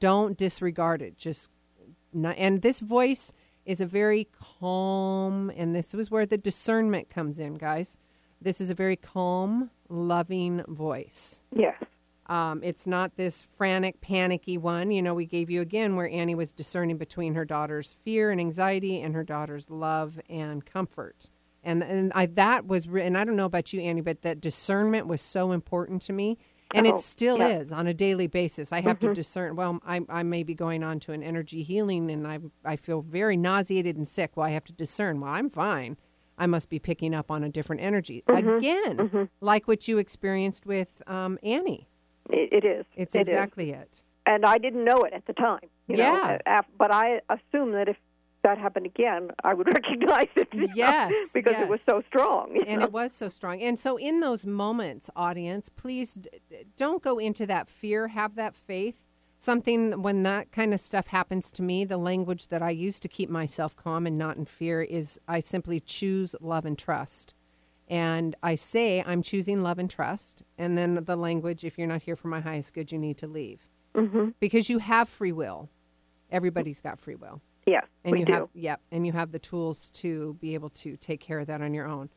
Don't 0.00 0.36
disregard 0.36 1.02
it. 1.02 1.16
Just 1.16 1.50
not, 2.12 2.36
and 2.36 2.62
this 2.62 2.80
voice 2.80 3.32
is 3.64 3.80
a 3.80 3.86
very 3.86 4.28
calm, 4.60 5.50
and 5.56 5.74
this 5.74 5.94
was 5.94 6.10
where 6.10 6.26
the 6.26 6.36
discernment 6.36 7.10
comes 7.10 7.38
in, 7.38 7.54
guys. 7.54 7.96
This 8.44 8.60
is 8.60 8.68
a 8.70 8.74
very 8.74 8.96
calm, 8.96 9.70
loving 9.88 10.62
voice. 10.68 11.40
Yes. 11.50 11.82
Um, 12.26 12.62
it's 12.62 12.86
not 12.86 13.16
this 13.16 13.42
frantic, 13.42 14.00
panicky 14.00 14.56
one. 14.58 14.90
You 14.90 15.02
know, 15.02 15.14
we 15.14 15.26
gave 15.26 15.50
you 15.50 15.60
again 15.62 15.96
where 15.96 16.08
Annie 16.08 16.34
was 16.34 16.52
discerning 16.52 16.96
between 16.98 17.34
her 17.34 17.44
daughter's 17.44 17.92
fear 17.92 18.30
and 18.30 18.40
anxiety 18.40 19.00
and 19.00 19.14
her 19.14 19.24
daughter's 19.24 19.70
love 19.70 20.20
and 20.28 20.64
comfort. 20.64 21.30
And 21.62 21.82
and 21.82 22.12
I 22.14 22.26
that 22.26 22.66
was, 22.66 22.86
and 22.86 23.16
I 23.16 23.24
don't 23.24 23.36
know 23.36 23.46
about 23.46 23.72
you, 23.72 23.80
Annie, 23.80 24.02
but 24.02 24.20
that 24.22 24.40
discernment 24.42 25.06
was 25.06 25.22
so 25.22 25.52
important 25.52 26.02
to 26.02 26.12
me, 26.12 26.36
and 26.74 26.86
Oh, 26.86 26.94
it 26.94 26.98
still 27.00 27.38
yeah. 27.38 27.60
is 27.60 27.72
on 27.72 27.86
a 27.86 27.94
daily 27.94 28.26
basis. 28.26 28.72
I 28.72 28.82
have 28.82 28.98
to 29.00 29.14
discern. 29.14 29.56
Well, 29.56 29.80
I 29.86 30.02
I 30.10 30.22
may 30.22 30.42
be 30.42 30.54
going 30.54 30.82
on 30.82 31.00
to 31.00 31.12
an 31.12 31.22
energy 31.22 31.62
healing, 31.62 32.10
and 32.10 32.26
I 32.26 32.40
I 32.64 32.76
feel 32.76 33.00
very 33.00 33.38
nauseated 33.38 33.96
and 33.96 34.06
sick. 34.06 34.32
Well, 34.36 34.46
I 34.46 34.50
have 34.50 34.64
to 34.64 34.72
discern. 34.72 35.20
Well, 35.20 35.30
I'm 35.32 35.48
fine. 35.48 35.96
I 36.38 36.46
must 36.46 36.68
be 36.68 36.78
picking 36.78 37.14
up 37.14 37.30
on 37.30 37.44
a 37.44 37.48
different 37.48 37.82
energy 37.82 38.24
mm-hmm. 38.28 38.48
again, 38.48 38.96
mm-hmm. 38.96 39.22
like 39.40 39.68
what 39.68 39.86
you 39.86 39.98
experienced 39.98 40.66
with 40.66 41.02
um, 41.06 41.38
Annie. 41.42 41.88
It, 42.30 42.64
it 42.64 42.66
is. 42.66 42.86
It's 42.96 43.14
It 43.14 43.22
is. 43.22 43.28
exactly 43.28 43.70
it. 43.70 44.02
And 44.26 44.44
I 44.44 44.58
didn't 44.58 44.84
know 44.84 45.02
it 45.02 45.12
at 45.12 45.26
the 45.26 45.34
time. 45.34 45.68
You 45.86 45.98
Yeah. 45.98 46.38
Uh, 46.46 46.50
know, 46.50 46.60
but 46.78 46.90
I 46.90 47.20
assume 47.28 47.72
that 47.72 47.88
if 47.88 47.96
that 48.42 48.58
happened 48.58 48.86
again, 48.86 49.30
I 49.42 49.54
would 49.54 49.66
recognize 49.74 50.28
it. 50.36 50.48
you 50.52 50.68
know, 50.68 50.72
Yes, 50.74 51.12
because 51.34 51.56
it 51.56 51.68
was 51.68 51.80
so 51.82 52.02
strong. 52.06 52.62
And 52.66 52.80
know. 52.80 52.86
it 52.86 52.92
was 52.92 53.12
so 53.12 53.28
strong. 53.28 53.60
And 53.60 53.78
so, 53.78 53.96
in 53.96 54.20
those 54.20 54.46
moments, 54.46 55.10
audience, 55.16 55.68
please 55.68 56.14
d- 56.14 56.30
don't 56.76 57.02
go 57.02 57.18
into 57.18 57.46
that 57.46 57.68
fear. 57.68 58.08
Have 58.08 58.36
that 58.36 58.54
faith. 58.56 59.04
Something 59.44 60.00
when 60.00 60.22
that 60.22 60.52
kind 60.52 60.72
of 60.72 60.80
stuff 60.80 61.08
happens 61.08 61.52
to 61.52 61.62
me, 61.62 61.84
the 61.84 61.98
language 61.98 62.48
that 62.48 62.62
I 62.62 62.70
use 62.70 62.98
to 63.00 63.08
keep 63.08 63.28
myself 63.28 63.76
calm 63.76 64.06
and 64.06 64.16
not 64.16 64.38
in 64.38 64.46
fear 64.46 64.80
is 64.80 65.20
I 65.28 65.40
simply 65.40 65.80
choose 65.80 66.34
love 66.40 66.64
and 66.64 66.78
trust. 66.78 67.34
And 67.86 68.34
I 68.42 68.54
say, 68.54 69.04
I'm 69.06 69.20
choosing 69.20 69.62
love 69.62 69.78
and 69.78 69.90
trust. 69.90 70.44
And 70.56 70.78
then 70.78 70.94
the 70.94 71.14
language, 71.14 71.62
if 71.62 71.76
you're 71.76 71.86
not 71.86 72.04
here 72.04 72.16
for 72.16 72.28
my 72.28 72.40
highest 72.40 72.72
good, 72.72 72.90
you 72.90 72.98
need 72.98 73.18
to 73.18 73.26
leave. 73.26 73.68
Mm-hmm. 73.94 74.30
Because 74.40 74.70
you 74.70 74.78
have 74.78 75.10
free 75.10 75.32
will. 75.32 75.68
Everybody's 76.30 76.80
got 76.80 76.98
free 76.98 77.14
will. 77.14 77.42
yes, 77.66 77.84
and 78.02 78.12
we 78.12 78.20
you 78.20 78.24
do. 78.24 78.32
have 78.32 78.48
yep 78.54 78.80
and 78.90 79.06
you 79.06 79.12
have 79.12 79.30
the 79.30 79.38
tools 79.38 79.90
to 79.90 80.38
be 80.40 80.54
able 80.54 80.70
to 80.70 80.96
take 80.96 81.20
care 81.20 81.38
of 81.38 81.46
that 81.48 81.60
on 81.60 81.74
your 81.74 81.86
own 81.86 82.08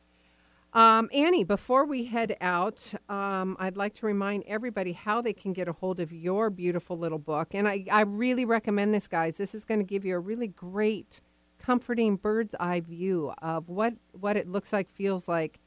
um, 0.78 1.10
annie 1.12 1.42
before 1.42 1.84
we 1.84 2.04
head 2.04 2.36
out 2.40 2.94
um, 3.08 3.56
i'd 3.58 3.76
like 3.76 3.94
to 3.94 4.06
remind 4.06 4.44
everybody 4.46 4.92
how 4.92 5.20
they 5.20 5.32
can 5.32 5.52
get 5.52 5.66
a 5.66 5.72
hold 5.72 5.98
of 5.98 6.12
your 6.12 6.50
beautiful 6.50 6.96
little 6.96 7.18
book. 7.18 7.48
And 7.52 7.66
i, 7.66 7.84
I 7.90 8.02
really 8.02 8.44
recommend 8.44 8.94
this 8.94 9.08
guys. 9.08 9.36
This 9.36 9.54
is 9.54 9.64
going 9.64 9.80
to 9.80 9.84
give 9.84 10.04
you 10.04 10.14
a 10.14 10.20
really 10.20 10.46
great 10.46 11.20
comforting 11.58 12.14
bird's 12.14 12.54
eye 12.60 12.80
view 12.80 13.32
of 13.42 13.68
what 13.68 13.94
what 14.12 14.36
it 14.36 14.48
looks 14.48 14.72
like 14.72 14.88
feels 14.88 15.28
like 15.28 15.58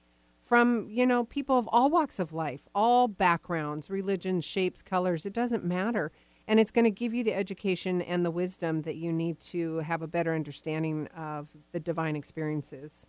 from 0.41 0.88
you 0.89 1.05
know 1.05 1.26
people 1.26 1.57
of 1.57 1.68
all 1.68 1.89
walks 1.89 2.18
of 2.18 2.32
life 2.32 2.70
all 2.74 3.09
backgrounds 3.09 3.89
religions 3.89 4.45
shapes 4.45 4.82
colors 4.82 5.26
it 5.26 5.34
doesn't 5.34 5.66
matter. 5.66 6.12
And 6.47 6.59
it's 6.59 6.72
going 6.72 6.86
to 6.86 6.91
give 6.91 7.14
you 7.14 7.24
the 7.24 7.34
education 7.34 8.01
and 8.01 8.26
the 8.26 8.32
wisdom 8.32 8.82
that 8.82 8.95
you 8.95 9.14
need 9.14 9.39
to 9.41 9.78
have 9.80 10.01
a 10.01 10.07
better 10.07 10.34
understanding 10.34 11.07
of 11.16 11.49
the 11.72 11.80
divine 11.80 12.16
experiences 12.16 13.07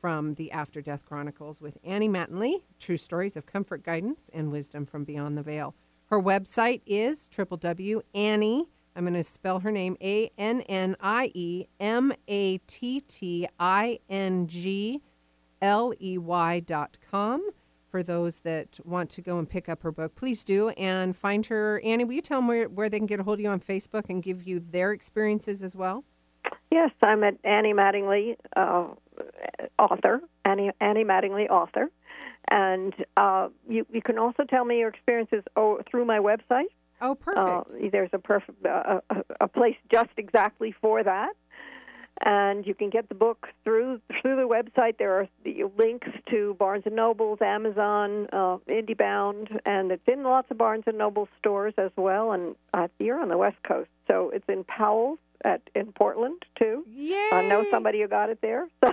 from 0.00 0.34
the 0.34 0.50
After 0.50 0.80
Death 0.80 1.04
Chronicles 1.04 1.60
with 1.60 1.76
Annie 1.84 2.08
Mattingley, 2.08 2.62
True 2.78 2.96
Stories 2.96 3.36
of 3.36 3.44
Comfort, 3.44 3.84
Guidance, 3.84 4.30
and 4.32 4.50
Wisdom 4.50 4.86
from 4.86 5.04
Beyond 5.04 5.36
the 5.36 5.42
Veil. 5.42 5.74
Her 6.06 6.20
website 6.20 6.80
is 6.86 7.28
www.annie, 7.36 8.66
I'm 8.96 9.04
going 9.04 9.14
to 9.14 9.22
spell 9.24 9.60
her 9.60 9.70
name, 9.70 9.96
A 10.02 10.30
N 10.36 10.62
N 10.62 10.96
I 11.00 11.30
E 11.34 11.66
M 11.78 12.12
A 12.28 12.58
T 12.58 13.00
T 13.00 13.48
I 13.58 14.00
N 14.08 14.46
G 14.48 15.00
L 15.62 15.92
E 16.00 16.18
Y 16.18 16.60
dot 16.60 16.96
com. 17.10 17.50
For 17.88 18.02
those 18.02 18.40
that 18.40 18.78
want 18.84 19.10
to 19.10 19.22
go 19.22 19.38
and 19.38 19.48
pick 19.48 19.68
up 19.68 19.82
her 19.82 19.90
book, 19.90 20.14
please 20.14 20.44
do 20.44 20.68
and 20.70 21.16
find 21.16 21.46
her. 21.46 21.80
Annie, 21.84 22.04
will 22.04 22.12
you 22.12 22.22
tell 22.22 22.38
them 22.38 22.46
where, 22.46 22.68
where 22.68 22.88
they 22.88 22.98
can 22.98 23.06
get 23.06 23.18
a 23.18 23.24
hold 23.24 23.38
of 23.38 23.40
you 23.40 23.48
on 23.48 23.58
Facebook 23.58 24.04
and 24.08 24.22
give 24.22 24.46
you 24.46 24.60
their 24.60 24.92
experiences 24.92 25.62
as 25.62 25.74
well? 25.74 26.04
Yes, 26.70 26.90
I'm 27.02 27.24
at 27.24 27.34
Annie 27.42 27.74
Mattingley, 27.74 28.36
uh, 28.56 28.88
author, 29.78 30.20
Annie, 30.44 30.70
Annie 30.80 31.04
Mattingley, 31.04 31.48
author. 31.48 31.90
And 32.50 32.94
uh, 33.16 33.48
you, 33.68 33.86
you 33.92 34.02
can 34.02 34.18
also 34.18 34.44
tell 34.44 34.64
me 34.64 34.78
your 34.78 34.88
experiences 34.88 35.44
oh, 35.56 35.80
through 35.88 36.04
my 36.04 36.18
website. 36.18 36.70
Oh, 37.00 37.14
perfect. 37.14 37.72
Uh, 37.72 37.88
there's 37.90 38.10
a 38.12 38.18
perfect 38.18 38.64
uh, 38.64 39.00
a, 39.08 39.16
a 39.40 39.48
place 39.48 39.76
just 39.90 40.10
exactly 40.16 40.74
for 40.80 41.02
that, 41.02 41.32
and 42.22 42.66
you 42.66 42.74
can 42.74 42.90
get 42.90 43.08
the 43.08 43.14
book 43.14 43.48
through 43.64 44.00
through 44.20 44.36
the 44.36 44.48
website. 44.48 44.98
There 44.98 45.14
are 45.18 45.28
the 45.44 45.64
links 45.78 46.08
to 46.28 46.54
Barnes 46.58 46.82
and 46.84 46.96
Nobles, 46.96 47.38
Amazon, 47.40 48.26
uh, 48.32 48.58
IndieBound, 48.68 49.60
and 49.64 49.90
it's 49.92 50.06
in 50.06 50.24
lots 50.24 50.50
of 50.50 50.58
Barnes 50.58 50.84
and 50.86 50.98
Noble 50.98 51.26
stores 51.38 51.72
as 51.78 51.90
well. 51.96 52.32
And 52.32 52.54
uh, 52.74 52.88
you're 52.98 53.20
on 53.20 53.28
the 53.28 53.38
West 53.38 53.62
Coast, 53.66 53.88
so 54.06 54.30
it's 54.34 54.48
in 54.48 54.64
Powell's 54.64 55.18
at 55.44 55.62
in 55.74 55.92
Portland 55.92 56.44
too. 56.58 56.84
Yay! 56.88 57.30
I 57.32 57.42
know 57.42 57.64
somebody 57.70 58.00
who 58.00 58.08
got 58.08 58.30
it 58.30 58.40
there. 58.40 58.68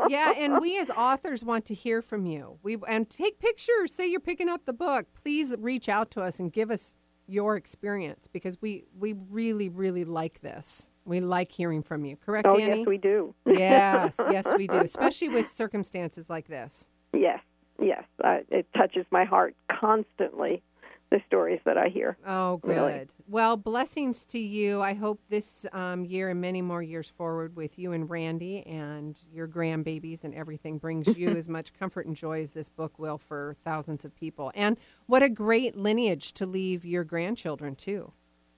So 0.00 0.06
yeah, 0.08 0.32
and 0.32 0.60
we 0.60 0.78
as 0.78 0.88
authors 0.90 1.44
want 1.44 1.66
to 1.66 1.74
hear 1.74 2.00
from 2.00 2.24
you. 2.24 2.58
We 2.62 2.78
and 2.88 3.08
take 3.08 3.38
pictures. 3.38 3.92
Say 3.92 4.08
you're 4.08 4.18
picking 4.18 4.48
up 4.48 4.64
the 4.64 4.72
book. 4.72 5.06
Please 5.22 5.54
reach 5.58 5.88
out 5.90 6.10
to 6.12 6.22
us 6.22 6.40
and 6.40 6.50
give 6.52 6.70
us 6.70 6.94
your 7.26 7.56
experience 7.56 8.26
because 8.26 8.56
we 8.62 8.84
we 8.98 9.14
really 9.28 9.68
really 9.68 10.04
like 10.04 10.40
this. 10.40 10.90
We 11.04 11.20
like 11.20 11.52
hearing 11.52 11.82
from 11.82 12.04
you. 12.06 12.16
Correct, 12.16 12.46
oh 12.48 12.56
Annie? 12.56 12.78
yes, 12.78 12.86
we 12.86 12.96
do. 12.98 13.34
yes, 13.46 14.16
yes, 14.30 14.46
we 14.56 14.66
do. 14.66 14.78
Especially 14.78 15.28
with 15.28 15.46
circumstances 15.46 16.30
like 16.30 16.48
this. 16.48 16.88
yes, 17.12 17.40
yes. 17.80 18.04
I, 18.24 18.42
it 18.48 18.66
touches 18.76 19.04
my 19.10 19.24
heart 19.24 19.54
constantly. 19.70 20.62
The 21.10 21.20
stories 21.26 21.60
that 21.64 21.76
I 21.76 21.88
hear. 21.88 22.16
Oh, 22.24 22.58
good. 22.58 22.76
Really. 22.76 23.08
Well, 23.26 23.56
blessings 23.56 24.24
to 24.26 24.38
you. 24.38 24.80
I 24.80 24.94
hope 24.94 25.20
this 25.28 25.66
um, 25.72 26.04
year 26.04 26.30
and 26.30 26.40
many 26.40 26.62
more 26.62 26.82
years 26.82 27.08
forward 27.08 27.56
with 27.56 27.78
you 27.78 27.92
and 27.92 28.08
Randy 28.08 28.64
and 28.64 29.18
your 29.32 29.48
grandbabies 29.48 30.22
and 30.22 30.34
everything 30.34 30.78
brings 30.78 31.08
you 31.16 31.30
as 31.36 31.48
much 31.48 31.72
comfort 31.72 32.06
and 32.06 32.14
joy 32.14 32.42
as 32.42 32.52
this 32.52 32.68
book 32.68 32.98
will 32.98 33.18
for 33.18 33.56
thousands 33.64 34.04
of 34.04 34.14
people. 34.14 34.52
And 34.54 34.76
what 35.06 35.22
a 35.22 35.28
great 35.28 35.76
lineage 35.76 36.32
to 36.34 36.46
leave 36.46 36.84
your 36.84 37.02
grandchildren, 37.02 37.74
too. 37.74 38.12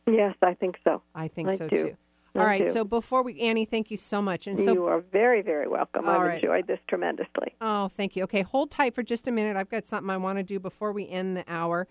Yes, 0.06 0.34
I 0.42 0.52
think 0.54 0.76
so. 0.84 1.02
I 1.14 1.28
think 1.28 1.48
I 1.48 1.56
so, 1.56 1.68
do. 1.68 1.76
too. 1.76 1.96
All 2.34 2.46
right. 2.46 2.70
So 2.70 2.84
before 2.84 3.22
we, 3.22 3.38
Annie, 3.40 3.66
thank 3.66 3.90
you 3.90 3.96
so 3.96 4.22
much. 4.22 4.46
And 4.46 4.58
so 4.58 4.72
you 4.72 4.86
are 4.86 5.00
very, 5.00 5.42
very 5.42 5.68
welcome. 5.68 6.08
I've 6.08 6.20
right. 6.20 6.34
enjoyed 6.36 6.66
this 6.66 6.78
tremendously. 6.88 7.54
Oh, 7.60 7.88
thank 7.88 8.16
you. 8.16 8.24
Okay, 8.24 8.42
hold 8.42 8.70
tight 8.70 8.94
for 8.94 9.02
just 9.02 9.26
a 9.26 9.30
minute. 9.30 9.56
I've 9.56 9.68
got 9.68 9.84
something 9.86 10.08
I 10.08 10.16
want 10.16 10.38
to 10.38 10.42
do 10.42 10.58
before 10.58 10.92
we 10.92 11.08
end 11.08 11.36
the 11.36 11.44
hour. 11.46 11.88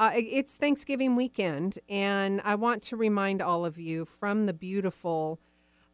Uh, 0.00 0.12
it's 0.14 0.54
Thanksgiving 0.54 1.14
weekend, 1.14 1.78
and 1.86 2.40
I 2.42 2.54
want 2.54 2.82
to 2.84 2.96
remind 2.96 3.42
all 3.42 3.66
of 3.66 3.78
you 3.78 4.06
from 4.06 4.46
the 4.46 4.54
beautiful 4.54 5.38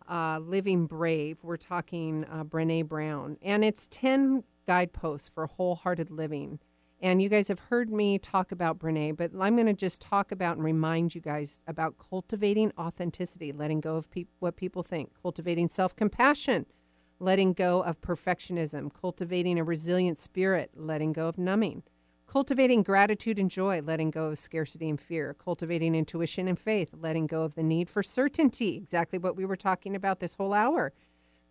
uh, 0.09 0.39
Living 0.41 0.87
Brave, 0.87 1.39
we're 1.43 1.57
talking 1.57 2.25
uh, 2.31 2.45
Brene 2.45 2.87
Brown, 2.87 3.37
and 3.43 3.65
it's 3.65 3.89
10 3.91 4.45
guideposts 4.65 5.27
for 5.27 5.49
wholehearted 5.49 6.13
living. 6.13 6.61
And 7.01 7.21
you 7.21 7.29
guys 7.29 7.49
have 7.49 7.59
heard 7.59 7.91
me 7.91 8.17
talk 8.21 8.53
about 8.53 8.79
Brene, 8.79 9.17
but 9.17 9.33
I'm 9.41 9.57
going 9.57 9.67
to 9.67 9.73
just 9.73 10.01
talk 10.01 10.31
about 10.31 10.57
and 10.57 10.65
remind 10.65 11.17
you 11.17 11.21
guys 11.21 11.61
about 11.67 11.97
cultivating 11.99 12.71
authenticity, 12.79 13.51
letting 13.51 13.81
go 13.81 13.97
of 13.97 14.09
peop 14.09 14.29
what 14.39 14.55
people 14.55 14.85
think, 14.85 15.11
cultivating 15.21 15.69
self 15.69 15.97
compassion, 15.97 16.67
letting 17.19 17.55
go 17.55 17.83
of 17.83 18.01
perfectionism, 18.01 18.89
cultivating 19.01 19.59
a 19.59 19.65
resilient 19.65 20.17
spirit, 20.17 20.71
letting 20.77 21.13
go 21.13 21.27
of 21.27 21.39
numbing, 21.39 21.83
cultivating 22.27 22.83
gratitude 22.83 23.39
and 23.39 23.51
joy, 23.51 23.81
letting 23.83 24.11
go 24.11 24.27
of 24.27 24.39
scarcity 24.39 24.89
and 24.89 25.01
fear, 25.01 25.35
cultivating 25.43 25.95
intuition 25.95 26.49
and 26.49 26.59
faith, 26.59 26.95
letting 26.99 27.27
go 27.27 27.43
of 27.43 27.55
the 27.55 27.62
need 27.62 27.89
for 27.89 28.03
certainty, 28.03 28.77
exactly 28.77 29.18
what 29.18 29.37
we 29.37 29.45
were 29.45 29.57
talking 29.57 29.95
about 29.95 30.20
this 30.20 30.35
whole 30.35 30.53
hour, 30.53 30.93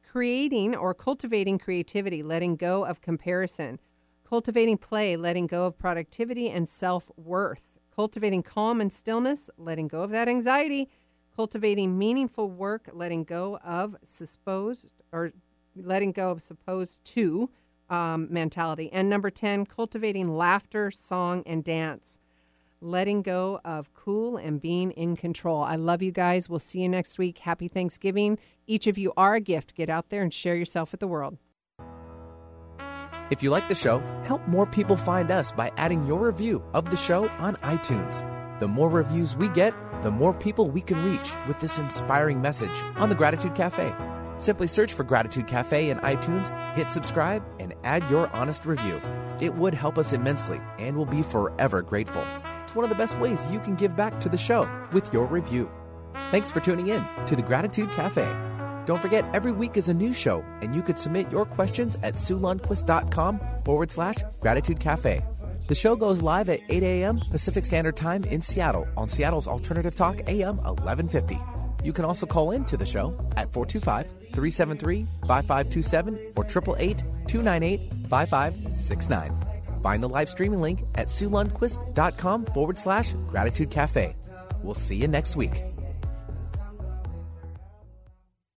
creating 0.07 0.75
or 0.75 0.93
cultivating 0.93 1.57
creativity, 1.57 2.21
letting 2.21 2.55
go 2.55 2.85
of 2.85 3.01
comparison, 3.01 3.79
cultivating 4.27 4.77
play, 4.77 5.15
letting 5.15 5.47
go 5.47 5.65
of 5.65 5.77
productivity 5.77 6.49
and 6.49 6.67
self 6.67 7.11
worth. 7.17 7.69
Cultivating 7.95 8.43
calm 8.43 8.81
and 8.81 8.91
stillness, 8.91 9.49
letting 9.57 9.87
go 9.87 10.01
of 10.01 10.09
that 10.09 10.27
anxiety. 10.27 10.89
Cultivating 11.33 11.97
meaningful 11.97 12.49
work, 12.49 12.89
letting 12.91 13.23
go 13.23 13.57
of 13.63 13.95
supposed 14.03 14.87
or 15.13 15.31
letting 15.75 16.11
go 16.11 16.31
of 16.31 16.41
supposed 16.41 17.03
to 17.05 17.49
um, 17.89 18.27
mentality. 18.29 18.89
And 18.91 19.09
number 19.09 19.29
10, 19.29 19.65
cultivating 19.65 20.35
laughter, 20.35 20.91
song, 20.91 21.43
and 21.45 21.63
dance. 21.63 22.19
Letting 22.81 23.21
go 23.21 23.59
of 23.65 23.93
cool 23.93 24.37
and 24.37 24.61
being 24.61 24.91
in 24.91 25.15
control. 25.15 25.63
I 25.63 25.75
love 25.75 26.01
you 26.01 26.11
guys. 26.11 26.49
We'll 26.49 26.59
see 26.59 26.81
you 26.81 26.89
next 26.89 27.17
week. 27.17 27.39
Happy 27.39 27.67
Thanksgiving. 27.67 28.37
Each 28.67 28.85
of 28.87 28.97
you 28.97 29.13
are 29.17 29.35
a 29.35 29.41
gift. 29.41 29.75
Get 29.75 29.89
out 29.89 30.09
there 30.09 30.21
and 30.21 30.33
share 30.33 30.55
yourself 30.55 30.91
with 30.91 30.99
the 30.99 31.07
world. 31.07 31.37
If 33.31 33.41
you 33.41 33.49
like 33.49 33.67
the 33.67 33.75
show, 33.75 33.99
help 34.23 34.47
more 34.47 34.67
people 34.67 34.95
find 34.95 35.31
us 35.31 35.51
by 35.51 35.71
adding 35.77 36.05
your 36.05 36.27
review 36.27 36.63
of 36.75 36.91
the 36.91 36.97
show 36.97 37.27
on 37.39 37.55
iTunes. 37.57 38.23
The 38.59 38.67
more 38.67 38.89
reviews 38.89 39.35
we 39.35 39.49
get, 39.49 39.73
the 40.03 40.11
more 40.11 40.33
people 40.33 40.69
we 40.69 40.81
can 40.81 41.03
reach 41.03 41.31
with 41.47 41.59
this 41.59 41.79
inspiring 41.79 42.39
message 42.39 42.83
on 42.97 43.09
the 43.09 43.15
Gratitude 43.15 43.55
Cafe. 43.55 43.93
Simply 44.37 44.67
search 44.67 44.93
for 44.93 45.03
Gratitude 45.03 45.47
Cafe 45.47 45.89
in 45.89 45.97
iTunes, 45.99 46.49
hit 46.75 46.91
subscribe, 46.91 47.43
and 47.59 47.73
add 47.83 48.09
your 48.09 48.27
honest 48.29 48.65
review. 48.65 49.01
It 49.39 49.53
would 49.55 49.73
help 49.73 49.97
us 49.97 50.13
immensely 50.13 50.61
and 50.79 50.95
we'll 50.95 51.05
be 51.05 51.23
forever 51.23 51.81
grateful. 51.81 52.25
It's 52.63 52.75
one 52.75 52.83
of 52.85 52.89
the 52.89 52.95
best 52.95 53.17
ways 53.19 53.45
you 53.51 53.59
can 53.59 53.75
give 53.75 53.95
back 53.95 54.19
to 54.21 54.29
the 54.29 54.37
show 54.37 54.69
with 54.91 55.11
your 55.13 55.25
review. 55.25 55.69
Thanks 56.31 56.51
for 56.51 56.59
tuning 56.59 56.87
in 56.87 57.05
to 57.25 57.35
the 57.35 57.41
Gratitude 57.41 57.91
Cafe. 57.91 58.25
Don't 58.85 59.01
forget, 59.01 59.25
every 59.33 59.51
week 59.51 59.77
is 59.77 59.89
a 59.89 59.93
new 59.93 60.13
show, 60.13 60.45
and 60.61 60.75
you 60.75 60.83
could 60.83 60.99
submit 60.99 61.31
your 61.31 61.45
questions 61.45 61.97
at 62.03 62.15
SueLundquist.com 62.15 63.39
forward 63.63 63.91
slash 63.91 64.17
Gratitude 64.39 64.79
Cafe. 64.79 65.23
The 65.67 65.75
show 65.75 65.95
goes 65.95 66.21
live 66.21 66.49
at 66.49 66.59
8 66.69 66.83
a.m. 66.83 67.19
Pacific 67.31 67.65
Standard 67.65 67.97
Time 67.97 68.23
in 68.25 68.41
Seattle 68.41 68.87
on 68.95 69.07
Seattle's 69.07 69.47
Alternative 69.47 69.95
Talk 69.95 70.21
AM 70.27 70.57
1150. 70.57 71.54
You 71.85 71.93
can 71.93 72.03
also 72.03 72.25
call 72.25 72.49
in 72.49 72.65
to 72.65 72.77
the 72.77 72.85
show 72.85 73.13
at 73.37 73.53
425 73.53 74.09
373 74.33 75.05
5527 75.27 76.15
or 76.35 76.43
888 76.43 77.03
298 77.27 77.91
5569. 78.09 79.31
Find 79.83 80.01
the 80.01 80.09
live 80.09 80.27
streaming 80.27 80.61
link 80.61 80.81
at 80.95 81.07
SueLundquist.com 81.07 82.45
forward 82.45 82.79
slash 82.79 83.13
Gratitude 83.29 83.69
Cafe. 83.69 84.15
We'll 84.63 84.73
see 84.73 84.95
you 84.95 85.07
next 85.07 85.35
week. 85.35 85.63